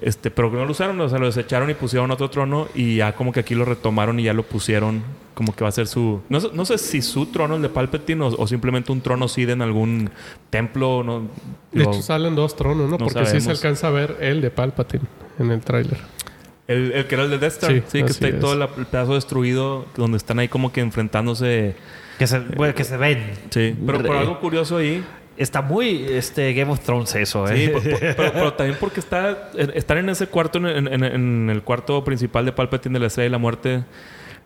[0.00, 2.96] Este, pero que no lo usaron, o sea, lo desecharon y pusieron otro trono y
[2.96, 5.02] ya como que aquí lo retomaron y ya lo pusieron
[5.34, 6.20] como que va a ser su...
[6.28, 9.26] No, sé- no sé si su trono, el de Palpatine, o, o simplemente un trono
[9.28, 10.10] Sith en algún
[10.50, 11.22] templo, no...
[11.72, 12.96] De hecho, salen dos tronos, ¿no?
[12.96, 15.04] no Porque sí se alcanza a ver el de Palpatine
[15.40, 15.98] en el tráiler.
[16.68, 18.40] el, el que era el de Death Star, Sí, sí, que está ahí es.
[18.40, 21.74] todo la- el pedazo destruido, donde están ahí como que enfrentándose...
[22.20, 23.32] Que se, bueno, que se ven.
[23.50, 25.04] Sí, pero por algo curioso ahí...
[25.38, 27.56] Está muy este, Game of Thrones eso, ¿eh?
[27.66, 27.82] Sí, por-
[28.16, 32.44] pero, pero también porque está, están en ese cuarto, en, en- en el cuarto principal
[32.44, 33.84] de Palpatine de la Estrella de la Muerte.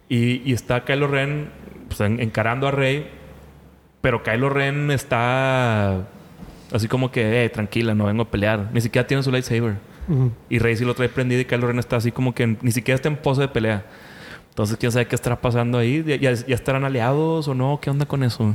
[0.09, 1.49] Y, y está Kylo Ren
[1.89, 3.09] pues, en- encarando a Rey.
[4.03, 6.03] Pero Kylo Ren está
[6.73, 8.69] así como que, eh, tranquila, no vengo a pelear.
[8.73, 9.75] Ni siquiera tiene su lightsaber.
[10.09, 10.33] Ujú.
[10.51, 12.97] Y Rey sí lo trae prendido y Kylo Ren está así como que ni siquiera
[12.97, 13.85] está en pose de pelea.
[14.51, 16.05] Entonces, quién sabe qué estará pasando ahí.
[16.07, 17.79] ¿Ya, ya- ya estarán aliados o no?
[17.81, 18.55] ¿Qué onda con eso?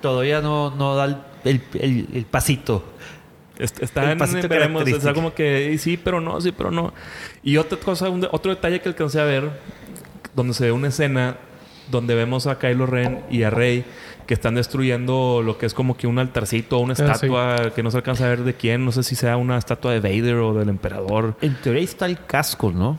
[0.00, 2.84] Todavía no, no da el, el- el- el pasito.
[3.58, 6.92] Est- Está El en pasito veremos, está como que sí, pero no, sí, pero no.
[7.42, 9.50] Y otra cosa, un otro detalle que alcancé a ver,
[10.34, 11.36] donde se ve una escena
[11.90, 13.84] donde vemos a Kylo Ren y a Rey
[14.26, 17.02] que están destruyendo lo que es como que un altarcito o una Ah, sí.
[17.04, 19.92] estatua que no se alcanza a ver de quién, no sé si sea una estatua
[19.92, 21.36] de Vader o del emperador.
[21.40, 22.98] En teoría está el casco, ¿no?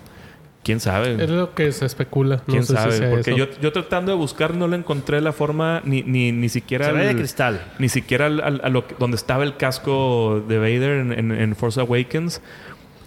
[0.67, 1.15] ¿Quién sabe?
[1.23, 2.35] Es lo que se especula.
[2.35, 2.91] No ¿Quién sé si sabe?
[2.97, 3.37] sea Porque eso.
[3.37, 6.87] yo, yo tratando de buscar no le encontré la forma ni, ni, ni siquiera...
[6.87, 7.61] Se ve de al- cristal.
[7.79, 11.31] Ni siquiera al- al- a lo que- donde estaba el casco de Vader en, en-
[11.31, 12.41] en Force Awakens.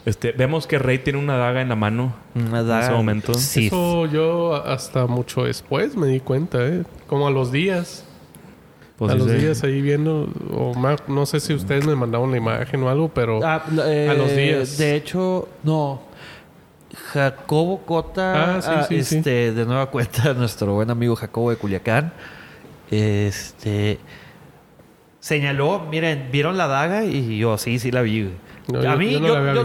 [0.07, 3.35] Este, vemos que Rey tiene una daga en la mano Una en daga- ese momento.
[3.35, 3.67] Sí.
[3.67, 6.85] Eso yo hasta mucho después me di cuenta, ¿eh?
[7.09, 8.07] Como a los días.
[8.97, 10.29] Pues a los dice- días ahí viendo.
[10.53, 13.41] O más, no sé si ustedes me mandaron la imagen o algo, pero.
[13.45, 14.79] Ah, eh, A los días.
[14.79, 16.09] De hecho, no.
[17.13, 18.97] Jacobo Cota, Ah, sí, ah, sí.
[18.97, 22.13] este, de nueva cuenta, nuestro buen amigo Jacobo de Culiacán,
[22.91, 23.99] este,
[25.21, 27.05] señaló, miren, ¿vieron la daga?
[27.05, 28.31] Y yo, sí, sí la vi.
[28.69, 29.11] No, a mí,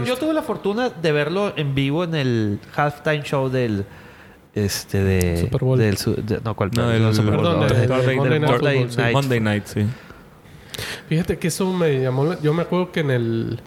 [0.04, 3.84] yo tuve la fortuna de verlo en vivo en el halftime show del,
[4.54, 5.36] este, de...
[5.38, 5.78] Super Bowl.
[5.78, 6.70] Del, su- de- no, ¿cuál?
[6.74, 8.96] No, del el- Super Bowl, no, de- del- de del Monday Night sí.
[8.98, 9.12] Night.
[9.14, 9.86] Monday Night, sí.
[11.08, 12.24] Fíjate que eso me llamó.
[12.24, 13.60] la- Yo me acuerdo que en el.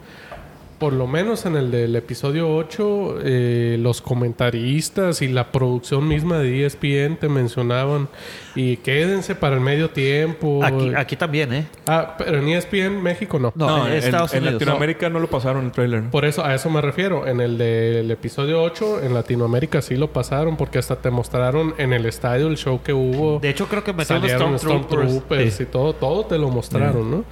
[0.80, 6.38] Por lo menos en el del episodio 8, eh, los comentaristas y la producción misma
[6.38, 8.08] de ESPN te mencionaban.
[8.54, 10.64] Y quédense para el medio tiempo.
[10.64, 11.66] Aquí, aquí también, ¿eh?
[11.86, 13.52] Ah, pero en ESPN México no.
[13.54, 14.54] No, en Estados en Unidos.
[14.54, 15.20] Latinoamérica no.
[15.20, 16.04] lo pasaron el trailer.
[16.04, 17.26] Por eso, a eso me refiero.
[17.26, 21.92] En el del episodio 8, en Latinoamérica sí lo pasaron, porque hasta te mostraron en
[21.92, 23.38] el estadio el show que hubo.
[23.38, 25.10] De hecho, creo que metieron salieron Stormtroopers.
[25.10, 25.64] Stormtroopers Sí.
[25.64, 27.24] y todo, todo te lo mostraron, ¿no?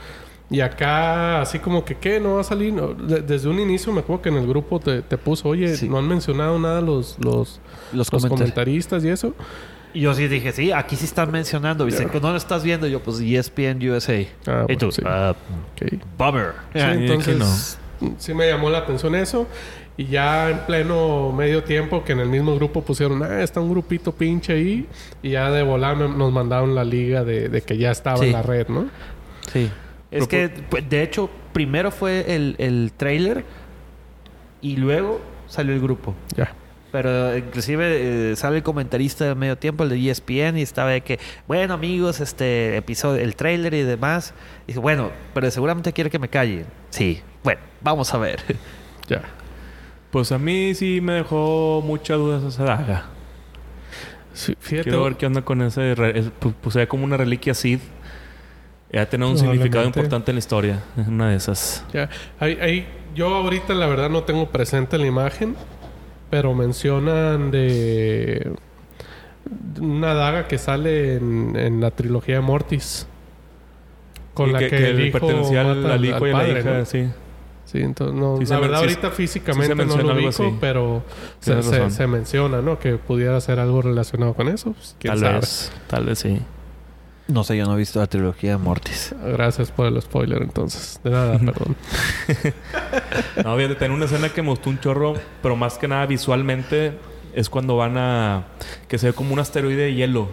[0.51, 2.19] Y acá, así como que, ¿qué?
[2.21, 2.73] ¿No va a salir?
[2.73, 5.77] No, de- desde un inicio me acuerdo que en el grupo te, te puso, oye,
[5.77, 5.89] Sí.
[5.89, 7.61] no han mencionado nada los, los,
[7.93, 9.35] Los comentaristas y eso.
[9.93, 11.85] Y yo sí dije, sí, aquí sí están mencionando.
[11.87, 12.87] Dice, que no lo estás viendo.
[12.87, 14.27] Yo, pues, ESPN USA.
[14.47, 15.85] Ah, y tú, bueno, sí.
[15.85, 16.01] Ok.
[16.19, 16.53] bummer.
[16.73, 17.79] Sí, Ah, entonces,
[18.19, 19.47] sí me llamó la atención eso.
[19.97, 23.71] Y ya en pleno medio tiempo que en el mismo grupo pusieron, ah, está un
[23.71, 24.87] grupito pinche ahí.
[25.23, 28.27] Y ya de volar me- nos mandaron la liga de, de que ya estaba Sí.
[28.27, 28.89] en la red, ¿no?
[29.53, 29.71] Sí.
[30.11, 33.45] Es que, pues, de hecho, primero fue el, el trailer
[34.61, 36.15] y luego salió el grupo.
[36.37, 36.55] Ya.
[36.91, 41.03] Pero inclusive eh, sale el comentarista de medio tiempo, el de ESPN, y estaba de
[41.03, 44.33] que, bueno amigos, este episodio, el trailer y demás.
[44.65, 46.65] Y dice, bueno, pero seguramente quiere que me calle.
[46.91, 48.43] Sí, bueno, vamos a ver.
[49.09, 49.23] Ya.
[50.11, 53.07] Pues a mí sí me dejó muchas dudas esa daga.
[54.35, 54.91] Sí, fíjate.
[54.91, 55.95] Quiero ver qué onda con ese...
[56.41, 57.81] Pues se ve como una reliquia Sith.
[58.93, 60.83] Ya tener un significado importante en la historia.
[60.97, 61.85] Es una de esas.
[61.93, 62.09] Ya.
[62.41, 65.57] Ahí, ahí- yo ahorita la verdad no tengo presente la imagen,
[66.31, 68.53] pero mencionan de
[69.81, 73.07] una daga que sale en, en la trilogía de Mortis.
[74.35, 76.39] Con Y la que, el le hijo pertenecía al, mata al hijo y a la
[76.39, 76.85] padre, hija, ¿no?
[76.85, 77.09] sí.
[77.65, 80.55] Sí, entonces no, Sí la verdad sí- ahorita sí físicamente se no lo ubico, así.
[80.59, 81.03] pero
[81.41, 82.79] se, se- se menciona, ¿no?
[82.79, 84.73] Que pudiera ser algo relacionado con eso.
[84.73, 85.35] Pues, quién Tal sabe.
[85.41, 85.73] vez.
[85.87, 86.41] Tal vez sí.
[87.29, 89.15] No sé, yo no he visto la trilogía de Mortis.
[89.23, 90.99] Gracias por el spoiler entonces.
[91.05, 91.77] De nada, perdón.
[93.45, 96.95] No, fíjate, tiene una escena que me gustó un chorro, pero más que nada visualmente
[97.35, 98.45] es cuando van a...
[98.89, 100.29] Que se ve como un asteroide de hielo.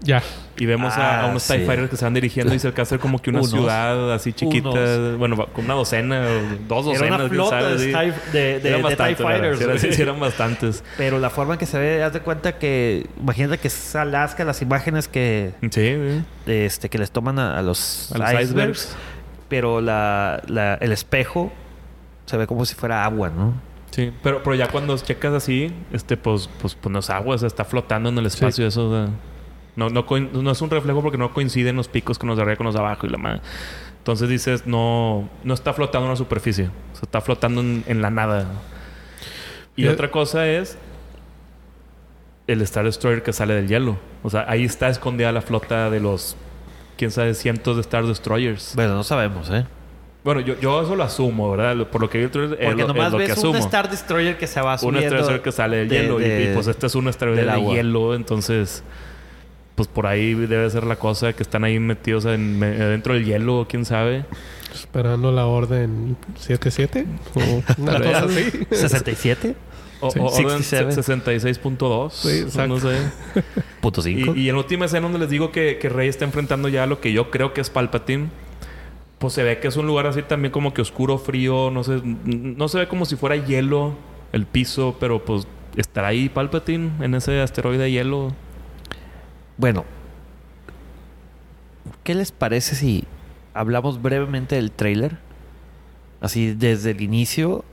[0.00, 0.22] Ya.
[0.56, 1.54] Y vemos a- a, Ah, unos sí.
[1.54, 3.50] TIE Fighters que se van dirigiendo y se alcanza a como que una Unos.
[3.50, 4.68] ciudad así chiquita.
[4.70, 5.18] Unos.
[5.18, 7.02] Bueno, con una docena o dos docenas.
[7.02, 7.84] Era una quién flota sabe, de, sí.
[7.92, 9.40] TIE, de, de- Eran de TIE bastantes, la verdad.
[9.40, 9.58] Fighters.
[9.58, 9.92] Sí, eran- güey.
[9.94, 10.84] sí, eran bastantes.
[10.96, 13.06] Pero la forma en que se ve, haz de cuenta que...
[13.20, 16.22] Imagínate que es Alaska, las imágenes que, Sí, sí.
[16.46, 18.50] este, que les toman a, a los, A los icebergs.
[18.50, 18.96] icebergs.
[19.48, 21.52] Pero la, la- el espejo
[22.26, 23.54] se ve como si fuera agua, ¿no?
[23.90, 27.38] Sí, pero, pero ya cuando checas así, este, pues, pues, pues no es agua, o
[27.38, 28.66] sea, está flotando en el espacio.
[28.66, 29.08] Eso, o sea,
[29.78, 30.04] no, no,
[30.42, 32.74] no es un reflejo porque no coinciden los picos con los de arriba con los
[32.74, 33.40] de abajo y la madre.
[33.98, 38.02] Entonces dices, no, no está flotando en la superficie, o sea, está flotando en, en
[38.02, 38.46] la nada.
[39.76, 40.76] Y otra cosa es
[42.46, 43.98] el Star Destroyer que sale del hielo.
[44.22, 46.36] O sea, ahí está escondida la flota de los,
[46.96, 48.72] quién sabe, cientos de Star Destroyers.
[48.74, 49.66] Bueno, no sabemos, ¿eh?
[50.24, 51.86] Bueno, yo, yo eso lo asumo, ¿verdad?
[51.88, 53.88] Por lo que vi el trailer, Porque es nomás lo que ves asumo un Star
[53.90, 55.16] Destroyer que se va un subiendo.
[55.16, 57.46] estrella que sale del de- hielo y- de- y, pues este es un estrella del
[57.46, 57.74] de agua.
[57.74, 58.82] hielo entonces
[59.78, 63.24] pues por ahí debe ser la cosa que están ahí metidos en, me- dentro del
[63.24, 64.24] hielo quién sabe
[64.74, 67.06] Esperando la orden 7-7.
[67.34, 68.50] O una cosa así.
[68.70, 69.54] 67.
[70.00, 70.18] o, Sí.
[70.18, 71.48] o orden 67.
[71.64, 72.66] 66.2 Sí, exacto.
[72.74, 72.96] no sé
[73.80, 74.34] Punto 5.
[74.34, 76.84] y, y en la última escena donde les digo que, que Rey está enfrentando ya
[76.86, 78.28] lo que yo creo que es Palpatine
[79.18, 82.00] pues se ve que es un lugar así también como que oscuro frío no sé
[82.04, 83.94] no se ve como si fuera hielo
[84.32, 85.46] el piso pero pues
[85.76, 88.32] estará ahí Palpatine en ese asteroide de hielo
[89.58, 89.84] Bueno,
[92.04, 93.04] ¿qué les parece si
[93.54, 95.18] hablamos brevemente del trailer?
[96.20, 97.64] Así desde el inicio.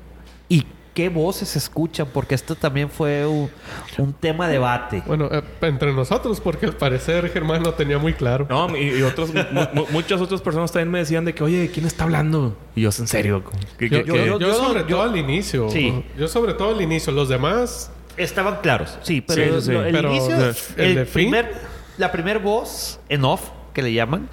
[0.49, 2.07] ¿Y qué voces se escuchan?
[2.13, 3.49] Porque esto también fue un,
[3.97, 5.03] un tema de debate.
[5.07, 8.45] Bueno, eh, entre nosotros, porque al parecer Germán lo tenía muy claro.
[8.49, 9.41] No, y, y otros, mu-
[9.73, 12.55] mu- muchas otras personas también me decían de que, oye, ¿quién está hablando?
[12.75, 13.43] Y yo, en serio.
[13.77, 14.25] ¿Qué- Yo, qué- yo- qué?
[14.27, 15.69] yo yo- sobre yo- todo al inicio.
[15.69, 16.03] Sí.
[16.17, 17.11] Yo sobre todo al inicio.
[17.13, 19.71] Los demás Estaban claros, sí, pero, Sí, sí, sí.
[19.73, 21.51] lo- el Pero, inicio, el primer,
[21.97, 24.29] la primer voz en off que le llaman,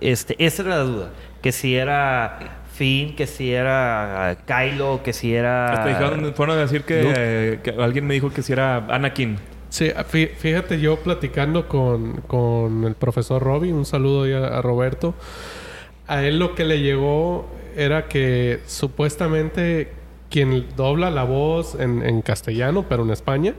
[0.00, 1.10] este, esa era la duda,
[1.42, 2.38] que si era
[2.74, 7.74] Finn, que si era Kylo, que si era Hasta dijeron, fueron a decir que, eh,
[7.78, 9.36] alguien me dijo que si era Anakin.
[9.68, 14.62] Sí, fí- fíjate, yo platicando con, con el profesor Robbie, un saludo ahí a, a
[14.62, 15.14] Roberto,
[16.06, 19.92] a él lo que le llegó era que supuestamente
[20.30, 23.54] quien dobla la voz en, en castellano, pero en España,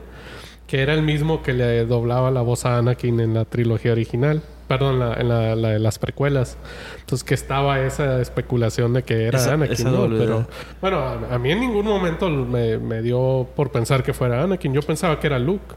[0.68, 4.42] que era el mismo que le doblaba la voz a Anakin en la trilogía original.
[4.68, 6.58] Perdón, la- en la, la de las precuelas.
[7.00, 10.06] Entonces que estaba esa especulación de que era Esa- Anakin, esa ¿no?
[10.08, 10.46] Pero
[10.82, 14.72] bueno, a, a mí en ningún momento me, me dio por pensar que fuera Anakin.
[14.74, 15.74] Yo pensaba que era Luke.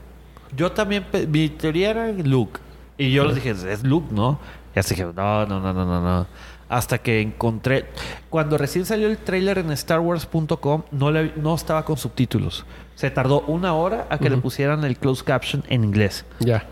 [0.55, 2.59] Yo también, mi teoría era Luke.
[2.97, 4.39] Y yo les dije, es Luke, ¿no?
[4.75, 6.27] Y así dije, no, no, no, no, no, no.
[6.71, 7.85] Hasta que encontré...
[8.29, 12.65] Cuando recién salió el tráiler en StarWars.com, no, le- no estaba con subtítulos.
[12.95, 16.23] Se tardó una hora a que le pusieran el closed caption en inglés.
[16.39, 16.65] Ya.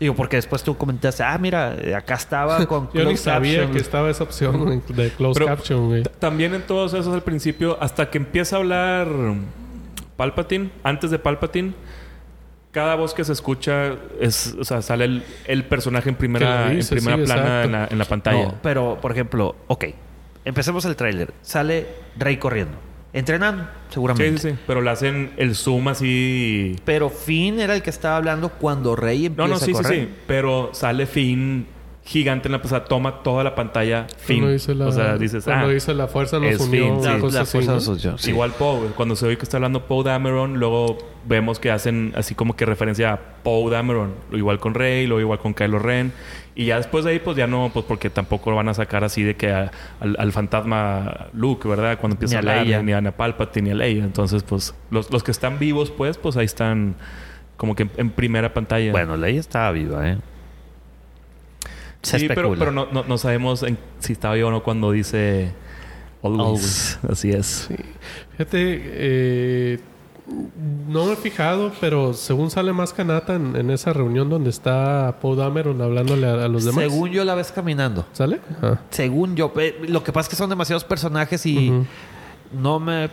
[0.00, 3.72] Digo, porque después tú comentaste, ah, mira, acá estaba con Yo ni sabía caption.
[3.72, 6.02] que estaba esa opción de closed Pero- caption, güey.
[6.18, 9.06] También en todos esos al principio, hasta que empieza a hablar
[10.16, 11.74] Palpatine, antes de Palpatine,
[12.72, 16.94] cada voz que se escucha es, o sea, sale el, el personaje en primera, dice,
[16.94, 18.44] en primera sí, plana en la, en la pantalla.
[18.44, 19.86] No, pero, por ejemplo, ok.
[20.44, 21.32] Empecemos el tráiler.
[21.42, 21.86] Sale
[22.16, 22.72] Rey corriendo.
[23.12, 24.40] Entrenando, sí, seguramente.
[24.40, 24.56] sí, sí.
[24.66, 26.76] Pero le hacen el zoom así.
[26.84, 29.72] Pero Finn era el que estaba hablando cuando Rey No, empieza no, sí, a sí,
[29.72, 30.00] correr.
[30.00, 30.14] sí.
[30.28, 31.66] Pero sale Finn
[32.02, 34.06] gigante en la pasada, toma toda la pantalla.
[34.26, 36.84] Dice la, o sea, dices, cuando ah, dice la fuerza nos es unió.
[36.86, 37.34] Finn, sí.
[37.34, 38.30] La, fuerza asunción, sí.
[38.30, 42.34] Igual Poe, cuando se oye que está hablando Poe Dameron, luego vemos que hacen así
[42.34, 46.12] como que referencia a Poe Dameron, lo igual con Rey, lo igual con Kylo Ren,
[46.56, 49.04] y ya después de ahí, pues ya no, pues porque tampoco lo van a sacar
[49.04, 49.70] así de que a-
[50.00, 51.98] al, al fantasma Luke, ¿verdad?
[52.00, 52.82] Cuando empieza Ni a Leia.
[52.82, 54.04] ni a Palpatine ni a Leia.
[54.04, 56.96] Entonces, pues los, los que están vivos, pues, pues ahí están
[57.56, 58.90] como que en, en primera pantalla.
[58.90, 60.18] Bueno, Leia estaba viva, ¿eh?
[62.02, 62.58] Se sí, pero, especula.
[62.58, 65.52] pero no, no, no sabemos en- si estaba vivo o no cuando dice
[66.22, 66.98] always.
[67.08, 67.66] Así es.
[67.68, 67.76] Sí.
[68.32, 69.80] Fíjate, eh,
[70.88, 75.16] no me he fijado, pero según sale más Kanata en, en esa reunión donde está
[75.20, 76.84] Poe Dameron hablándole a, a los demás.
[76.84, 78.06] Según yo la ves caminando.
[78.12, 78.40] ¿Sale?
[78.62, 78.78] Ah.
[78.90, 79.52] Según yo.
[79.58, 81.72] eh, Lo que pasa es que son demasiados personajes y
[82.52, 83.10] no me...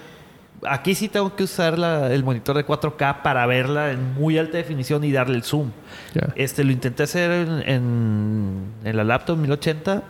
[0.68, 4.58] Aquí sí tengo que usar la- el monitor de 4K para verla en muy alta
[4.58, 5.72] definición y darle el zoom.
[6.16, 6.30] Ya.
[6.36, 10.04] Este, lo intenté hacer en, en, en la laptop 1080.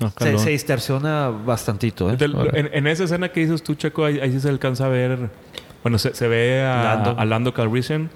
[0.00, 2.16] No, Se, se distorsiona bastantito, ¿eh?
[2.16, 4.88] Del- en, en esa escena que dices tú, Checo, ahí, ahí sí se alcanza a
[4.88, 5.28] ver.
[5.82, 7.14] Bueno, se, se ve a Lando.
[7.20, 8.10] a Lando Calrissian.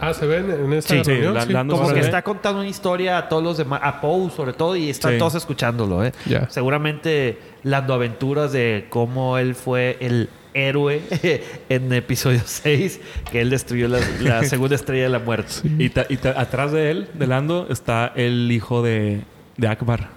[0.00, 1.34] Ah, ¿se ven en esa Sí, sí, reunión?
[1.34, 2.00] la- Lando Como que ve.
[2.00, 5.18] está contando una historia a todos los demás, a Poe sobre todo, y están Sí.
[5.18, 6.12] todos escuchándolo, ¿eh?
[6.26, 6.48] Ya.
[6.50, 10.28] Seguramente las aventuras de cómo él fue el
[10.58, 11.00] héroe
[11.68, 15.52] en episodio 6, que él destruyó la, la segunda estrella de la muerte.
[15.78, 19.22] Y, ta- y ta- atrás de él, de Lando, está el hijo de,
[19.56, 20.08] de Akbar.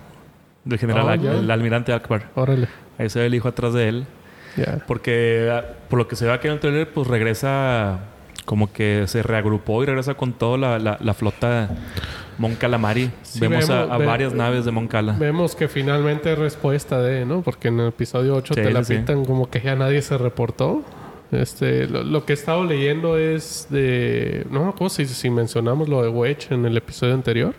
[0.64, 2.30] Del general Oh, el almirante Akbar.
[2.36, 2.68] Órale.
[2.98, 4.06] Ahí se ve el hijo atrás de él.
[4.58, 4.80] Ya.
[4.88, 8.00] Porque ah, por lo que se ve aquí en el trailer, pues regresa
[8.46, 11.70] como que se reagrupó y regresa con toda la, la, la flota
[12.42, 13.12] Mon Calamari.
[13.22, 15.16] Sí, vemos, a- vemos- a, ve- varias naves de Mon Cala.
[15.18, 17.42] Vemos que finalmente es respuesta de, ¿no?
[17.42, 20.18] Porque en el episodio 8 Sí, te la sí, pintan como que ya nadie se
[20.18, 20.84] reportó.
[21.32, 24.46] Este, lo, lo que he estado leyendo es de...
[24.52, 27.54] No me acuerdo si, si mencionamos lo de Wedge en el episodio anterior.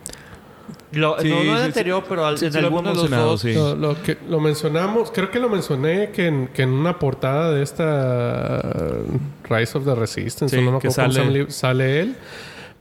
[0.92, 3.08] Lo- Sí, no, no en sí, el anterior, pero al- sí, en alguno de los
[3.10, 3.40] dos.
[3.40, 3.54] sí.
[3.54, 7.50] Lo, lo que lo mencionamos, creo que lo mencioné que en, que en una portada
[7.52, 12.16] de esta uh, Rise of the Resistance, no me acuerdo sale- sale él.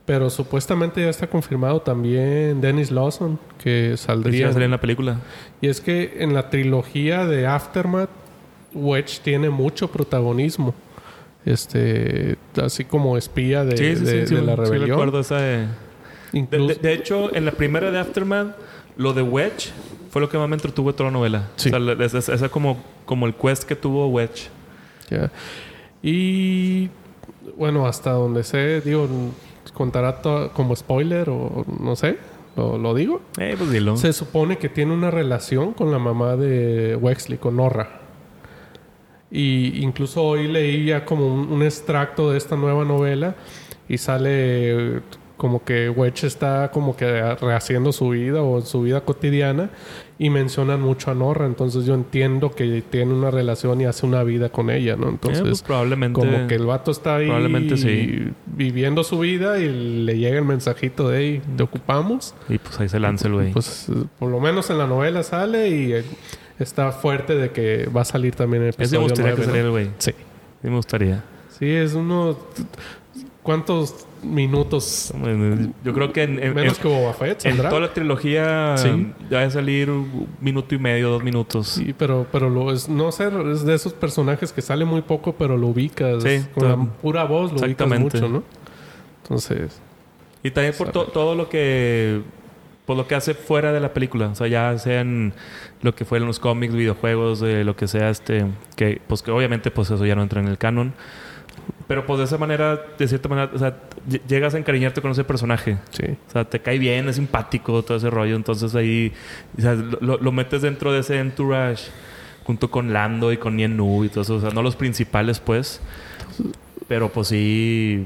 [0.06, 4.50] Pero supuestamente ya está confirmado también Dennis Lawson, que Sí, saldría.
[4.50, 5.18] a salir en la película.
[5.62, 8.10] Y es que en la trilogía de Aftermath,
[8.74, 10.74] Wedge tiene mucho protagonismo.
[11.46, 14.90] Este, así como espía de, Sí, sí, de- sí, sí, de la sí rebelión.
[14.90, 15.58] recuerdo esa de...
[15.58, 18.56] De, Incluso- de- de hecho, en la primera de Aftermath,
[18.98, 19.72] lo de Wedge
[20.12, 21.48] fue lo que más me entretuvo de toda la novela.
[21.58, 21.70] Sí.
[21.74, 24.50] O sea, esa, esa como, como el quest que tuvo Wedge.
[25.10, 25.30] Ya.
[26.02, 26.90] Y
[27.58, 29.08] bueno, hasta donde sé, digo,
[29.74, 30.22] contará
[30.54, 32.18] como spoiler o no sé,
[32.56, 33.22] lo, lo digo.
[33.38, 33.98] Eh, pues dilo.
[33.98, 38.02] Se supone que tiene una relación con la mamá de Wexley, con Norra.
[39.30, 43.36] Y incluso hoy leí ya como un, un extracto de esta nueva novela
[43.88, 45.02] y sale
[45.42, 49.72] como que Wedge está como que rehaciendo su vida o su vida cotidiana
[50.22, 51.48] y mencionan mucho a Norra.
[51.48, 55.08] Entonces yo entiendo que tiene una relación y hace una vida con ella, ¿no?
[55.08, 56.20] Eh, Entonces pues probablemente...
[56.20, 58.32] como que el vato está ahí probablemente sí.
[58.46, 59.68] viviendo su vida y
[60.06, 62.36] le llega el mensajito de ahí, te ocupamos.
[62.50, 63.52] Y pues ahí se lanza el güey.
[63.52, 66.04] Pues eh, por lo menos en la novela sale y eh,
[66.60, 69.46] está fuerte de que va a salir también el Ese me episodio gustaría 9, que
[69.48, 69.90] saliera el güey.
[69.98, 70.12] Sí.
[70.12, 71.24] Sí me gustaría.
[71.58, 72.38] Sí, es uno...
[73.44, 75.12] ¿Cuántos minutos?
[75.84, 79.12] Yo creo que en, en- Menos en- que Boba Fett, en toda la trilogía Sí.
[79.32, 81.68] ya va a salir un minuto y medio, dos minutos.
[81.70, 85.34] Sí, pero, pero lo es, no sé, es de esos personajes que sale muy poco,
[85.34, 86.22] pero lo ubicas.
[86.22, 88.20] Sí, con la pura voz lo ubicas exactamente.
[88.22, 88.44] mucho, ¿no?
[89.24, 89.82] Entonces,
[90.44, 92.22] Y también por to- todo lo que
[92.86, 95.34] por lo que hace fuera de la película, o sea, ya sean
[95.82, 98.46] lo que fueron los cómics, videojuegos, eh, lo que sea este
[98.76, 100.94] que pues que obviamente pues eso ya no entra en el canon.
[101.92, 103.76] Pero pues de esa manera, de cierta manera, o sea,
[104.10, 105.78] ll- llegas a encariñarte con ese personaje.
[105.90, 106.06] sí.
[106.30, 108.38] O sea, te cae bien, es simpático, todo ese rollo.
[108.38, 109.12] Entonces ahí
[109.58, 111.92] o sea, lo, lo- lo metes dentro de ese entourage
[112.46, 114.36] junto con Lando y con Nien Nu y todo eso.
[114.36, 115.82] O sea, no los principales, pues.
[116.88, 118.06] Pero pues sí,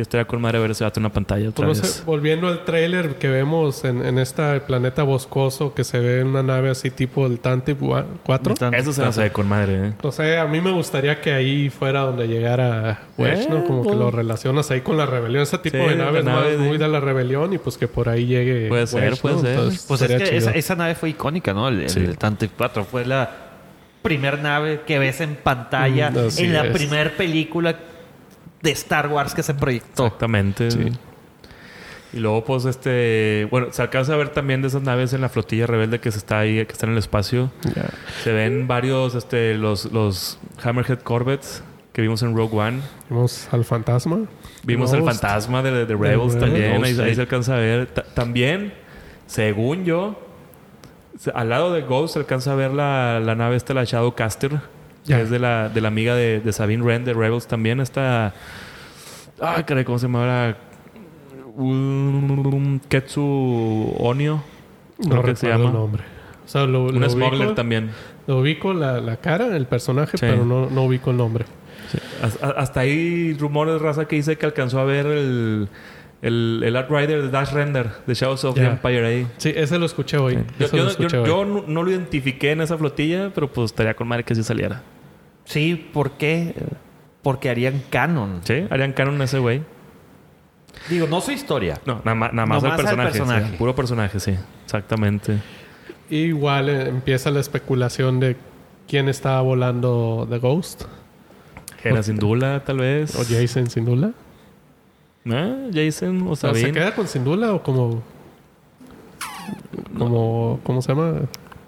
[0.00, 2.02] sí estaría con madre ver ese vato en una pantalla otra Pues vez.
[2.06, 6.42] volviendo al trailer que vemos en, en este planeta boscoso que se ve en una
[6.42, 7.78] nave así tipo el Tantive
[8.24, 8.54] 4.
[8.54, 9.92] Tan- Eso se me hace con madre, ¿eh?
[10.02, 13.58] No sé, a mí me gustaría que ahí fuera donde llegara Wedge, ¿no?
[13.58, 15.42] Eh, Como que lo relacionas ahí con la rebelión.
[15.42, 17.86] Ese tipo Sí, de naves nave más de- muy de la rebelión y pues que
[17.86, 19.40] por ahí llegue Puede ser, puede ¿no?
[19.42, 19.50] ser.
[19.50, 21.68] Entonces, Pues es que esa, esa nave fue icónica, ¿no?
[21.68, 22.06] El, el Sí.
[22.18, 23.30] Tantive 4 fue la
[24.02, 26.72] primer nave que ves en pantalla Mm, en la es.
[26.72, 27.76] primer película
[28.62, 30.06] de Star Wars que se proyectó.
[30.06, 30.70] Exactamente.
[30.70, 30.92] Sí.
[32.12, 33.46] Y luego, pues, este...
[33.50, 36.18] Bueno, se alcanza a ver también de esas naves en la flotilla rebelde que se
[36.18, 37.52] está ahí, que está en el espacio.
[38.24, 39.54] Se ven varios, este...
[39.54, 41.62] Los, los Hammerhead Corvettes
[41.92, 42.80] que vimos en Rogue One.
[43.08, 44.20] Vimos al fantasma.
[44.64, 45.20] Vimos el Ghost.
[45.20, 46.82] fantasma de, de Rebels también.
[46.84, 47.14] Ahí, Ghost, ahí sí.
[47.14, 47.86] se alcanza a ver.
[47.86, 48.74] Ta- también,
[49.26, 50.20] según yo,
[51.34, 54.60] al lado de Ghost se alcanza a ver la, la nave esta, la Shadowcaster.
[55.06, 57.80] Que es de la, de la amiga de, de Sabine Wren de Rebels también.
[57.80, 58.34] Esta...
[59.40, 60.56] Ah, caray, ¿cómo se llama ahora?
[62.88, 64.42] Ketsu Onio.
[64.98, 65.64] No Creo que se llama.
[65.66, 66.02] el nombre.
[66.44, 67.90] O sea, lo, Un lo smuggler ubico, también.
[68.26, 70.26] lo ubico la, la cara, el personaje, Sí.
[70.28, 71.44] pero no, no ubico el nombre.
[72.56, 75.68] Hasta ahí rumores, raza, que dice que alcanzó a ver el...
[76.22, 78.64] El, el Outrider de Dash Render de Shadows of the.
[78.64, 79.26] Empire ahí.
[79.38, 80.34] Sí, ese lo escuché hoy.
[80.58, 81.26] Yo, Ese yo- lo yo- escuché hoy.
[81.26, 84.42] yo no, no lo identifiqué en esa flotilla, pero pues estaría con madre que sí
[84.42, 84.82] saliera.
[85.44, 86.54] Sí, ¿por qué?
[87.22, 88.40] Porque harían canon.
[88.44, 88.66] ¿Sí?
[88.70, 89.62] Harían canon ese güey.
[90.88, 91.80] Digo, no su historia.
[91.86, 93.10] No, nada más, nada más el personaje.
[93.10, 93.46] personaje.
[93.50, 93.56] sí.
[93.56, 94.34] Puro personaje, sí.
[94.64, 95.38] Exactamente.
[96.10, 98.36] Igual eh, empieza la especulación de
[98.88, 100.84] quién estaba volando The Ghost.
[101.82, 103.14] Era Sindula, tal vez.
[103.16, 104.12] O Jason Sindula.
[105.26, 105.70] ¿Eh?
[105.74, 106.78] Jason o O sea, ¿Se Sabine.
[106.78, 108.02] queda con Sindula o como...
[109.96, 110.60] Como...
[110.62, 111.20] ¿Cómo se llama?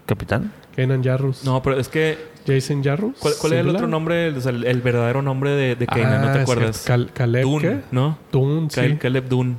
[0.06, 0.52] ¿Capitán?
[0.74, 1.44] Kenan Jarrus.
[1.44, 2.30] No, pero es que...
[2.46, 3.16] Jason Jarrus.
[3.20, 4.30] ¿Cuál, cuál era el otro nombre?
[4.30, 6.84] O sea, el, el verdadero nombre de, de Kanan, ¿no Ah, te es acuerdas?
[6.84, 7.80] Cal- Caleb, Dune, ¿qué?
[7.92, 8.18] ¿no?
[8.32, 8.80] Dune, sí.
[8.80, 9.56] Cal- Caleb Dune.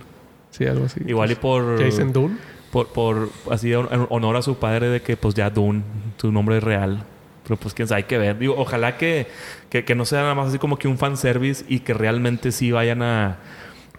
[0.52, 1.00] Sí, algo así.
[1.08, 1.82] Igual y por...
[1.82, 2.36] Jason Dune.
[2.72, 5.84] por, por así en honor a su padre de que pues ya Dune,
[6.18, 7.04] su nombre es real.
[7.44, 8.38] Pero pues quién sabe, hay que ver.
[8.38, 9.28] Digo, ojalá que,
[9.70, 12.72] que, que no sea nada más así como que un fanservice y que realmente sí
[12.72, 13.38] vayan a...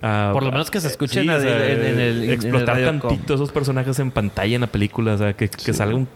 [0.06, 2.01] a- Por lo menos que se escuchen sí, en o sea, el- en el- en
[2.24, 3.10] el explotar Radiocom.
[3.10, 5.14] tantito esos personajes en pantalla en la película.
[5.14, 6.09] O sea, que, que salga un...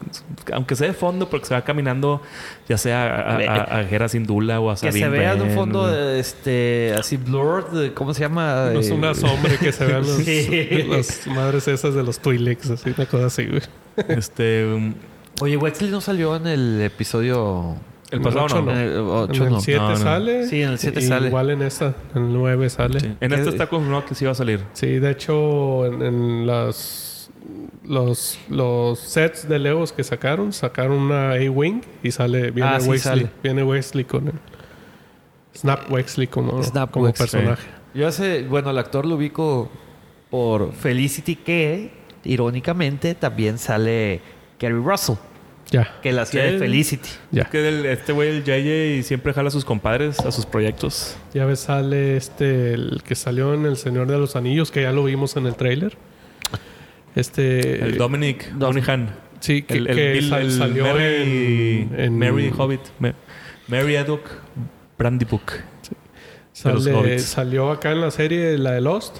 [0.52, 2.20] Aunque sea de fondo, porque se va caminando
[2.68, 5.50] ya sea a, a, a Hera Sindula o a Que Sabine se vea de un
[5.50, 8.70] fondo de, este así blurred, de- ¿cómo se llama?
[8.72, 10.84] No es Eh, una sombra que se vean los, Sí.
[10.88, 13.62] las madres esas de los Twi'leks, así, una cosa así, güey.
[14.08, 14.66] Este...
[14.66, 14.94] um,
[15.40, 17.76] Oye, Wexley no salió en el episodio
[18.10, 18.70] el pasado ocho no.
[18.72, 19.60] en el En 8 el no.
[19.60, 19.96] 7 No, no.
[19.96, 20.46] sale.
[20.46, 21.28] Sí, en el 7 y sale.
[21.28, 23.00] Igual en esta, en el 9 sale.
[23.00, 23.06] Sí.
[23.06, 24.60] Sí, En ¿Qué- este está confirmado que sí va a salir.
[24.80, 27.30] de hecho, en, en las
[27.84, 32.88] los, los sets de Legos que sacaron, sacaron una A-Wing y sale, viene Ah, sí,
[32.88, 32.98] Wesley.
[33.20, 33.30] sale.
[33.42, 34.34] Viene Wesley con el
[35.56, 37.28] Snap Wexley como, Snap como Wexley.
[37.30, 37.66] personaje.
[37.94, 39.70] Yo hace, bueno, el actor lo ubico
[40.30, 41.90] por Felicity que
[42.24, 44.20] irónicamente también sale
[44.58, 45.16] Kerry Russell,
[45.70, 46.58] Ya, que la hacía de Sí.
[46.60, 47.08] Felicity.
[47.30, 47.42] ya.
[47.42, 51.16] Es que el- este güey, el JJ, siempre jala a sus compadres a sus proyectos.
[51.34, 54.92] Ya ves, sale este, el que salió en El Señor de los Anillos, que ya
[54.92, 55.96] lo vimos en el tráiler.
[57.14, 57.84] Este...
[57.84, 59.14] El Dominic Monaghan.
[59.40, 61.04] Sí, que, El, el que Bill- sal- el salió Mary,
[61.92, 62.80] en, en- Mary Hobbit.
[62.98, 63.14] Ma-
[63.68, 64.22] Mary Eduk
[64.98, 65.52] Brandybook.
[66.64, 69.18] los sale- salió acá en la serie, la de Lost.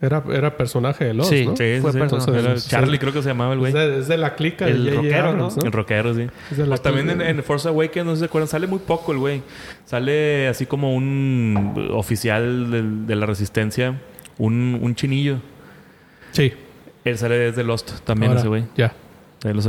[0.00, 1.56] Era, era personaje de Lost, Sí, ¿no?
[1.56, 2.38] Sí, Fue sí, personaje.
[2.38, 2.56] Era.
[2.56, 3.70] Charlie creo que se llamaba el güey.
[3.70, 5.02] Es de, es de la clica de El J.J.
[5.02, 5.62] rockero, Abrams, ¿no?
[5.64, 6.26] El rockero, sí.
[6.52, 8.68] Es de la Pues también en, en Force Awakens, no sé si se acuerdan, sale
[8.68, 9.42] muy poco el güey.
[9.86, 14.00] Sale así como un oficial de, la resistencia,
[14.38, 15.38] un, un chinillo.
[16.30, 16.52] Sí.
[17.04, 18.64] Él sale desde Lost también, ahora, ese güey.
[18.76, 18.92] Ya.
[19.44, 19.68] Ahí lo Sí,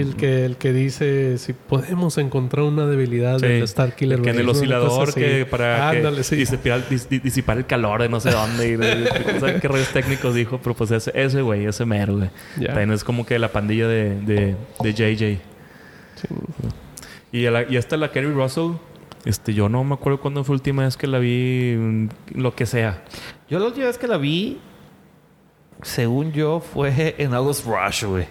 [0.00, 3.46] el, que, el que dice si podemos encontrar una debilidad Sí.
[3.46, 4.20] del Star Killer.
[4.20, 6.34] Que en el oscilador que para que Ándale, sí.
[6.34, 8.66] disipar, dis- dis- disipar el calor de no sé dónde.
[8.68, 12.16] Y de, no sé qué rollos técnicos dijo, pero pues ese, ese güey, ese mero,
[12.16, 12.30] güey.
[12.66, 15.38] También es como que la pandilla de, de, de JJ.
[16.16, 16.28] Sí.
[17.30, 18.72] Y, a la- y esta la Kerry Russell,
[19.24, 22.54] Este, yo no me acuerdo cuándo fue la última vez que la vi, mm, lo
[22.56, 23.02] que sea.
[23.48, 24.58] Yo la última vez que la vi,
[25.82, 28.26] según yo, fue en August Rush, güey.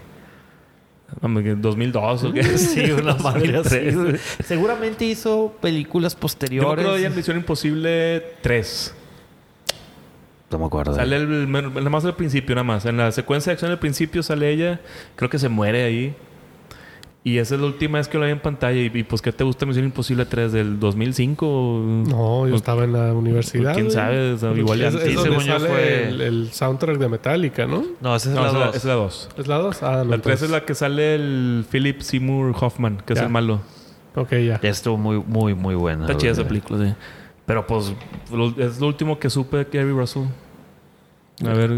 [1.22, 2.42] No, que 2002 o qué.
[2.58, 4.20] Sí, una madre así, 2003.
[4.44, 6.72] Seguramente hizo películas Yo me posteriores.
[6.72, 8.94] acuerdo de ella en Misión Imposible 3.
[10.50, 10.94] No me acuerdo.
[10.94, 12.84] Sale el, nada más al principio, nada más.
[12.86, 14.80] En la secuencia de acción al principio sale ella.
[15.16, 16.14] Creo que se muere ahí.
[17.28, 18.80] Y esa es la última vez que la vi en pantalla.
[18.80, 20.52] Y, y, pues, ¿qué te gusta Misión Imposible 3?
[20.52, 22.04] ¿Del 2005?
[22.08, 23.74] No, yo estaba en la universidad.
[23.74, 24.34] ¿Quién sabe?
[24.34, 27.08] O sea, igual ya es, es donde según yo sale fue- el, el soundtrack de
[27.08, 27.84] Metallica, ¿no?
[28.00, 28.68] No, esa es No, la es la- dos.
[28.68, 29.28] esa es la 2.
[29.38, 29.82] ¿Es la 2?
[29.82, 30.10] Ah, no.
[30.16, 33.24] La 3 es la que sale el Philip Seymour Hoffman, que es Ya.
[33.26, 33.60] el malo.
[34.14, 34.60] Ok, ya.
[34.62, 36.02] Ya estuvo muy, muy, muy buena.
[36.06, 36.94] Está chida esa película, sí.
[37.44, 37.92] Pero pues
[38.32, 40.26] lo- es lo último que supe de Gary Russell.
[41.44, 41.72] A ver,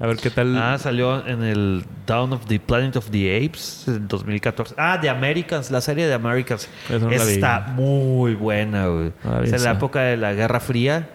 [0.00, 0.56] a ver qué tal.
[0.56, 4.74] Ah, salió en el Dawn of the Planet of the Apes en 2014.
[4.78, 6.68] Ah, The Americans, la serie de Americans.
[6.88, 7.32] No la Esa vi.
[7.32, 9.12] está muy buena, güey.
[9.22, 11.10] No vi es en la época de la Guerra Fría.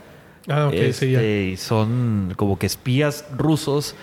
[0.48, 1.20] Ah, ok, sí, ya.
[1.20, 3.96] Este, y son como que espías rusos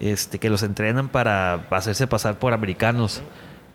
[0.00, 3.22] este, que los entrenan para hacerse pasar por americanos.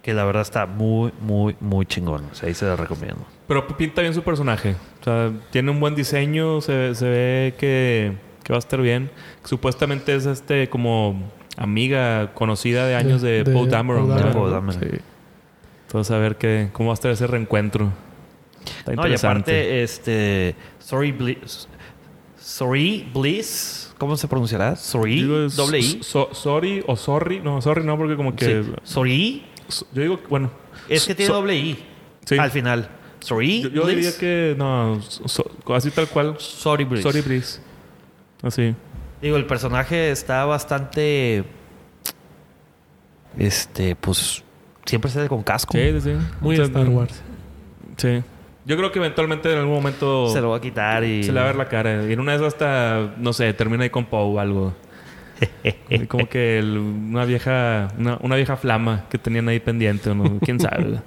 [0.03, 2.25] Que la verdad está muy, muy, muy chingón.
[2.31, 3.25] O sea, ahí se la recomiendo.
[3.47, 4.75] Pero pinta bien su personaje.
[5.01, 8.13] O sea, tiene un buen diseño, se, se ve que,
[8.43, 9.09] que va a estar bien.
[9.44, 14.07] Supuestamente es este como amiga conocida de años de, Paul Dameron.
[14.07, 14.34] Paul ¿verdad?
[14.34, 14.98] Paul Dameron, sí.
[15.88, 17.91] Entonces a ver qué, cómo va a estar ese reencuentro.
[18.80, 19.52] Está No, y interesante.
[19.52, 20.56] aparte, este.
[20.80, 21.68] Sorry Bliss.
[22.38, 23.94] Sorry Bliss.
[23.98, 24.76] ¿Cómo se pronunciará?
[24.76, 25.22] Sorry.
[25.22, 25.99] Digo, Doble I.
[26.02, 27.40] so- sorry o sorry.
[27.40, 28.64] No, sorry no, porque como que...
[28.64, 28.72] Sí.
[28.84, 29.45] Sorry.
[29.68, 30.52] so- Yo digo, bueno...
[30.90, 31.78] Es que tiene so- doble I.
[32.26, 32.38] Sí.
[32.38, 32.90] Al final.
[33.20, 33.61] Sorry.
[33.61, 33.95] Yo, yo Bliss.
[33.95, 34.56] diría que...
[34.57, 36.36] No, so- así tal cual.
[36.40, 37.03] Sorry Bliss.
[37.03, 37.60] Sorry, Breeze.
[38.41, 38.74] Así.
[39.24, 41.44] Digo, el personaje está bastante.
[43.38, 44.44] Este, pues.
[44.86, 45.74] Siempre sale con casco.
[45.78, 46.12] Sí, sí, sí.
[46.41, 47.24] Muy Star Wars.
[47.98, 48.22] Sí.
[48.66, 51.24] Yo creo que eventualmente en algún momento Se lo va a quitar y.
[51.24, 52.04] se le va a ver la cara.
[52.08, 54.74] Y en una de esas hasta, no sé, termina ahí con Poe o algo.
[56.10, 60.10] Como que el- una vieja una, una vieja flama que tenían ahí pendiente.
[60.10, 60.38] ¿o ¿no?
[60.40, 61.00] ¿Quién sabe?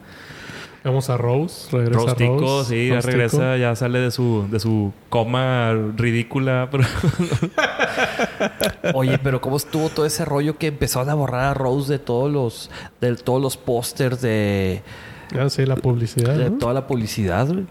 [0.86, 1.68] Vamos a Rose.
[1.76, 2.70] Regresa Rostico, Rose.
[2.70, 6.68] sí, ya Rose regresa, ya sale de su, de su coma ridícula.
[6.70, 6.84] Pero
[8.94, 12.30] Oye, pero ¿cómo estuvo todo ese rollo que empezaron a borrar a Rose de todos
[12.30, 12.70] los.
[13.00, 14.84] de todos los pósters de.
[15.36, 16.36] Ah, sí, la publicidad.
[16.36, 16.58] de ¿no?
[16.58, 17.66] toda la publicidad, güey?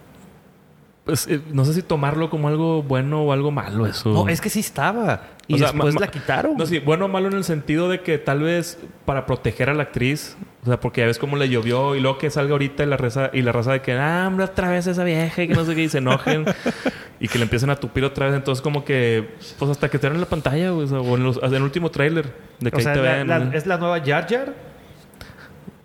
[1.06, 4.10] Pues, eh, no sé si tomarlo como algo bueno o algo malo eso.
[4.12, 5.22] No, es que sí estaba.
[5.48, 6.58] Y O después la quitaron.
[6.58, 9.76] No, sí, bueno o malo en el sentido de que tal vez para proteger a
[9.76, 12.82] la actriz, o sea, porque ya ves cómo le llovió y luego que salga ahorita
[12.84, 15.48] y la raza, y la raza de que, ah, hombre, otra vez esa vieja y
[15.48, 16.46] que no sé qué, y se enojen
[17.20, 18.36] y que le empiecen a tupir otra vez.
[18.36, 21.40] Entonces, como que, pues hasta que te en la pantalla, o, sea, o en, los-
[21.44, 23.28] en el último tráiler, de que o ahí sea, te la- ven.
[23.28, 23.54] la- ¿no?
[23.54, 24.54] es la nueva Jar Jar.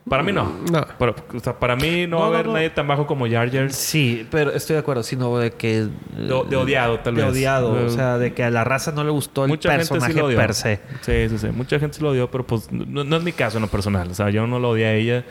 [0.08, 0.44] Para mí no.
[0.72, 0.84] No.
[0.98, 2.54] Pero, o sea, para mí no, va a haber no.
[2.54, 3.70] nadie tan bajo como Jar Jar.
[3.72, 5.88] Sí, pero estoy de acuerdo, sino de que.
[6.16, 7.30] De, de odiado, tal de vez.
[7.32, 7.78] odiado.
[7.78, 9.90] Eh, O sea, de que a la raza no le gustó el Mucha gente sí
[9.92, 10.36] personaje lo odió.
[10.38, 10.80] per se.
[11.02, 11.46] Sí, sí, sí.
[11.48, 14.10] Mucha gente sí lo odió, pero pues no, no es mi caso en lo personal.
[14.10, 15.24] O sea, yo no lo odié a ella.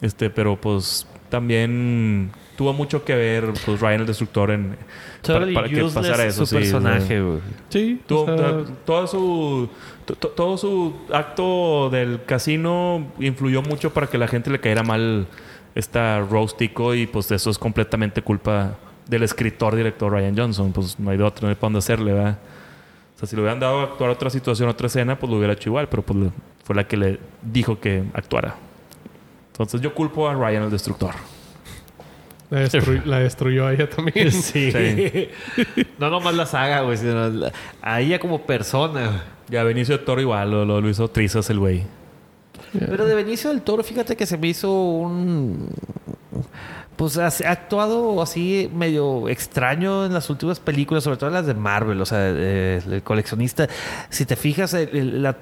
[0.00, 4.76] Este, pero pues también tuvo mucho que ver pues Ryan el Destructor en
[5.22, 6.44] para, Totally para que pasara eso.
[6.44, 7.38] su sí, personaje, güey.
[7.68, 8.00] Sí.
[8.06, 9.68] Tuvo- o sea, to- todo su
[10.04, 15.26] todo su acto del casino influyó mucho para que la gente le cayera mal
[15.74, 18.76] esta Rostico y pues eso es completamente culpa
[19.06, 20.72] del escritor director Ryan Johnson.
[20.72, 22.38] Pues no hay de otro no hay para dónde hacerle ¿verdad?
[23.14, 25.54] o sea si le hubieran dado a actuar otra situación otra escena pues lo hubiera
[25.54, 26.32] hecho igual pero pues
[26.64, 28.56] fue la que le dijo que actuara.
[29.52, 31.14] Entonces yo culpo a Ryan el destructor
[32.50, 34.30] la, destru- la destruyó a ella también.
[34.32, 34.70] Sí.
[34.72, 35.28] Sí.
[35.98, 37.52] no nomás la saga, güey, sino la-
[37.82, 39.22] a ella como persona.
[39.48, 41.82] ya Benicio de Toro igual lo, lo- lo hizo trizas el güey
[42.72, 45.68] Pero de Benicio del Toro, fíjate que se me hizo un.
[46.96, 51.46] Pues ha ha actuado así medio extraño en las últimas películas, sobre todo en las
[51.46, 53.66] de Marvel, o sea, eh, el coleccionista.
[54.10, 55.36] Si te fijas, el- el- la,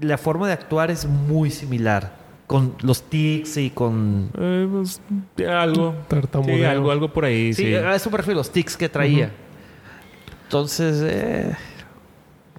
[0.00, 2.12] la forma de actuar es muy similar.
[2.48, 4.30] Con los tics y con.
[4.36, 5.00] Eh, pues,
[5.48, 6.56] algo Tartamudeo.
[6.56, 9.30] sí, algo algo por ahí Sí, sí, a eso me refiero, los tics que traía.
[10.44, 11.54] Entonces, eh,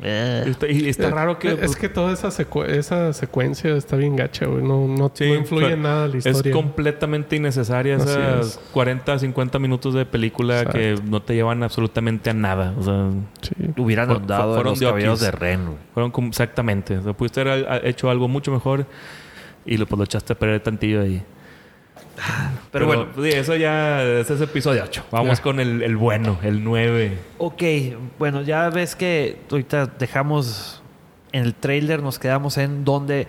[0.02, 0.44] eh.
[0.48, 3.96] Está- y está Eh, raro que Es pues, que toda esa, secu- esa secuencia está
[3.96, 4.62] bien gacha, güey.
[4.64, 6.54] No, no, Sí, no influye en nada la Es historia.
[6.54, 8.60] completamente innecesaria Así esas es.
[8.72, 10.78] 40, 50 minutos de película Exacto.
[10.78, 12.76] que no te llevan absolutamente a nada.
[12.78, 13.10] O sea,
[13.42, 13.56] Sí.
[13.78, 14.80] hubieran Fu- andado fueron los
[15.20, 15.78] de de Ren, güey.
[15.96, 16.98] fueron como exactamente.
[17.00, 18.86] O sea, pudiste haber hecho algo mucho mejor
[19.66, 21.24] y lo, pues, lo echaste a perder tantillo ahí.
[22.72, 25.06] Pero bueno, eso ya ese es episodio 8.
[25.12, 27.18] Vamos con el, el bueno, el 9.
[27.38, 27.64] Ok,
[28.18, 30.82] bueno, ya ves que ahorita dejamos
[31.32, 33.28] en el trailer, nos quedamos en donde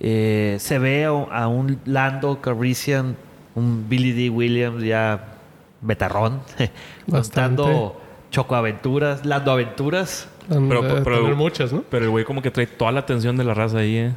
[0.00, 3.16] eh, se ve a, un Lando Calrissian,
[3.54, 4.30] un Billy D.
[4.30, 5.38] Williams ya
[5.80, 6.40] betarrón,
[7.10, 8.00] contando
[8.30, 10.28] chocoaventuras, landoaventuras.
[10.50, 11.82] Han Pero- pero- muchas, ¿no?
[11.90, 14.12] Pero el güey como que trae toda la atención de la raza ahí, ¿eh?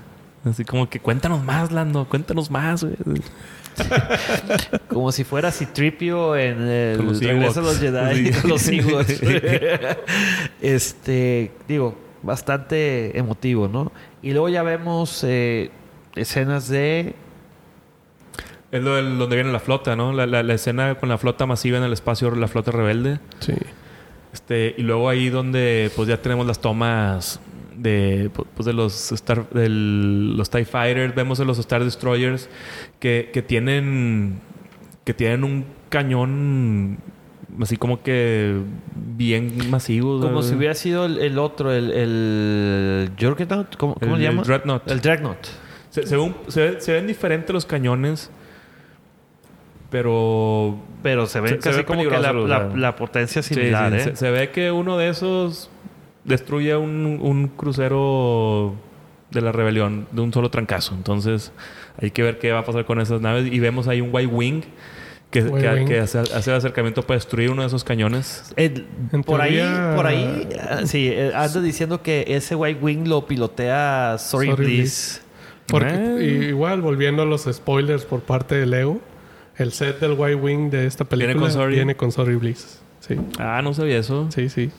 [0.46, 2.06] Así como que cuéntanos más, Lando.
[2.08, 2.96] Cuéntanos más, güey.
[4.88, 7.80] Como si fuera Citripio en el los Regreso de los.
[7.80, 8.48] Jedi Sí.
[8.48, 9.22] los Ewoks.
[10.62, 13.92] este, digo, bastante emotivo, ¿no?
[14.22, 15.70] Y luego ya vemos eh,
[16.16, 17.16] escenas de...
[18.72, 20.12] Es lo del- donde viene la flota, ¿no?
[20.12, 23.20] La, la- la escena con la flota masiva en el espacio, la flota rebelde.
[23.40, 23.54] Sí.
[24.34, 27.40] Este, y luego ahí donde pues ya tenemos las tomas
[27.78, 32.50] de, pues, de los Star, del- los TIE Fighters, vemos a los Star Destroyers
[33.00, 34.40] que, que tienen
[35.04, 36.98] que tienen un cañón
[37.62, 38.58] así como que
[39.16, 40.20] bien masivo.
[40.20, 44.32] Como si hubiera sido el, el otro, el, el Juggernaut, ¿cómo, cómo El- le el
[44.34, 44.44] llama?
[44.44, 44.92] Dreadnought.
[44.92, 45.46] El Dreadnought.
[45.90, 48.30] Se, se, ve un- se ve- se ven diferentes los cañones,
[49.90, 54.04] pero Pero se ve se como que la, la- la potencia Sí, similar, sí, ¿eh?
[54.04, 55.70] se, se ve que uno de esos
[56.28, 58.76] destruye un, un crucero
[59.32, 60.94] de la rebelión de un solo trancazo.
[60.94, 61.52] Entonces
[62.02, 63.52] hay que ver qué va a pasar con esas naves.
[63.52, 64.62] Y vemos ahí un White Wing
[65.32, 65.88] que, White que- Wing.
[65.88, 68.54] que hace, hace el acercamiento para destruir uno de esos cañones.
[68.56, 68.86] En
[69.26, 73.26] por teoría- ahí, por ahí, ah, sí, eh, ando diciendo que ese White Wing lo
[73.26, 75.22] pilotea Sorry, Sorry Bliss.
[75.68, 76.18] Porque Eh.
[76.44, 79.02] y- igual, volviendo a los spoilers por parte de Lego,
[79.58, 81.76] el set del White Wing de esta película Viene con Sorry.
[81.76, 82.80] viene con Sorry Bliss.
[83.02, 84.30] Sí, Ah, no sabía eso.
[84.32, 84.72] sí, sí.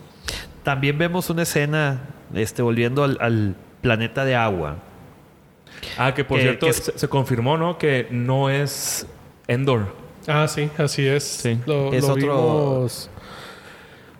[0.69, 1.99] También vemos una escena,
[2.35, 4.77] este, volviendo al, al planeta de agua.
[5.97, 7.79] Ah, que por Que- cierto que es- se, se confirmó, ¿no?
[7.79, 9.07] Que no es
[9.47, 9.95] Endor.
[10.27, 11.25] Ah, sí, así es.
[11.25, 11.59] Sí.
[11.65, 13.11] Lo, Es lo otro- vimos.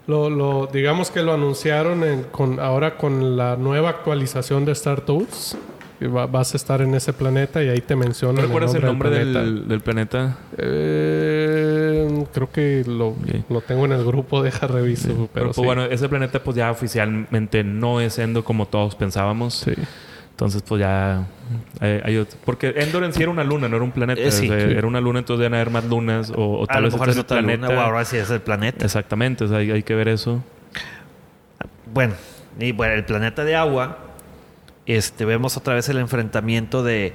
[0.07, 5.03] Lo, lo- digamos que lo anunciaron en- con, ahora con la nueva actualización de Star
[5.03, 5.55] Tours.
[6.07, 9.11] Va- vas a estar en ese planeta y ahí te mencionan ¿No recuerdas el nombre
[9.11, 9.41] del planeta.
[9.45, 10.39] del, del planeta?
[10.59, 13.17] Eh, creo que lo,
[13.49, 15.09] lo tengo en el grupo, deja reviso.
[15.09, 15.63] Pero, Pero, pues, sí.
[15.65, 19.55] bueno, ese planeta pues ya oficialmente no es Endor como todos pensábamos.
[19.55, 19.73] Sí.
[20.31, 21.27] Entonces, pues ya
[21.81, 24.21] hay, hay otro- Porque Endor en sí era una luna, no era un planeta.
[24.23, 24.49] Eh, sí.
[24.49, 24.73] O sea, Sí.
[24.77, 26.31] Era una luna, entonces deben haber más lunas.
[26.31, 28.17] O, o A tal lo vez mejor este es otra el luna, o ahora sí
[28.19, 28.85] es el planeta.
[28.85, 30.45] Exactamente, o sea, hay, hay que ver eso.
[31.93, 32.15] Bueno,
[32.61, 33.99] y bueno, el planeta de agua,
[34.89, 37.13] este, vemos otra vez el enfrentamiento de,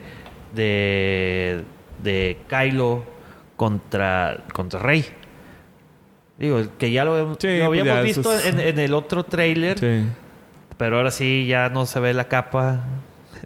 [0.53, 1.63] de,
[2.01, 3.03] de Kylo
[3.55, 5.05] contra, contra Rey.
[6.37, 9.77] Digo, que ya lo, Sí, lo habíamos ya, visto es- en, en el otro trailer,
[9.79, 10.05] Sí.
[10.77, 12.81] pero ahora sí ya no se ve la capa.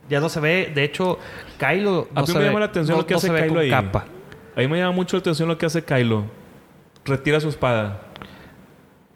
[0.09, 1.19] Ya no se ve, de hecho,
[1.59, 3.59] Kylo no A mí me ve- llama la atención no- lo que no hace Kylo
[3.59, 3.69] ahí.
[3.69, 4.05] capa.
[4.55, 6.25] A mí me llama mucho la atención lo que hace Kylo.
[7.05, 8.01] Retira su espada.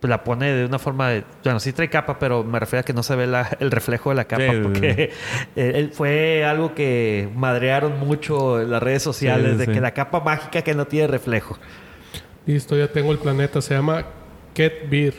[0.01, 1.23] Pues la pone de una forma de...
[1.43, 4.09] Bueno, sí trae capa, pero me refiero a que no se ve la- el reflejo
[4.09, 4.41] de la capa.
[4.43, 5.11] Sí, sí, porque eh,
[5.75, 9.51] él- fue algo que madrearon mucho en las redes sociales.
[9.53, 9.71] Sí, de sí.
[9.73, 11.57] que la capa mágica que no tiene reflejo.
[12.47, 13.61] Listo, ya tengo el planeta.
[13.61, 14.03] Se llama
[14.55, 15.13] Ket Beer.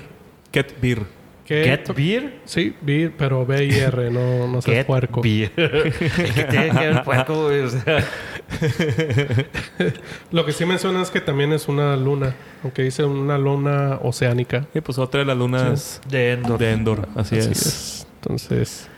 [1.46, 2.40] Ket- Get Beer.
[2.44, 5.20] Sí, Beer, pero B-I-R, no, no seas Get puerco.
[5.22, 5.50] Beer.
[5.54, 7.60] ¿Qué tiene que ver puerco, güey?
[7.60, 8.04] O sea,
[10.30, 14.66] Lo que sí menciona es que también es una luna, aunque dice una luna oceánica.
[14.74, 16.58] Y pues otra de las lunas de Endor.
[16.58, 17.08] de Endor.
[17.16, 17.66] Así, Así es.
[17.66, 18.06] es.
[18.20, 18.88] Entonces,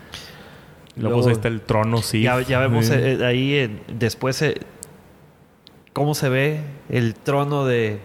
[0.95, 2.21] luego, Luego- pues, ahí está el trono, sí.
[2.21, 2.93] Ya, ya vemos Sí.
[2.93, 4.55] eh, eh, ahí eh, después eh,
[5.93, 6.59] cómo se ve
[6.89, 7.99] el trono de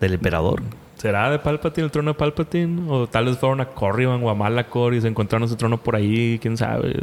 [0.00, 0.62] del emperador.
[0.96, 2.90] ¿Será de Palpatine el trono de Palpatine?
[2.90, 5.94] O tal vez fueron a Corriban o a Malacor y se encontraron ese trono por
[5.94, 6.96] ahí, quién sabe.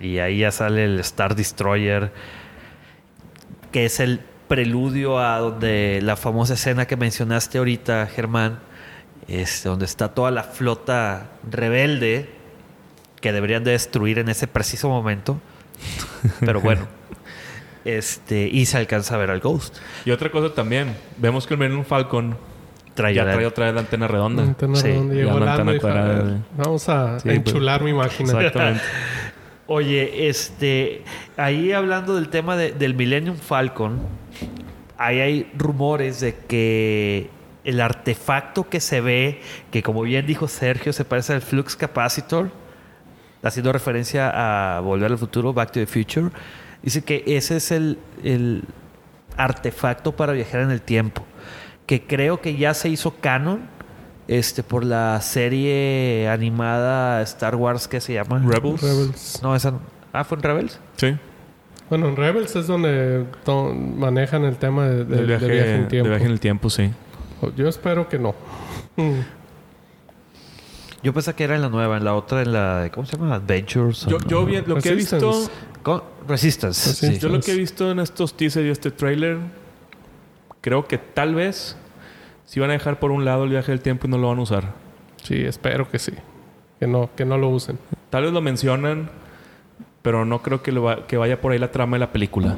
[0.00, 2.12] Y ahí ya sale el Star Destroyer,
[3.70, 8.58] que es el preludio a donde la famosa escena que mencionaste ahorita, Germán,
[9.28, 12.28] este, donde está toda la flota rebelde
[13.20, 15.40] que deberían de destruir en ese preciso momento.
[16.40, 16.88] Pero bueno,
[17.96, 19.76] este, y se alcanza a ver al Ghost.
[20.04, 22.36] Y otra cosa también, vemos que el Millennium Falcon
[22.94, 24.42] Trae ya la- trae otra vez la antena redonda.
[26.56, 28.32] Vamos a Sí, enchular mi máquina.
[28.32, 28.82] Exactamente.
[29.66, 31.02] Oye, este,
[31.36, 34.00] ahí hablando del tema de- del Millennium Falcon,
[34.96, 37.30] ahí hay rumores de que
[37.64, 39.40] el artefacto que se ve,
[39.70, 42.50] que como bien dijo Sergio, se parece al Flux Capacitor,
[43.42, 46.30] haciendo referencia a Volver al Futuro, Back to the Future,
[46.82, 48.64] dice que ese es el, el
[49.36, 51.22] artefacto para viajar en el tiempo,
[51.86, 53.62] que creo que ya se hizo canon
[54.26, 58.80] este, por la serie animada Star Wars que se llama Rebels.
[58.82, 59.40] Rebels.
[59.42, 59.80] no, esa no.
[60.12, 60.80] Ah, ¿fue en Rebels?
[60.96, 61.16] Sí.
[61.88, 63.24] Bueno, en Rebels es donde
[63.96, 66.08] manejan el tema de, de- Del de viaje, viaje, en de tiempo.
[66.10, 66.90] viaje en el tiempo, sí.
[67.56, 68.34] Yo espero que no.
[71.08, 72.80] Yo pensé que era en la nueva, en la otra, en la...
[72.82, 73.36] de- ¿Cómo se llama?
[73.36, 74.04] Adventures.
[74.04, 74.26] Yo, no?
[74.28, 75.18] yo vi- lo que he visto...
[75.82, 76.90] Con- Resistance.
[76.90, 77.14] Resistance.
[77.14, 77.18] sí.
[77.18, 79.38] Yo lo que he visto en estos teasers y este trailer...
[80.60, 81.78] creo que tal vez
[82.44, 84.38] si van a dejar por un lado el viaje del tiempo y no lo van
[84.38, 84.74] a usar.
[85.22, 86.12] Sí, espero que sí.
[86.78, 87.78] Que no, que no lo usen.
[88.10, 89.08] Tal vez lo mencionan,
[90.02, 92.54] pero no creo que, lo va- que vaya por ahí la trama de la película.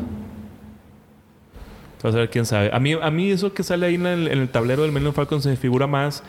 [2.01, 2.71] Entonces, a ver quién sabe.
[2.73, 5.13] A mí, a mí eso que sale ahí en el, en el tablero del Millennium
[5.13, 6.23] Falcon se me figura más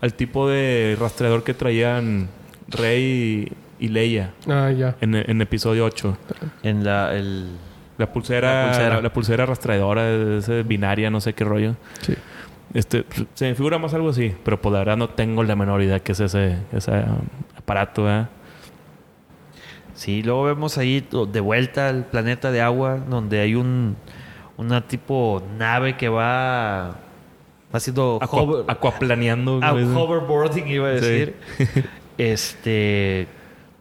[0.00, 2.28] al tipo de rastreador que traían
[2.68, 3.50] Rey
[3.80, 4.94] y, y Leia Ah, ya.
[5.00, 6.16] en, en episodio 8.
[6.62, 7.12] En la...
[7.16, 7.48] El...
[7.98, 9.10] La pulsera, La la pulsera.
[9.12, 11.74] pulsera, rastreadora, ese binaria, no sé qué rollo.
[12.02, 12.14] Sí.
[12.74, 13.04] Este,
[13.34, 15.98] se me figura más algo así, pero pues la verdad no tengo la menor idea
[16.00, 17.20] que es ese, ese um,
[17.56, 18.26] aparato, ¿eh?
[19.94, 23.96] Sí, luego vemos ahí de vuelta al planeta de agua, donde hay un
[24.56, 26.96] una tipo nave que va
[27.72, 29.60] haciendo Aqua- hover- Aquaplaneando.
[29.60, 29.84] güey.
[29.84, 31.00] hoverboarding, iba a Sí.
[31.04, 31.36] decir.
[32.18, 33.28] este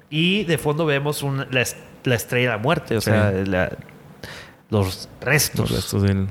[0.10, 1.64] y de fondo vemos la,
[2.04, 3.10] la estrella de la muerte, o Sí.
[3.10, 3.72] sea, la-
[4.70, 5.70] los restos.
[5.70, 6.28] Los restos del-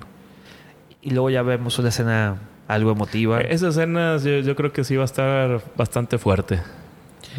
[1.02, 3.40] Y luego ya vemos una escena algo emotiva.
[3.40, 6.60] Esa escena yo, yo creo que sí va a estar bastante fuerte.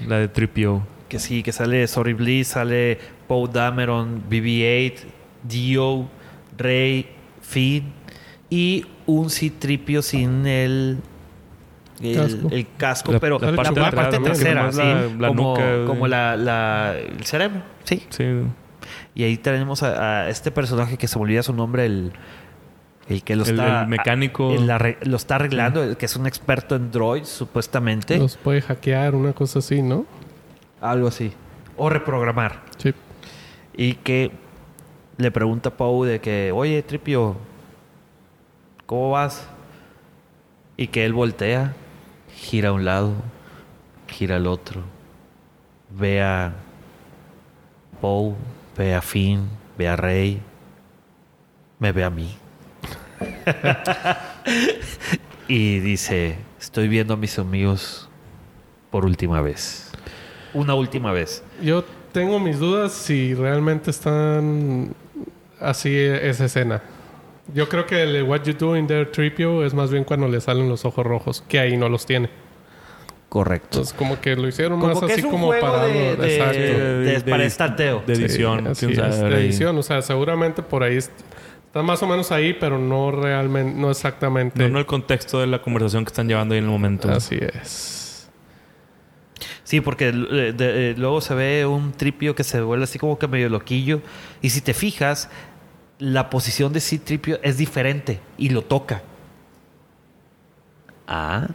[0.08, 0.84] La de Tripio.
[1.10, 5.04] Que sí, que sale Sorry Bliss, sale Poe Dameron, BB-8,
[5.44, 6.08] Dio,
[6.58, 7.08] Rey,
[7.42, 7.92] Finn
[8.50, 10.98] y un C-Tripio sin el
[12.02, 12.48] el Casco.
[12.52, 15.52] el casco, La- pero la la, parte la parte trasera, nomás sí, la- la como,
[15.54, 15.86] nuca, güey.
[15.86, 18.04] como la, la- el cerebro, sí.
[18.10, 18.24] Sí.
[19.16, 22.12] Y ahí tenemos a, a este personaje que se me olvida su nombre, el,
[23.08, 24.54] el que lo El- está el mecánico.
[24.54, 28.62] el arre- lo está arreglando, el que es un experto en droids, supuestamente, Los puede
[28.62, 30.06] hackear, una cosa así, ¿no?
[30.82, 31.32] algo así,
[31.78, 32.62] o reprogramar.
[32.78, 32.94] Sí.
[33.78, 34.32] Y que
[35.18, 37.38] le pregunta a Poe de que, oye, Tripio,
[38.86, 39.48] ¿cómo vas?
[40.78, 41.74] Y que él voltea,
[42.36, 43.14] gira a un lado,
[44.08, 44.82] gira al otro,
[45.90, 46.54] ve a
[48.02, 48.34] Poe,
[48.78, 49.48] ve a Finn,
[49.78, 50.42] ve a Rey,
[51.80, 52.36] me ve a mí.
[55.48, 58.10] y dice, estoy viendo a mis amigos
[58.92, 59.92] por última vez.
[60.54, 61.42] Una última vez.
[61.62, 64.94] Yo tengo mis dudas si realmente están
[65.70, 66.82] así esa escena.
[67.54, 70.42] Yo creo que el What You Do in There Tripio es más bien cuando le
[70.42, 72.30] salen los ojos rojos, que ahí no los tiene.
[73.30, 73.68] Correcto.
[73.80, 75.86] Entonces, como que lo hicieron Como más que así es un como para.
[75.86, 76.60] de- de- exacto.
[76.60, 78.04] de- para estateo.
[78.08, 78.68] De Sí, edición.
[78.68, 79.78] es, sabe, de edición.
[79.78, 81.12] O sea, seguramente por ahí est-
[81.66, 84.64] está más o menos ahí, pero no realmente, no exactamente.
[84.64, 87.12] No, no el contexto de la conversación que están llevando ahí en el momento.
[87.12, 88.30] Así es.
[89.64, 93.20] Sí, porque eh, de- eh, luego se ve un tripio que se vuelve así como
[93.20, 94.02] que medio loquillo.
[94.42, 95.30] Y si te fijas,
[96.00, 99.02] la posición de sí tripio es diferente y lo toca.
[101.08, 101.48] Ah,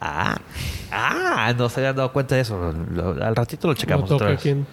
[0.00, 0.36] ah,
[0.90, 2.72] ah, no se habían dado cuenta de eso.
[2.92, 4.40] Lo- al ratito lo ¿No checamos otra toca vez.
[4.40, 4.66] quién?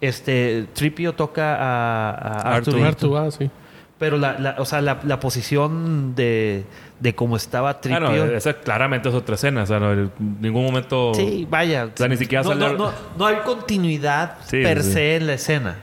[0.00, 2.10] Este, Tripio toca a,
[2.50, 2.80] a Arthur.
[2.82, 3.18] Arthur.
[3.18, 3.50] Ah, sí.
[3.98, 6.64] Pero la, la- o sea, la, la posición de,
[7.00, 8.00] de cómo estaba Ah, Tripio.
[8.00, 9.62] no, esa claramente es otra escena.
[9.62, 10.10] O sea, no, en
[10.40, 11.12] ningún momento.
[11.14, 11.86] Sí, vaya.
[11.86, 14.92] O sea, ni siquiera no, sale- no, no, no hay continuidad Sí, per sí.
[14.92, 15.76] se en la escena.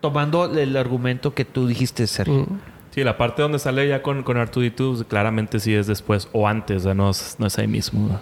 [0.00, 2.46] Tomando el argumento que tú dijiste, Sergio.
[2.48, 2.60] Mm.
[2.92, 6.48] Sí, la parte donde sale ya con, con Artudito, pues, claramente sí es después o
[6.48, 6.84] antes.
[6.86, 8.08] No es, no es ahí mismo.
[8.08, 8.20] ¿no?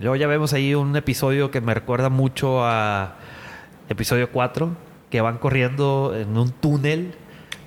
[0.00, 3.14] Luego ya vemos ahí un episodio que me recuerda mucho a
[3.88, 4.76] episodio 4,
[5.10, 7.14] que van corriendo en un túnel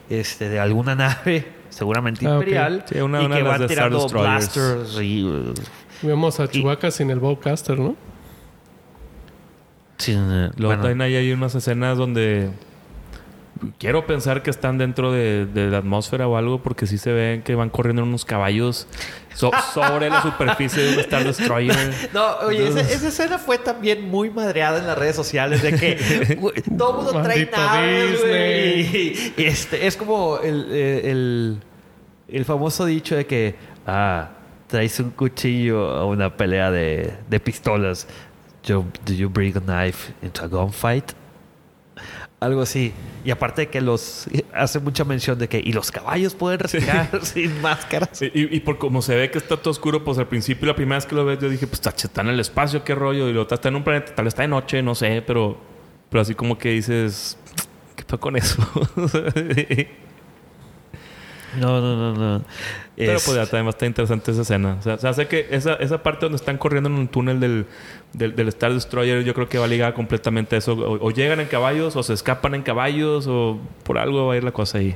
[0.10, 3.68] este, de alguna nave, seguramente Ah, imperial, Sí, una- y una que de las van
[3.70, 5.24] tirando blasters y...
[5.24, 5.54] uh,
[6.02, 7.96] Vemos a Chewbacca sin el Bowcaster, ¿no?
[9.98, 12.52] sin, uh, Luego bueno, también ahí hay unas escenas donde
[13.78, 17.42] quiero pensar que están dentro de, de la atmósfera o algo porque sí se ven
[17.44, 18.88] que van corriendo unos caballos
[19.36, 21.76] so- sobre la superficie de un Star Destroyer.
[22.14, 25.96] No, oye, esa, esa escena fue también muy madreada en las redes sociales de que
[26.78, 28.82] todo el mundo trae naves, güey.
[29.38, 31.60] Y, este, es como el, el,
[32.28, 33.56] el famoso dicho de que,
[33.88, 34.30] ah,
[34.68, 38.08] traes un cuchillo a una pelea de, de pistolas.
[38.68, 41.12] Do you bring a knife into a gunfight?
[42.40, 42.94] Algo así.
[43.26, 47.10] Y aparte de que los hace mucha mención de que y los caballos pueden respirar
[47.26, 48.22] sin máscaras.
[48.22, 50.98] Y, y por como se ve que está todo oscuro, pues al principio la primera
[50.98, 53.28] vez que lo ves yo dije, pues está en el espacio, qué rollo.
[53.28, 55.58] Y luego está en un planeta, tal vez está de noche, no sé, pero,
[56.10, 57.38] pero así como que dices,
[57.98, 58.66] ¿qué pasó con eso?
[61.58, 62.46] No, no, no, no.
[62.96, 64.76] Pero Es- pues ya también va a estar interesante esa escena.
[64.80, 67.40] O sea, o sea, sé que esa, esa parte donde están corriendo en un túnel
[67.40, 67.66] del,
[68.14, 70.74] del, del Star Destroyer, yo creo que va ligada completamente a eso.
[70.74, 74.38] O, o llegan en caballos, o se escapan en caballos, o por algo va a
[74.38, 74.96] ir la cosa ahí.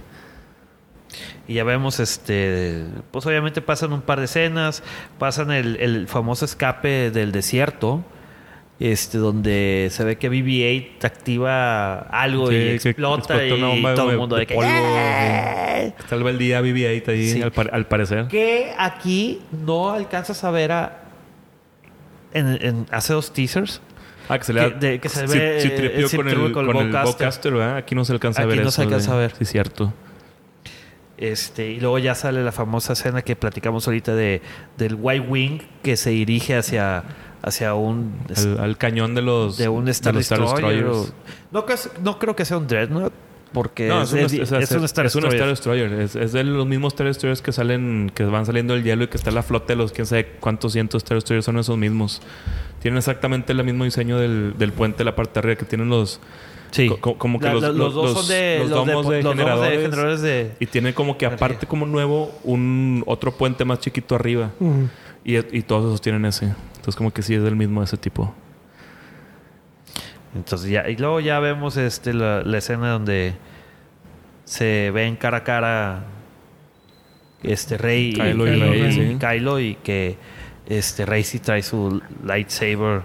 [1.47, 4.81] Y ya vemos, este, pues obviamente pasan un par de escenas,
[5.19, 8.03] pasan el, el famoso escape del desierto,
[8.79, 14.17] Este, donde se ve que BB-8 activa algo Sí, y explota y una todo el
[14.17, 15.93] mundo de de que polvo, ¡Eh!
[16.09, 17.41] Salva el día BB-8 ahí, Sí.
[17.41, 18.27] al, par- al parecer.
[18.27, 20.99] Que aquí no alcanzas a ver a.
[22.33, 23.79] En, en- hace dos teasers.
[24.27, 26.65] Ah, que se le Que- de- que se sí- ve, eh, tripió con el, con
[26.65, 27.77] con el ¿verdad?
[27.77, 29.35] Aquí no se alcanza a Aquí ver no se alcanza de- a ver.
[29.37, 29.93] Sí, cierto.
[31.17, 34.41] Este, y luego ya sale la famosa escena que platicamos ahorita de,
[34.77, 37.03] del White Wing que se dirige hacia,
[37.43, 38.13] hacia un.
[38.35, 39.57] Al, al cañón de los...
[39.57, 40.83] de un Star, de los Destroyer.
[40.85, 41.13] Destroyers.
[41.51, 41.65] o- no,
[42.03, 43.13] no creo que sea un Dreadnought.
[43.53, 45.35] Porque No, es, es, un, de- o sea, es un Star es un Destroyer.
[45.35, 45.93] Star Destroyer.
[46.01, 49.07] Es, es de los mismos Star Destroyers que salen, que van saliendo del hielo y
[49.09, 52.19] que está la flota de los quién sabe cuántos cientos Star Destroyers son esos mismos.
[52.81, 55.87] Tienen exactamente el mismo diseño del, del puente de la parte de arriba que tienen
[55.89, 56.19] los...
[56.71, 56.87] Sí.
[56.87, 58.57] co- co- como que La- los, la- los- dos los- son de.
[58.61, 59.81] los los de- domos de, los domos de generadores.
[59.83, 64.49] generadores de- Y tiene como que aparte como nuevo un otro puente más chiquito arriba.
[64.59, 64.87] Ujú.
[65.23, 66.45] Y, y todos esos tienen ese.
[66.75, 68.33] Entonces como que sí es del mismo ese tipo.
[70.35, 73.35] Entonces ya, y luego ya vemos este la, la escena donde
[74.45, 76.03] se ven cara a cara
[77.43, 79.17] este Rey y Kylo y Rey, sí.
[79.19, 80.17] Kylo y que
[80.65, 83.03] este Rey sí trae su lightsaber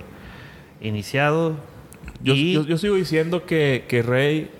[0.80, 1.56] iniciado.
[2.22, 4.50] Yo, y yo, yo sigo diciendo que, que Rey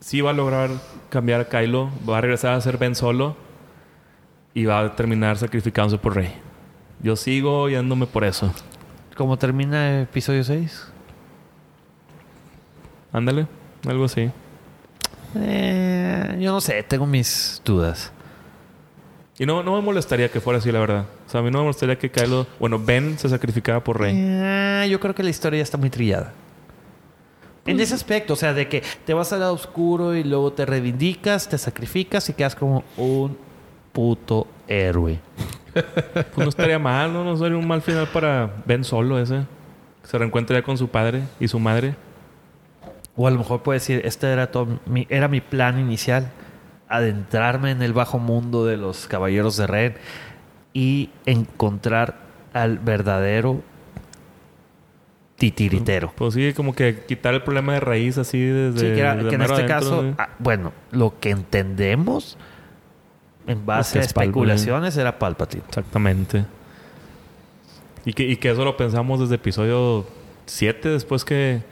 [0.00, 0.70] sí va a lograr
[1.10, 1.90] cambiar a Kylo.
[2.08, 3.36] Va a regresar a ser Ben Solo.
[4.52, 6.32] Y va a terminar sacrificándose por Rey.
[7.04, 8.50] Yo sigo yéndome por eso.
[9.14, 10.86] ¿Cómo termina episodio 6?
[13.12, 13.46] Ándale.
[13.86, 14.30] Algo así.
[15.34, 18.10] Eh, yo no sé, tengo mis dudas.
[19.38, 21.04] Y no, no me molestaría que fuera así, la verdad.
[21.26, 22.46] O sea, a mí no me molestaría que Kylo...
[22.58, 24.14] Bueno, Ben se sacrificara por Rey.
[24.16, 26.32] Eh, yo creo que la historia ya está muy trillada.
[27.66, 30.64] En ese aspecto, o sea, de que te vas al lado oscuro y luego te
[30.64, 33.36] reivindicas, te sacrificas y quedas como un
[33.92, 35.18] puto héroe.
[35.72, 37.24] Pues no estaría mal, ¿no?
[37.24, 39.40] No sería un mal final para Ben Solo ese.
[40.02, 41.94] Que se reencuentre ya con su padre y su madre.
[43.16, 46.30] O a lo mejor puedes decir, este era, todo mi, era mi plan inicial,
[46.88, 49.94] adentrarme en el bajo mundo de los caballeros de Ren
[50.72, 52.16] y encontrar
[52.52, 53.62] al verdadero
[55.36, 56.12] titiritero.
[56.16, 58.78] Pues sí, como que quitar el problema de raíz así desde...
[58.80, 60.14] Sí, que, era- desde que en este adentro, caso, ¿sí?
[60.18, 62.38] ah, bueno, lo que entendemos
[63.46, 64.24] en base que a Palpatine.
[64.24, 65.62] especulaciones era Palpatine.
[65.68, 66.44] Exactamente.
[68.04, 70.06] Y que, y que eso lo pensamos desde episodio
[70.46, 71.62] 7, después que...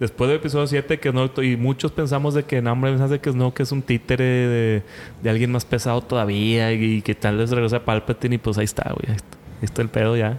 [0.00, 1.30] Después del episodio 7, que no...
[1.42, 2.58] Y muchos pensamos de que...
[2.58, 4.82] Hombre, pensamos de que no, que es un títere de,
[5.22, 6.72] de alguien más pesado todavía.
[6.72, 9.10] Y, que tal vez regresa Palpatine y pues ahí está, güey.
[9.10, 10.38] Ahí está, ahí está el pedo ya.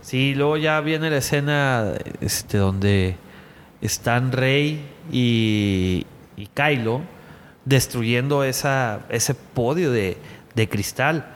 [0.00, 3.16] Sí, luego ya viene la escena este, donde
[3.80, 7.02] están Rey y, y Kylo
[7.64, 10.16] destruyendo esa, ese podio de,
[10.54, 11.26] de cristal.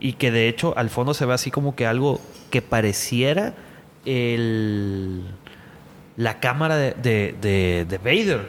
[0.00, 2.20] Y que de hecho al fondo se ve así como que algo
[2.50, 3.54] que pareciera
[4.04, 5.22] el,
[6.16, 8.48] la cámara de, de, de- de Vader.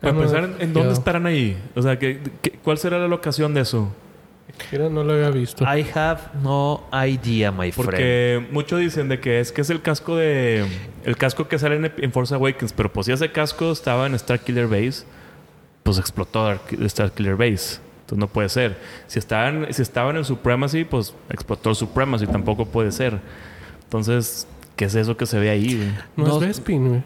[0.00, 1.56] Para pensar en, en dónde estarán ahí.
[1.76, 3.94] O sea, que, que- ¿cuál será la locación de eso?
[4.70, 5.64] Mira, no lo había visto.
[5.64, 7.74] I have no idea, my friend.
[7.74, 10.66] Porque muchos dicen de que es que es el casco de...
[11.04, 12.72] El casco que sale en, en Force Awakens.
[12.72, 15.04] Pero pues si ese casco estaba en Star Killer Base,
[15.82, 17.80] pues explotó Star Killer Base.
[18.02, 18.78] Entonces no puede ser.
[19.06, 22.26] Si estaban, si estaban en Supremacy, pues explotó el Supremacy.
[22.26, 23.18] Tampoco puede ser.
[23.84, 25.88] Entonces, ¿qué es eso que se ve ahí, güey?
[26.16, 27.02] No, No- es Bespin, güey.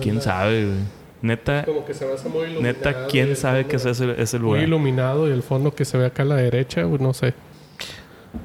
[0.00, 0.78] ¿Quién sabe, güey?
[1.20, 2.62] Neta, Como que se ve así muy iluminado.
[2.62, 4.62] neta, ¿quién sabe ese es el, ese Muy lugar?
[4.62, 7.34] iluminado y el fondo que se ve acá a la derecha, güey, no sé.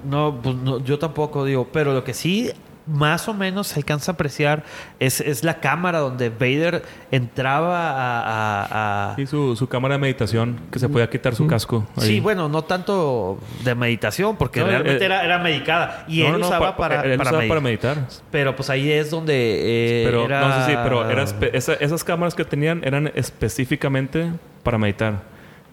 [0.09, 2.51] No, pues no, yo tampoco digo, pero lo que sí
[2.85, 4.63] más o menos se alcanza a apreciar
[4.99, 8.21] es, es la cámara donde Vader entraba a...
[8.21, 11.85] a- a- Sí, su, su cámara de meditación, que se podía quitar su casco.
[11.95, 12.07] ahí.
[12.07, 16.05] Sí, bueno, no tanto de meditación, porque No, realmente eh, era, era medicada.
[16.07, 17.97] Y No, él no, usaba pa- para, él para, usaba medi- para meditar.
[18.31, 20.41] Pero pues ahí es donde eh, Pero, era...
[20.41, 21.23] no sé si, pero era
[21.53, 24.31] esa- esas cámaras que tenían eran específicamente
[24.63, 25.21] para meditar.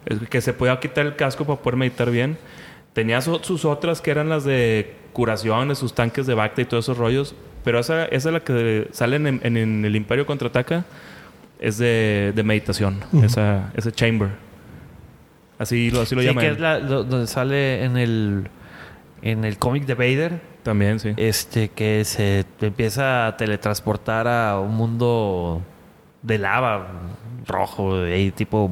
[0.06, 2.38] Es que se podía quitar el casco para poder meditar bien.
[2.92, 6.64] Tenía su- sus otras que eran las de curación, de sus tanques de Bacta y
[6.64, 7.34] todos esos rollos.
[7.64, 10.84] Pero esa, esa es la que salen en, en- en el Imperio Contraataca.
[11.60, 13.00] Es de, de meditación.
[13.22, 14.30] esa, ese chamber.
[15.58, 16.44] Así lo, así lo Sí, llaman.
[16.44, 18.48] que es la, lo- donde sale en el,
[19.22, 20.40] en el cómic de Vader.
[20.62, 21.12] También, sí.
[21.16, 25.62] este que se empieza a teletransportar a un mundo
[26.22, 26.86] de lava
[27.46, 28.68] rojo, ahí tipo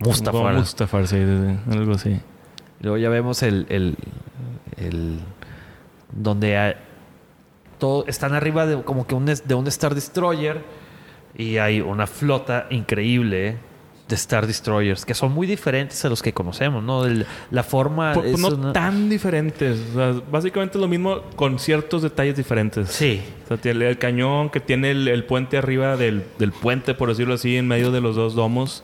[0.00, 0.54] Mustafar.
[0.54, 2.20] Mustafar, sí, sí, sí, algo así.
[2.80, 3.96] Luego ya vemos el, el,
[4.76, 5.18] el-
[6.12, 6.74] donde hay-
[7.78, 10.62] todo están arriba de como que un de un Star Destroyer
[11.36, 13.56] y hay una flota increíble
[14.08, 17.06] de Star Destroyers, que son muy diferentes a los que conocemos, ¿no?
[17.06, 18.12] El- la forma...
[18.24, 19.78] Es no una- tan diferentes.
[19.92, 22.88] O sea, básicamente lo mismo con ciertos detalles diferentes.
[22.88, 23.22] Sí.
[23.44, 27.08] O sea, tiene el cañón que tiene el, el puente arriba del, del puente, por
[27.08, 28.82] decirlo así, en medio de los dos domos.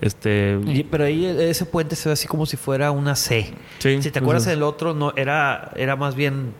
[0.00, 0.58] Este.
[0.66, 3.52] Y- pero ahí ese puente se ve así como si fuera una C.
[3.78, 6.54] Sí, si te acuerdas pues, del otro, no era, era más bien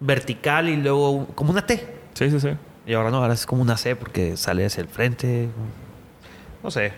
[0.00, 1.86] vertical y luego como una T.
[2.14, 2.50] Sí, sí, sí.
[2.86, 5.48] Y ahora no, ahora es como una C porque sale hacia el frente.
[6.62, 6.92] No sé.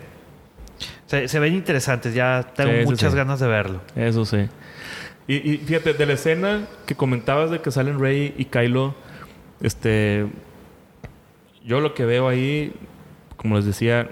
[1.05, 3.17] Se, se ven interesantes, ya tengo sí, muchas sí.
[3.17, 3.81] ganas de verlo.
[3.95, 4.49] Eso sí.
[5.27, 8.93] Y, y fíjate, de la escena que comentabas de que salen Rey y Kylo,
[9.61, 10.27] este.
[11.65, 12.73] Yo lo que veo ahí,
[13.35, 14.09] como les decía,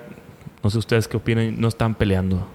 [0.65, 2.47] no sé ustedes qué opinan, no están peleando.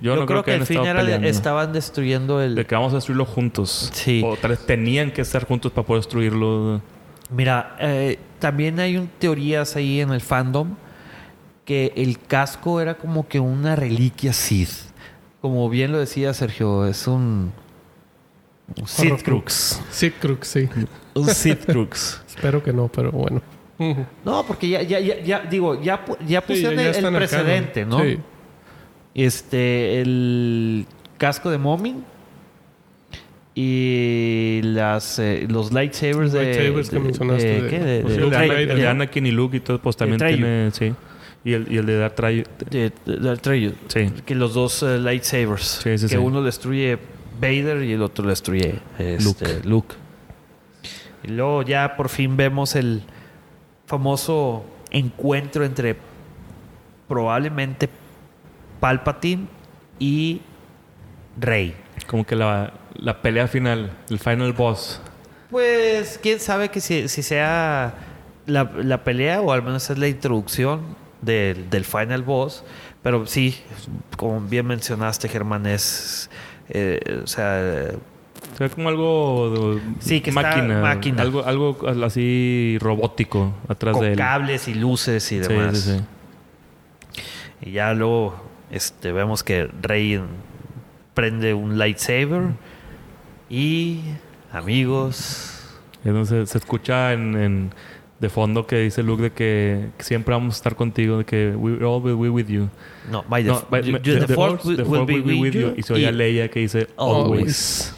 [0.00, 1.26] Yo, no creo, que, el hayan fin era peleando.
[1.26, 2.54] estaban destruyendo el...
[2.54, 3.90] De que vamos a destruirlo juntos.
[3.92, 4.22] Sí.
[4.24, 6.80] O tal vez tenían que estar juntos para poder destruirlo.
[7.28, 10.76] Mira, eh, también hay un, teorías ahí en el fandom
[11.64, 14.92] que el casco era como que una reliquia Sith.
[15.40, 17.52] Como bien lo decía Sergio, es un...
[18.76, 19.22] un Sith.
[19.24, 19.82] Crux.
[19.90, 20.68] Sith Crux, sí.
[21.14, 22.22] Un Sith Crux.
[22.28, 23.42] Espero que no, pero bueno.
[24.24, 27.16] No, porque ya, ya, ya, ya digo, ya, ya Sí, pusieron ya el- el acá,
[27.16, 28.02] precedente, ¿no?
[28.02, 28.18] Sí.
[29.14, 30.86] Este, el
[31.18, 32.04] casco de Momin
[33.54, 37.78] y las eh, los lightsabers de, Lightsabers que de- mencionaste de- de- ¿qué?
[37.78, 38.90] De- pues de- sí, el, de Darth Ana- Vader, el de ¿no?
[38.90, 40.70] Anakin y Luke y todo, pues también tiene.
[40.72, 40.92] Sí.
[41.44, 43.72] Y el, y el de Darth de- de Atreyu.
[43.88, 44.10] Sí.
[44.24, 46.16] que los dos eh, lightsabers Sí, sí, que sí.
[46.16, 46.98] uno destruye
[47.40, 49.94] Vader y el otro destruye este, Luke.
[51.22, 53.02] Y luego ya por fin vemos el
[53.94, 55.96] famoso encuentro entre
[57.06, 57.88] probablemente
[58.80, 59.46] Palpatine
[60.00, 60.40] y
[61.38, 61.76] Rey.
[62.08, 65.00] Como que la, la pelea final, el final boss.
[65.50, 67.94] Pues quién sabe que si, si sea
[68.46, 72.64] la, la pelea o al menos es la introducción del, del final boss.
[73.02, 73.60] Pero sí,
[74.16, 76.30] como bien mencionaste, Germán, es.
[76.68, 77.90] eh, o sea,
[78.56, 81.22] Se ve como algo de Sí, que está máquina, máquina.
[81.22, 84.16] Algo, algo así robótico atrás de con él.
[84.16, 85.78] cables y luces y demás.
[85.78, 86.04] sí, sí.
[87.62, 88.34] Y ya luego
[88.70, 90.20] este, vemos que Rey
[91.14, 92.50] prende un lightsaber.
[93.50, 94.00] Y
[94.52, 95.50] amigos,
[96.04, 97.70] Entonces se escucha en, en-
[98.20, 101.54] de fondo que dice Luke de que, que siempre vamos a estar contigo, de que
[101.56, 102.68] we all will be with you.
[103.10, 105.34] no, by the, No, by- you- the- the the Force Force- will, will be be
[105.40, 105.74] with you.
[105.76, 107.94] Y se oye a Leia que dice always.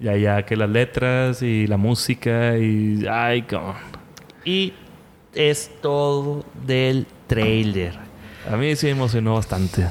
[0.00, 3.06] Y allá que las letras y la música y...
[3.10, 3.74] Ay, come on.
[4.44, 4.72] Y
[5.34, 7.98] es todo del trailer.
[8.50, 9.88] A mí sí me emocionó bastante.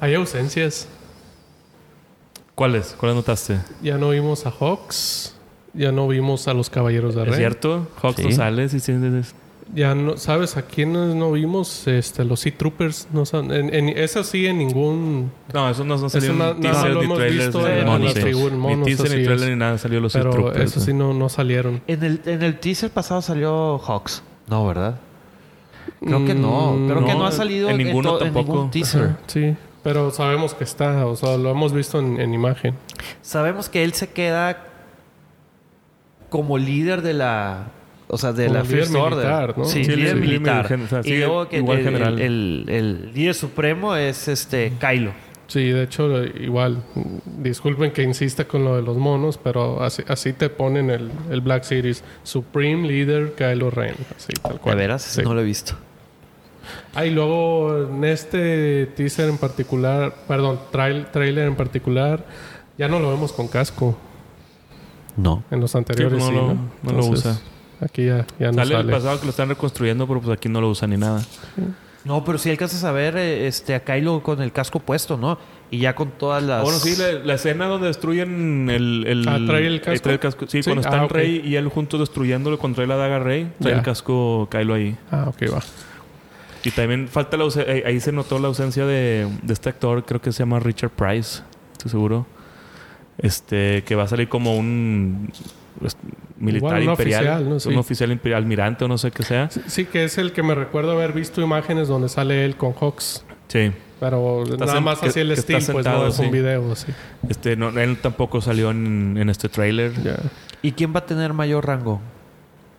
[0.00, 0.88] Hay ausencias.
[2.54, 2.94] ¿Cuáles?
[2.98, 3.58] ¿Cuáles notaste?
[3.82, 5.36] Ya no vimos a Hawks.
[5.74, 7.36] Ya no vimos a los Caballeros de ¿Es Rey.
[7.38, 7.88] cierto?
[8.02, 8.24] Hawks Sí.
[8.24, 8.68] no sale.
[8.68, 9.34] Sí, sí, sí.
[9.74, 11.86] Ya no, ¿sabes a quiénes no vimos?
[11.88, 13.08] Este, los Sea Troopers.
[13.10, 15.32] No son, en, en- eso sí, en ningún.
[15.54, 17.64] No, eso no, no salió Eso en no- no teaser lo ni hemos trailers visto
[17.64, 18.20] de en monos, las sí.
[18.22, 19.78] figuras, Ni teaser, ni trailer, ni nada.
[19.78, 21.80] Salió los Sea Pero Troopers, eso sí no, no salieron.
[21.86, 24.22] En el, en el teaser pasado salió Hawks.
[24.48, 24.98] No, ¿verdad?
[26.04, 26.72] Creo que no.
[26.74, 28.52] Mm, Creo que no, ha salido en ninguno to- tampoco.
[28.52, 29.02] ningún teaser.
[29.02, 29.56] Ajá, sí.
[29.82, 31.06] Pero sabemos que está.
[31.06, 32.74] O sea, lo hemos visto en, en imagen.
[33.22, 34.64] Sabemos que él se queda
[36.28, 37.68] como líder de la...
[38.14, 39.16] O sea, de Como la First Order.
[39.26, 39.64] militar, ¿no?
[39.64, 40.70] Sí, Sí, líder sí, militar.
[40.70, 42.20] líder, o sea, y luego que igual el, general.
[42.20, 45.12] el- el líder supremo es este Kylo.
[45.46, 46.82] Sí, de hecho, igual.
[47.38, 51.40] Disculpen que insista con lo de los monos, pero así, así te ponen el, el
[51.40, 52.04] Black Series.
[52.22, 53.94] Supreme Leader Kylo Ren.
[54.16, 54.76] Así, tal ¿De cual.
[54.76, 55.02] veras?
[55.02, 55.22] Sí.
[55.22, 55.72] No lo he visto.
[56.94, 62.24] Ah, y luego en este teaser en particular, perdón, trail, trailer en particular,
[62.78, 63.96] ya no lo vemos con casco.
[65.16, 65.42] No.
[65.50, 66.70] En los anteriores no sí, lo- ¿no?
[66.82, 67.38] no lo usa.
[67.82, 68.92] Aquí ya, ya no Sale el sale.
[68.92, 71.22] pasado que lo están reconstruyendo, pero pues aquí no lo usan ni nada.
[72.04, 75.38] No, pero sí alcanzas a ver eh, este, a Kylo con el casco puesto, ¿no?
[75.70, 76.62] Y ya con todas las...
[76.62, 79.04] Bueno, sí, la, la escena donde destruyen el...
[79.06, 80.02] el Ah, ¿trae el casco?
[80.02, 80.46] trae casco.
[80.48, 81.08] Sí, Sí, cuando están ah.
[81.08, 84.96] Rey y él juntos destruyéndolo contra la daga Rey, trae el casco Kylo ahí.
[85.10, 85.60] Ah, ok, va.
[86.64, 87.72] Y también falta la ausencia...
[87.86, 91.42] Ahí se notó la ausencia de, de este actor, creo que se llama Richard Price,
[91.72, 92.26] estoy seguro.
[93.18, 95.30] Este, que va a salir como un
[96.42, 97.20] militar Igual, un imperial.
[97.24, 97.60] oficial, ¿no?
[97.60, 97.68] Sí.
[97.70, 99.50] Un oficial imperial, almirante o no sé qué sea.
[99.50, 102.72] Sí, sí, que es el que me recuerdo haber visto imágenes donde sale él con
[102.74, 103.24] Hawks.
[103.48, 103.70] Sí.
[104.00, 106.74] Pero nada más que- así el estilo, pues no es un video.
[107.28, 109.92] Este, no, él tampoco salió en, en este tráiler.
[110.02, 110.16] Ya.
[110.60, 112.00] ¿Y quién va a tener mayor rango?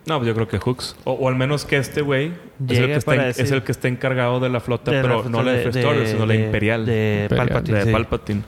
[0.06, 0.98] No, pues yo creo que Hooks.
[1.06, 2.34] O, o al menos que este güey
[2.69, 5.85] es, es el que está encargado de la flota, De pero la- no la de,
[5.85, 6.85] Order, sino la de- imperial.
[6.85, 7.35] De, De.
[7.38, 7.84] Palpatine.
[7.85, 7.91] sí.
[7.91, 8.41] Palpatine.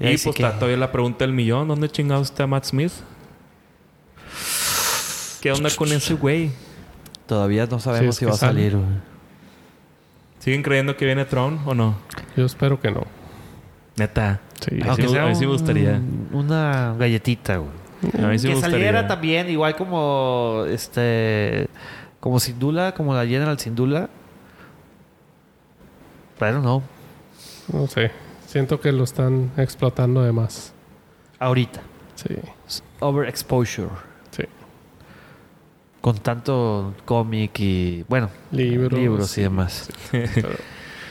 [0.00, 1.68] Y pues que- está todavía la pregunta del millón.
[1.68, 2.92] ¿Dónde chingados está Matt Smith?
[5.44, 6.50] ¿Qué onda con ese güey?
[7.26, 8.52] Todavía no sabemos Sí, si va a sale.
[8.62, 8.76] salir.
[8.78, 8.88] güey.
[10.38, 11.96] ¿Siguen creyendo que viene Tron o no?
[12.34, 13.02] Yo espero que no.
[13.96, 14.40] Neta.
[14.58, 14.76] Sí.
[14.76, 16.00] Sí, Aunque me- sea ahí sí me gustaría.
[16.32, 17.70] Una galletita, güey.
[18.24, 19.06] A mí sí que me saliera gustaría.
[19.08, 21.68] también, igual como este.
[22.20, 24.08] Como Sindula, como la General Sindula.
[26.38, 26.82] Pero no.
[27.70, 28.10] No sé.
[28.46, 30.72] Siento que lo están explotando de más.
[31.38, 31.82] Ahorita.
[32.14, 32.34] Sí.
[33.00, 34.13] Overexposure.
[36.04, 38.04] Con tanto cómic y.
[38.08, 38.98] Bueno, Libros.
[39.00, 39.88] libros y demás.
[40.12, 40.50] Pero,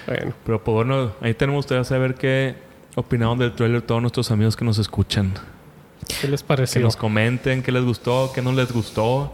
[0.06, 0.34] bueno.
[0.45, 2.53] Pero pues bueno, ahí tenemos ustedes a saber qué
[2.94, 5.34] opinaron del trailer todos nuestros amigos que nos escuchan.
[6.22, 6.82] ¿Qué les Que pareció?
[6.82, 9.34] nos comenten qué les gustó, qué no les gustó.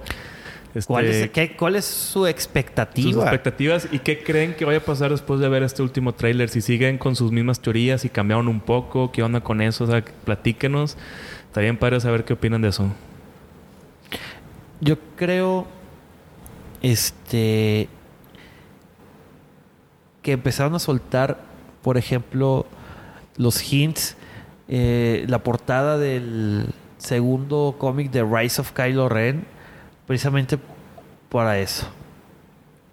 [0.74, 3.24] Este, ¿Cuál, es, qué- cuál es su sus expectativa?
[3.24, 6.48] expectativas y qué creen que vaya a pasar después de ver este último tráiler.
[6.48, 9.88] Si siguen con sus mismas teorías y cambiaron un poco, qué onda con eso, o
[9.88, 10.96] sea, platíquenos.
[11.48, 12.88] Está bien padre saber qué opinan de eso.
[14.82, 15.68] Yo creo.
[16.82, 17.90] Este.
[20.22, 21.40] Que empezaron a soltar,
[21.82, 22.66] por ejemplo,
[23.38, 24.16] los hints.
[24.72, 26.68] eh, la portada del
[27.00, 29.46] segundo cómic de Rise of Kylo Ren.
[30.06, 30.60] Precisamente
[31.30, 31.88] para eso.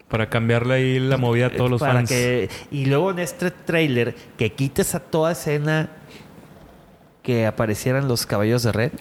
[0.08, 2.08] Para cambiarle ahí la movida a todos los Para fans.
[2.08, 5.90] que- y luego en este trailer, que quites a toda escena
[7.22, 8.92] que aparecieran los caballos de red.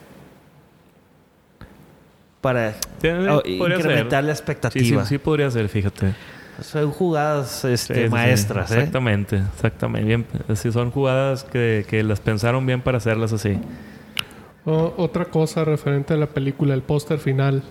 [2.45, 4.83] Para Sí, oh, incrementar la expectativa.
[4.83, 6.13] Sí, sí, sí podría ser, fíjate.
[6.61, 8.11] Son jugadas este, Sí, sí, sí.
[8.11, 8.75] maestras, ¿eh?
[8.75, 10.05] Exactamente, exactamente.
[10.07, 13.57] Bien, sí, son jugadas que, que las pensaron bien para hacerlas así.
[14.63, 17.63] O- otra cosa referente a la película, el póster final.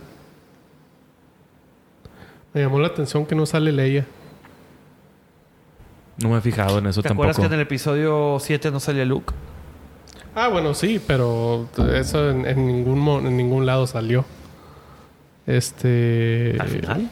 [2.53, 4.05] Me llamó la atención que no sale Leia.
[6.21, 7.29] No me he fijado en eso ¿Te tampoco.
[7.31, 9.33] acuerdas que en el episodio 7 no salía Luke?
[10.35, 14.25] Ah, bueno, sí, pero eso en, en ningún en ningún lado salió.
[15.47, 16.57] Este.
[16.59, 17.11] ¿Al final?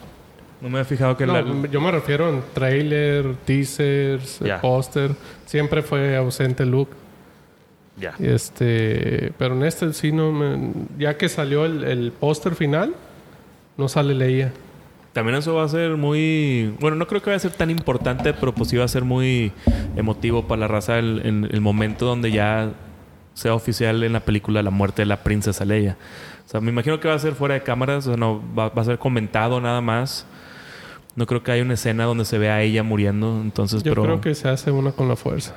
[0.60, 4.60] No me he fijado que No, la- yo me refiero en trailer, teasers, Ya.
[4.60, 5.10] póster.
[5.44, 6.92] Siempre fue ausente Luke.
[7.98, 8.14] Ya.
[8.20, 12.94] Este, pero en este sí no me- ya que salió el, el póster final,
[13.76, 14.52] no sale Leia.
[15.12, 16.72] También eso va a ser muy...
[16.80, 19.04] Bueno, no creo que vaya a ser tan importante, pero pues sí va a ser
[19.04, 19.52] muy
[19.94, 22.70] emotivo para la raza el, en el momento donde ya
[23.34, 25.98] sea oficial en la película la muerte de la princesa Leia.
[26.46, 28.68] O sea, me imagino que va a ser fuera de cámaras, o sea, no, va,
[28.68, 30.26] va a ser comentado nada más.
[31.14, 34.02] No creo que haya una escena donde se vea a ella muriendo, entonces, Yo pero
[34.04, 35.54] creo que se hace una con la fuerza.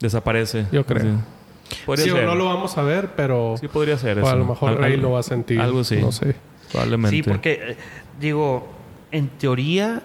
[0.00, 0.66] desaparece.
[0.72, 1.02] Yo creo.
[1.04, 1.76] Sí.
[1.84, 2.24] Podría Sí, o ser.
[2.26, 4.30] no lo vamos a ver, pero Sí, podría ser o eso.
[4.30, 5.60] a lo mejor Rey lo va a sentir.
[5.60, 5.96] Algo así.
[5.96, 6.34] No sé.
[6.72, 7.16] Probablemente.
[7.16, 7.76] Sí, porque, eh,
[8.20, 8.68] digo,
[9.10, 10.02] en teoría,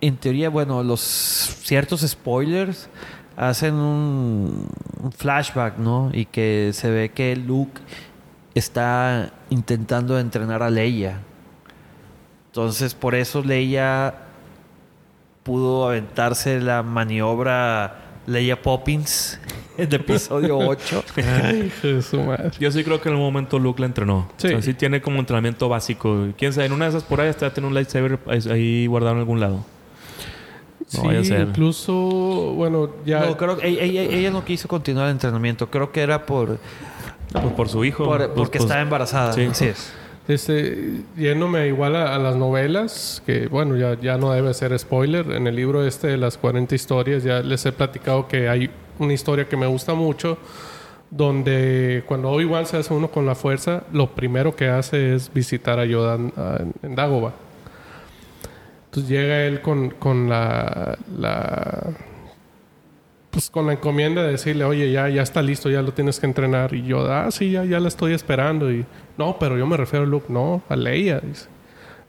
[0.00, 2.88] en teoría, bueno, los ciertos spoilers
[3.36, 4.66] hacen un,
[5.02, 6.10] un flashback, ¿no?
[6.12, 7.80] Y que se ve que Luke
[8.58, 11.20] está intentando entrenar a Leia.
[12.48, 14.14] Entonces, por eso Leia
[15.42, 19.38] pudo aventarse la maniobra Leia Poppins
[19.78, 21.04] en el episodio 8.
[21.16, 21.70] Ay,
[22.26, 22.50] madre.
[22.58, 24.28] Yo sí creo que en algún momento Luke la entrenó.
[24.38, 24.48] Sí.
[24.48, 26.28] O sea, sí tiene como entrenamiento básico.
[26.36, 29.14] Quién sabe, en una de esas por ahí hasta tiene un lightsaber ahí- ahí guardado
[29.14, 29.56] en algún lado.
[30.94, 31.40] No sí, vaya a ser.
[31.48, 31.92] incluso,
[32.54, 33.26] bueno, ya.
[33.26, 35.68] No, creo que ella, ella- ella no quiso continuar el entrenamiento.
[35.70, 36.58] Creo que era por,
[37.40, 38.04] Pues por su hijo.
[38.04, 39.32] por- Pues- porque pues- estaba embarazada.
[39.32, 39.42] sí.
[39.42, 39.92] Así es.
[40.28, 45.30] Este, yéndome igual a, a las novelas, que bueno, ya, ya no debe ser spoiler.
[45.30, 48.68] En el libro este de las 40 historias, ya les he platicado que hay
[48.98, 50.36] una historia que me gusta mucho,
[51.12, 55.78] donde cuando Obi-Wan se hace uno con la fuerza, lo primero que hace es visitar
[55.78, 57.32] a Yoda en, en- en Dagobah.
[58.86, 61.84] Entonces llega él con, con la, la
[63.36, 66.24] pues con la encomienda de decirle, oye, ya, ya está listo, ya lo tienes que
[66.24, 66.72] entrenar.
[66.72, 68.72] Y yo, ah, sí, ya, ya la estoy esperando.
[68.72, 68.86] Y
[69.18, 71.20] no, pero yo me refiero a Luke, no, a Leia.
[71.20, 71.46] dice.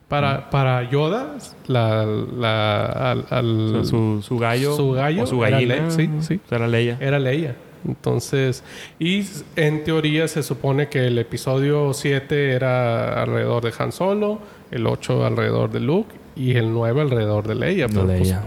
[0.08, 1.36] Para, para Yoda,
[1.68, 4.74] la, la, al, al- o sea, su, su gallo.
[4.74, 5.76] Su gallo O su era gallina.
[5.76, 6.40] Le- sí, sí.
[6.46, 6.98] O sea, Era Leia.
[7.02, 7.56] era Leia.
[7.86, 8.64] Entonces,
[9.00, 9.26] y
[9.58, 14.40] en teoría se supone que el episodio 7 era alrededor de Han Solo,
[14.72, 17.88] el 8 alrededor de Luke y el 9 alrededor de Leia.
[17.88, 18.44] De Pero, pues, Leia.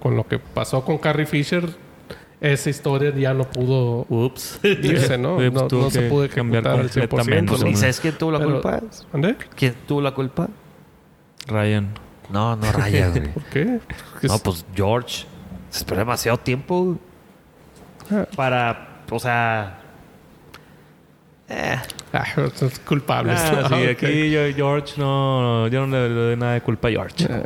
[0.00, 1.68] Con lo que pasó con Carrie Fisher,
[2.40, 4.60] esa historia ya no pudo Ups.
[4.62, 5.38] irse, ¿no?
[5.50, 7.08] No se pudo cambiar ejecutar al 100%.
[7.08, 7.68] completamente, ¿no?
[7.68, 8.80] ¿Y sabes quién tuvo la Pero- culpa?
[9.12, 9.36] ¿Ande?
[9.56, 10.48] ¿Quién tuvo la culpa?
[11.46, 11.88] Ryan.
[12.30, 13.28] No, no güey.
[13.34, 13.64] ¿Por qué?
[14.22, 15.24] No, es- pues George.
[15.70, 16.96] Se esperó demasiado tiempo
[18.10, 18.26] Ah.
[18.36, 19.77] para, o sea...
[21.48, 21.76] eh,
[22.12, 22.24] Ah,
[22.62, 23.32] es culpable.
[23.36, 23.90] Ah, sí, ok.
[23.90, 25.68] aquí yo, George no...
[25.68, 27.26] Yo no le, le doy nada de culpa a George.
[27.30, 27.42] Ah,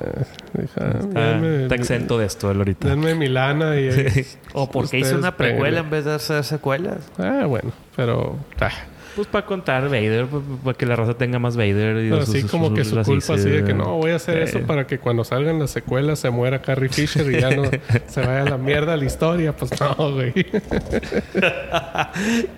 [0.53, 2.89] deja- Está, denme- está exento de esto él ahorita.
[2.89, 3.89] Denme mi lana y...
[4.53, 6.99] o porque hizo una precuela en vez de hacer secuelas.
[7.19, 8.39] Ah, bueno, pero...
[8.61, 8.70] ah.
[9.14, 12.02] Pues para contar Vader, pues, para que la raza tenga más Vader.
[12.05, 14.48] Y así sus- como sus- que su culpa así de que no, voy a hacer
[14.48, 14.56] Sí.
[14.56, 17.64] eso para que cuando salgan las secuelas se muera Carrie Fisher y ya no
[18.06, 19.55] se vaya a la mierda la historia.
[19.55, 20.32] Pues no, güey.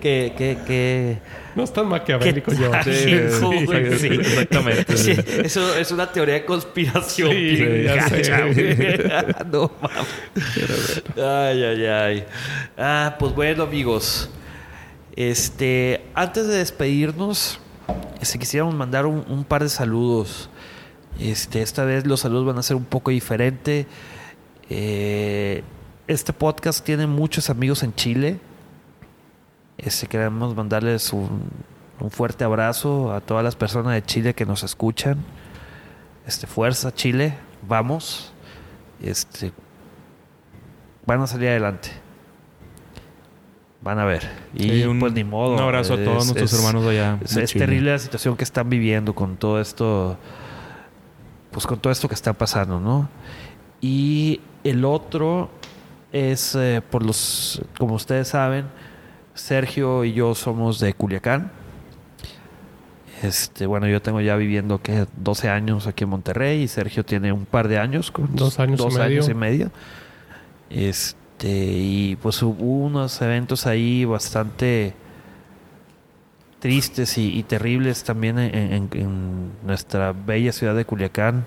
[0.01, 1.17] que, que, que,
[1.55, 2.71] No es tan maquiavélico ¿Qué yo.
[2.83, 4.07] Sí, Sí, sí, sí.
[4.19, 4.97] exactamente.
[4.97, 5.11] Sí,
[5.43, 7.31] eso es una teoría de conspiración.
[7.85, 8.45] Gacha,
[9.51, 11.03] no mames.
[11.17, 12.23] Ay, ay, ay.
[12.77, 14.29] Ah, pues bueno, amigos.
[15.15, 17.59] Este, antes de despedirnos,
[18.21, 20.49] si quisiéramos mandar un, un par de saludos.
[21.19, 23.87] Este, esta vez los saludos van a ser un poco diferente.
[24.69, 25.63] Eh,
[26.07, 28.39] este podcast tiene muchos amigos en Chile.
[29.77, 31.49] Este, queremos mandarles un,
[31.99, 35.17] un fuerte abrazo a todas las personas de Chile que nos escuchan.
[36.27, 37.35] Este, fuerza Chile,
[37.67, 38.33] vamos.
[39.01, 39.53] Este,
[41.05, 42.04] van a salir adelante.
[43.85, 44.27] Van a ver.
[44.55, 45.53] Y Sí, un- pues ni modo.
[45.53, 47.19] Un abrazo a todos Es- nuestros es- hermanos allá.
[47.23, 50.17] Es, terrible la situación que están viviendo con todo esto.
[51.51, 53.07] Pues con todo esto que está pasando, ¿no?
[53.81, 55.51] Y el otro
[56.11, 58.65] es eh, por los, como ustedes saben,
[59.35, 61.51] Sergio y yo somos de Culiacán.
[63.21, 67.31] Este, bueno, yo tengo ya viviendo que 12 años aquí en Monterrey y Sergio tiene
[67.31, 69.05] un par de años, con Dos años y dos medio.
[69.05, 69.71] años y medio.
[70.69, 74.93] Este, y pues hubo unos eventos ahí bastante
[76.59, 81.45] tristes y, y terribles también en, en- en nuestra bella ciudad de Culiacán.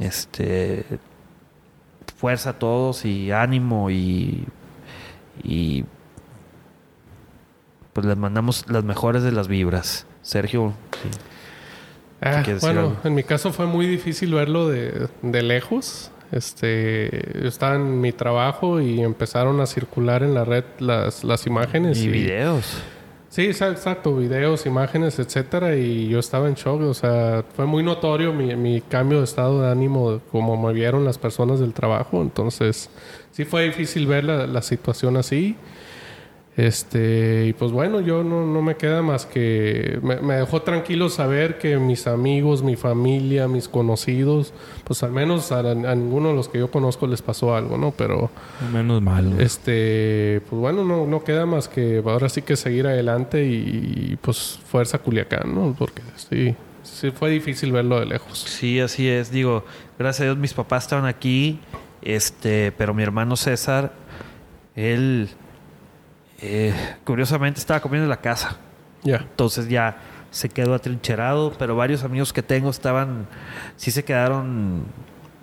[0.00, 0.84] Este,
[2.16, 4.44] fuerza a todos y ánimo y,
[5.42, 5.84] y
[7.92, 10.06] pues les mandamos las mejores de las vibras.
[10.22, 10.72] Sergio,
[11.02, 11.08] sí.
[12.20, 16.10] Ah, ¿Qué quieres decir bueno, en mi caso fue muy difícil verlo de, de lejos.
[16.32, 21.46] Este, yo estaba en mi trabajo y empezaron a circular en la red las, las
[21.46, 21.98] imágenes.
[22.02, 22.78] y videos.
[23.28, 27.82] Sí, exa- exacto, videos, imágenes, etcétera, y yo estaba en shock, o sea, fue muy
[27.82, 32.20] notorio mi, mi cambio de estado de ánimo, como me vieron las personas del trabajo,
[32.20, 32.90] entonces
[33.30, 35.56] sí fue difícil ver la, la situación así.
[36.54, 39.98] Este, y pues bueno, yo no, no me queda más que.
[40.02, 44.52] Me, me dejó tranquilo saber que mis amigos, mi familia, mis conocidos,
[44.84, 47.92] pues al menos a, a ninguno de los que yo conozco les pasó algo, ¿no?
[47.92, 48.30] Pero.
[48.70, 49.40] Menos mal.
[49.40, 54.18] Este, pues bueno, no, no queda más que ahora sí que seguir adelante y, y,
[54.20, 55.74] pues fuerza Culiacán, ¿no?
[55.78, 58.38] Porque sí, sí fue difícil verlo de lejos.
[58.38, 59.30] Sí, así es.
[59.30, 59.64] Digo,
[59.98, 61.60] gracias a Dios mis papás estaban aquí,
[62.02, 63.94] este, pero mi hermano César,
[64.76, 65.30] él,
[66.42, 66.74] eh,
[67.04, 68.56] curiosamente estaba comiendo en la casa.
[69.02, 69.16] Ya.
[69.18, 69.96] Entonces ya
[70.30, 73.26] se quedó atrincherado, pero varios amigos que tengo estaban,
[73.76, 74.84] sí se quedaron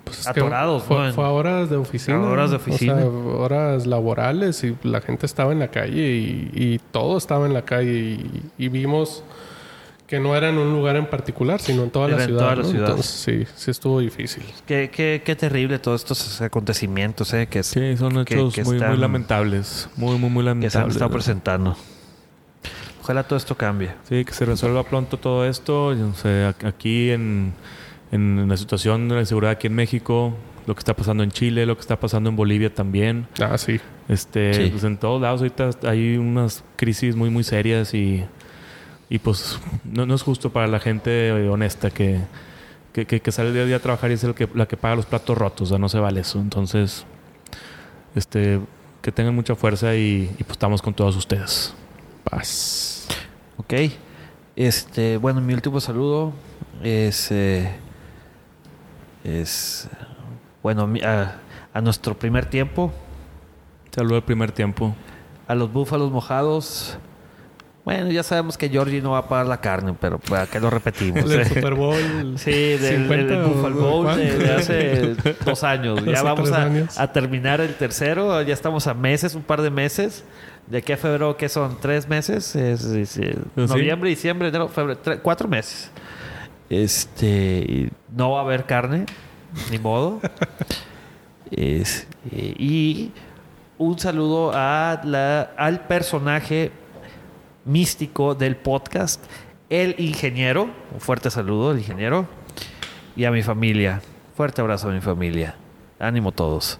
[0.04, 1.06] Pues atorados, fue, ¿no?
[1.08, 2.16] En- fue a horas de oficina.
[2.18, 2.94] a horas de oficina.
[2.94, 3.08] O sea,
[3.40, 7.62] horas laborales y la gente estaba en la calle y, y todo estaba en la
[7.62, 9.22] calle y, y vimos
[10.10, 12.40] que no era en un lugar en particular, sino en toda la Era en ciudad.
[12.42, 12.68] toda la ¿no?
[12.68, 12.88] ciudad.
[12.90, 14.42] Entonces sí, sí estuvo difícil.
[14.66, 17.46] Qué, qué, qué terrible todos estos acontecimientos, ¿eh?
[17.48, 19.88] Que, Sí, son que- hechos que muy, muy están- lamentables.
[19.96, 20.96] Muy, muy, muy que se han lamentables.
[20.96, 21.76] estado presentando.
[23.02, 23.92] Ojalá todo esto cambie.
[24.08, 25.92] Sí, que se resuelva pronto todo esto.
[25.94, 27.52] Yo no sé, aquí en,
[28.12, 30.34] en la situación de la inseguridad aquí en México,
[30.66, 33.26] lo que está pasando en Chile, lo que está pasando en Bolivia también.
[33.40, 33.80] Ah, sí.
[34.08, 34.68] Este, Sí.
[34.70, 38.24] pues en todos lados ahorita hay unas crisis muy, muy serias y,
[39.10, 42.20] y pues no, no es justo para la gente honesta que,
[42.94, 44.76] que, que- que sale día a día a trabajar y es el que, la que
[44.78, 45.68] paga los platos rotos.
[45.68, 46.38] O sea, no se vale eso.
[46.40, 47.04] Entonces,
[48.14, 48.60] este,
[49.02, 51.74] que tengan mucha fuerza y, y pues estamos con todos ustedes.
[52.24, 53.08] Paz.
[53.56, 53.74] Ok.
[54.56, 56.32] Este, bueno, mi último saludo
[56.82, 57.30] es.
[57.32, 57.68] eh,
[59.24, 59.88] es.
[60.62, 61.32] Bueno, a,
[61.72, 62.92] a nuestro primer tiempo,
[63.94, 64.94] Saludo al primer tiempo.
[65.48, 66.96] a los búfalos mojados.
[67.84, 70.68] Bueno, ya sabemos que Georgie no va a pagar la carne, pero ¿para qué lo
[70.68, 71.22] repetimos?
[71.24, 71.46] El del?
[71.54, 71.96] Super Bowl.
[72.36, 76.04] Sí, del, 50 del Buffalo Bowl de, hace dos años.
[76.04, 76.98] Ya vamos a, años.
[77.00, 78.42] a terminar el tercero.
[78.42, 80.24] Ya estamos a meses, un par de meses.
[80.66, 81.78] De aquí a febrero, ¿qué son?
[81.80, 82.54] ¿Tres meses?
[82.54, 83.22] Es, es- es- sí.
[83.56, 85.00] noviembre, diciembre, enero, febrero.
[85.22, 85.90] cuatro meses.
[86.68, 87.90] Este...
[88.14, 89.06] No va a haber carne.
[89.70, 90.20] Ni modo.
[91.50, 91.82] Eh,
[92.30, 93.10] y
[93.78, 96.70] un saludo a la, al personaje
[97.64, 99.24] místico del podcast,
[99.68, 100.70] el ingeniero.
[100.92, 102.26] Un fuerte saludo al ingeniero.
[103.16, 104.00] Y a mi familia.
[104.34, 105.56] Fuerte abrazo a mi familia.
[105.98, 106.78] Ánimo todos.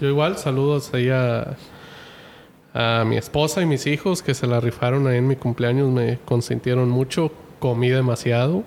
[0.00, 1.56] Yo igual, saludos ahí a,
[2.72, 6.18] a mi esposa y mis hijos que se la rifaron ahí en mi cumpleaños, me
[6.24, 8.64] consintieron mucho, comí demasiado,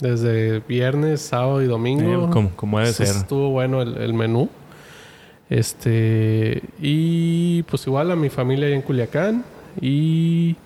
[0.00, 2.26] desde viernes, sábado y domingo.
[2.26, 3.22] Eh, como, como debe Entonces, ser.
[3.22, 4.48] Estuvo bueno el, el menú.
[5.48, 9.44] Este, y pues igual a mi familia ahí en Culiacán.
[9.80, 10.56] Y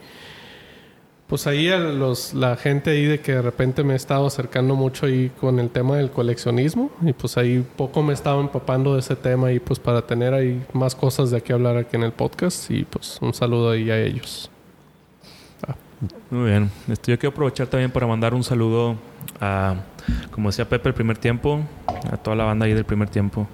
[1.31, 5.07] pues ahí los, la gente ahí de que de repente me he estado acercando mucho
[5.07, 9.01] ahí con el tema del coleccionismo y pues ahí poco me he estado empapando de
[9.01, 12.11] ese tema y pues para tener ahí más cosas de qué hablar aquí en el
[12.11, 14.51] podcast y pues un saludo ahí a ellos.
[16.31, 16.70] Muy bien.
[16.89, 18.97] Este, yo quiero aprovechar también para mandar un saludo
[19.41, 19.77] a,
[20.31, 21.61] como decía Pepe, el primer tiempo,
[22.11, 23.47] a toda la banda ahí del primer tiempo.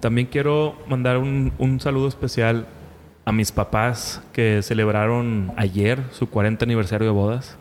[0.00, 2.66] También quiero mandar un, un saludo especial
[3.26, 7.56] a mis papás que celebraron ayer su 40 aniversario de bodas.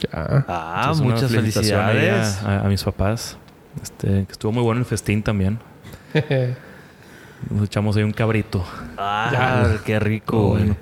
[0.00, 0.44] Ya.
[0.48, 2.42] Ah, Entonces, una muchas felicidades.
[2.42, 3.38] A, a- a mis papás.
[3.82, 5.58] Este, que estuvo muy bueno el festín también.
[7.50, 8.64] Nos echamos ahí un cabrito.
[8.96, 9.84] Ah, Ya.
[9.84, 10.50] qué rico.
[10.50, 10.76] Bueno.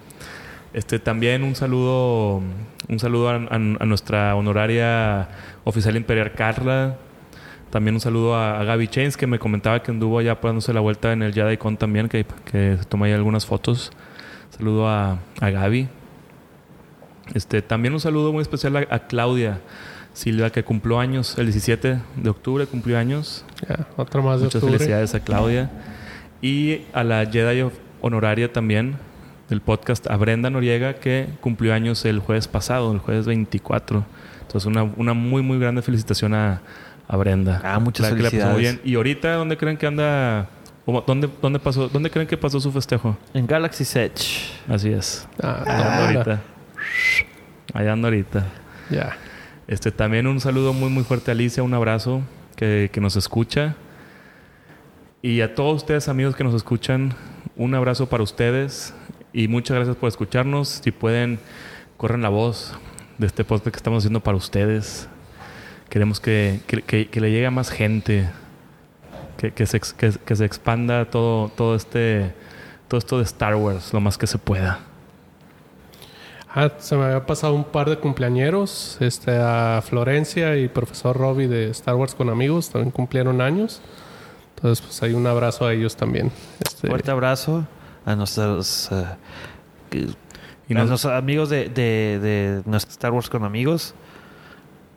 [0.72, 2.40] Este, también un saludo,
[2.88, 5.28] un saludo a, a- a nuestra honoraria
[5.64, 6.96] oficial imperial Carla.
[7.70, 10.80] También un saludo a, a Gaby Chains, que me comentaba que anduvo allá dándose la
[10.80, 13.90] vuelta en el JediCon también, que, que tomó ahí algunas fotos.
[14.56, 15.88] Saludo a, a Gaby.
[17.34, 19.60] Este, también un saludo muy especial a, a Claudia
[20.12, 23.44] Silva, que cumplió años el 17 de octubre, cumplió años.
[23.68, 24.78] Ya, otra más de Muchas octubre.
[24.78, 25.70] felicidades a Claudia.
[26.40, 27.68] Y a la Jedi
[28.00, 28.96] honoraria también
[29.48, 34.04] del podcast, a Brenda Noriega, que cumplió años el jueves pasado, el jueves 24.
[34.42, 36.60] Entonces, una, una muy, muy grande felicitación a,
[37.08, 37.60] a Brenda.
[37.64, 38.58] Ah, muchas La que la felicidades.
[38.60, 38.80] bien.
[38.84, 40.48] ¿Y ahorita dónde creen que anda?
[40.86, 43.16] ¿Dónde, dónde, pasó, ¿Dónde creen que pasó su festejo?
[43.32, 44.50] En Galaxy Edge.
[44.68, 45.26] Así es.
[45.42, 46.06] Ah, anda.
[46.06, 46.42] ahorita.
[47.72, 48.46] Allá anda ahorita.
[48.90, 49.16] Ya.
[49.66, 52.20] Este, también un saludo muy, muy fuerte a Alicia, un abrazo
[52.56, 53.76] que, que nos escucha.
[55.22, 57.14] Y a todos ustedes, amigos que nos escuchan,
[57.56, 58.92] un abrazo para ustedes
[59.32, 60.68] y muchas gracias por escucharnos.
[60.84, 61.38] Si pueden,
[61.96, 62.74] corren la voz
[63.16, 65.08] de este podcast que estamos haciendo para ustedes.
[65.88, 68.28] Queremos que, que- que- que le llegue a más gente,
[69.36, 72.34] que, que se, que- que se expanda todo, todo, este,
[72.88, 74.80] todo esto de Star Wars lo más que se pueda.
[76.56, 81.48] Ah, se me había pasado un par de cumpleañeros, este, a Florencia y profesor Robbie
[81.48, 83.80] de Star Wars con amigos, también cumplieron años.
[84.54, 86.30] Entonces, pues hay un abrazo a ellos también.
[86.64, 87.66] Este, Fuerte abrazo
[88.06, 88.88] a nuestros,
[89.90, 90.08] que-
[90.68, 93.94] Y a nos- nuestros amigos de, de, de nuestro Star Wars con amigos.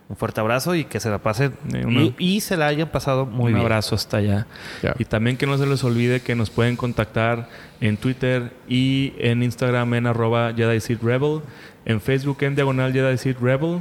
[0.08, 1.52] Un fuerte abrazo y que se la pasen
[1.84, 3.60] una- y, y se la hayan pasado muy un bien.
[3.60, 4.46] abrazo hasta allá.
[4.98, 7.48] Y también que no se les olvide que nos pueden contactar
[7.82, 11.40] en Twitter y en Instagram en arroba Jedi Seed Rebel,
[11.84, 13.80] en Facebook en diagonal Jedi Seed Rebel.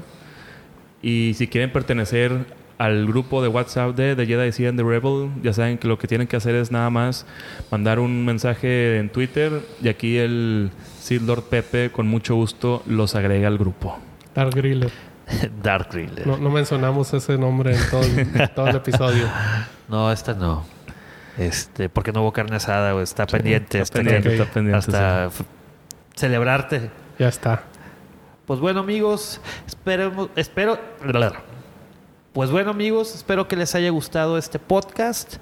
[1.02, 5.30] Y si quieren pertenecer al grupo de WhatsApp de The Jedi Seed and the Rebel,
[5.42, 7.26] ya saben que lo que tienen que hacer es nada más
[7.72, 13.16] mandar un mensaje en Twitter y aquí el Seed Lord Pepe con mucho gusto los
[13.16, 13.98] agrega al grupo.
[14.36, 14.92] Dark Griller.
[15.64, 16.26] Dark Griller.
[16.28, 19.28] No, no mencionamos ese nombre en todo el, en todo el episodio.
[19.88, 20.66] No, esta no.
[21.38, 23.04] Este, porque no hubo carne asada, güey.
[23.04, 23.80] Está pendiente.
[23.80, 25.44] Está hasta pendiente, que- está pendiente, hasta f-
[26.16, 26.90] celebrarte.
[27.20, 27.64] Ya está.
[28.46, 30.80] Pues bueno, amigos, esperemos, espero.
[32.34, 35.36] Pues bueno, amigos, espero que les haya gustado este podcast.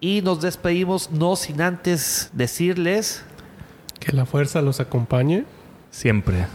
[0.00, 3.24] Y nos despedimos, no sin antes decirles.
[4.00, 5.44] Que la fuerza los acompañe.
[5.90, 6.46] Siempre.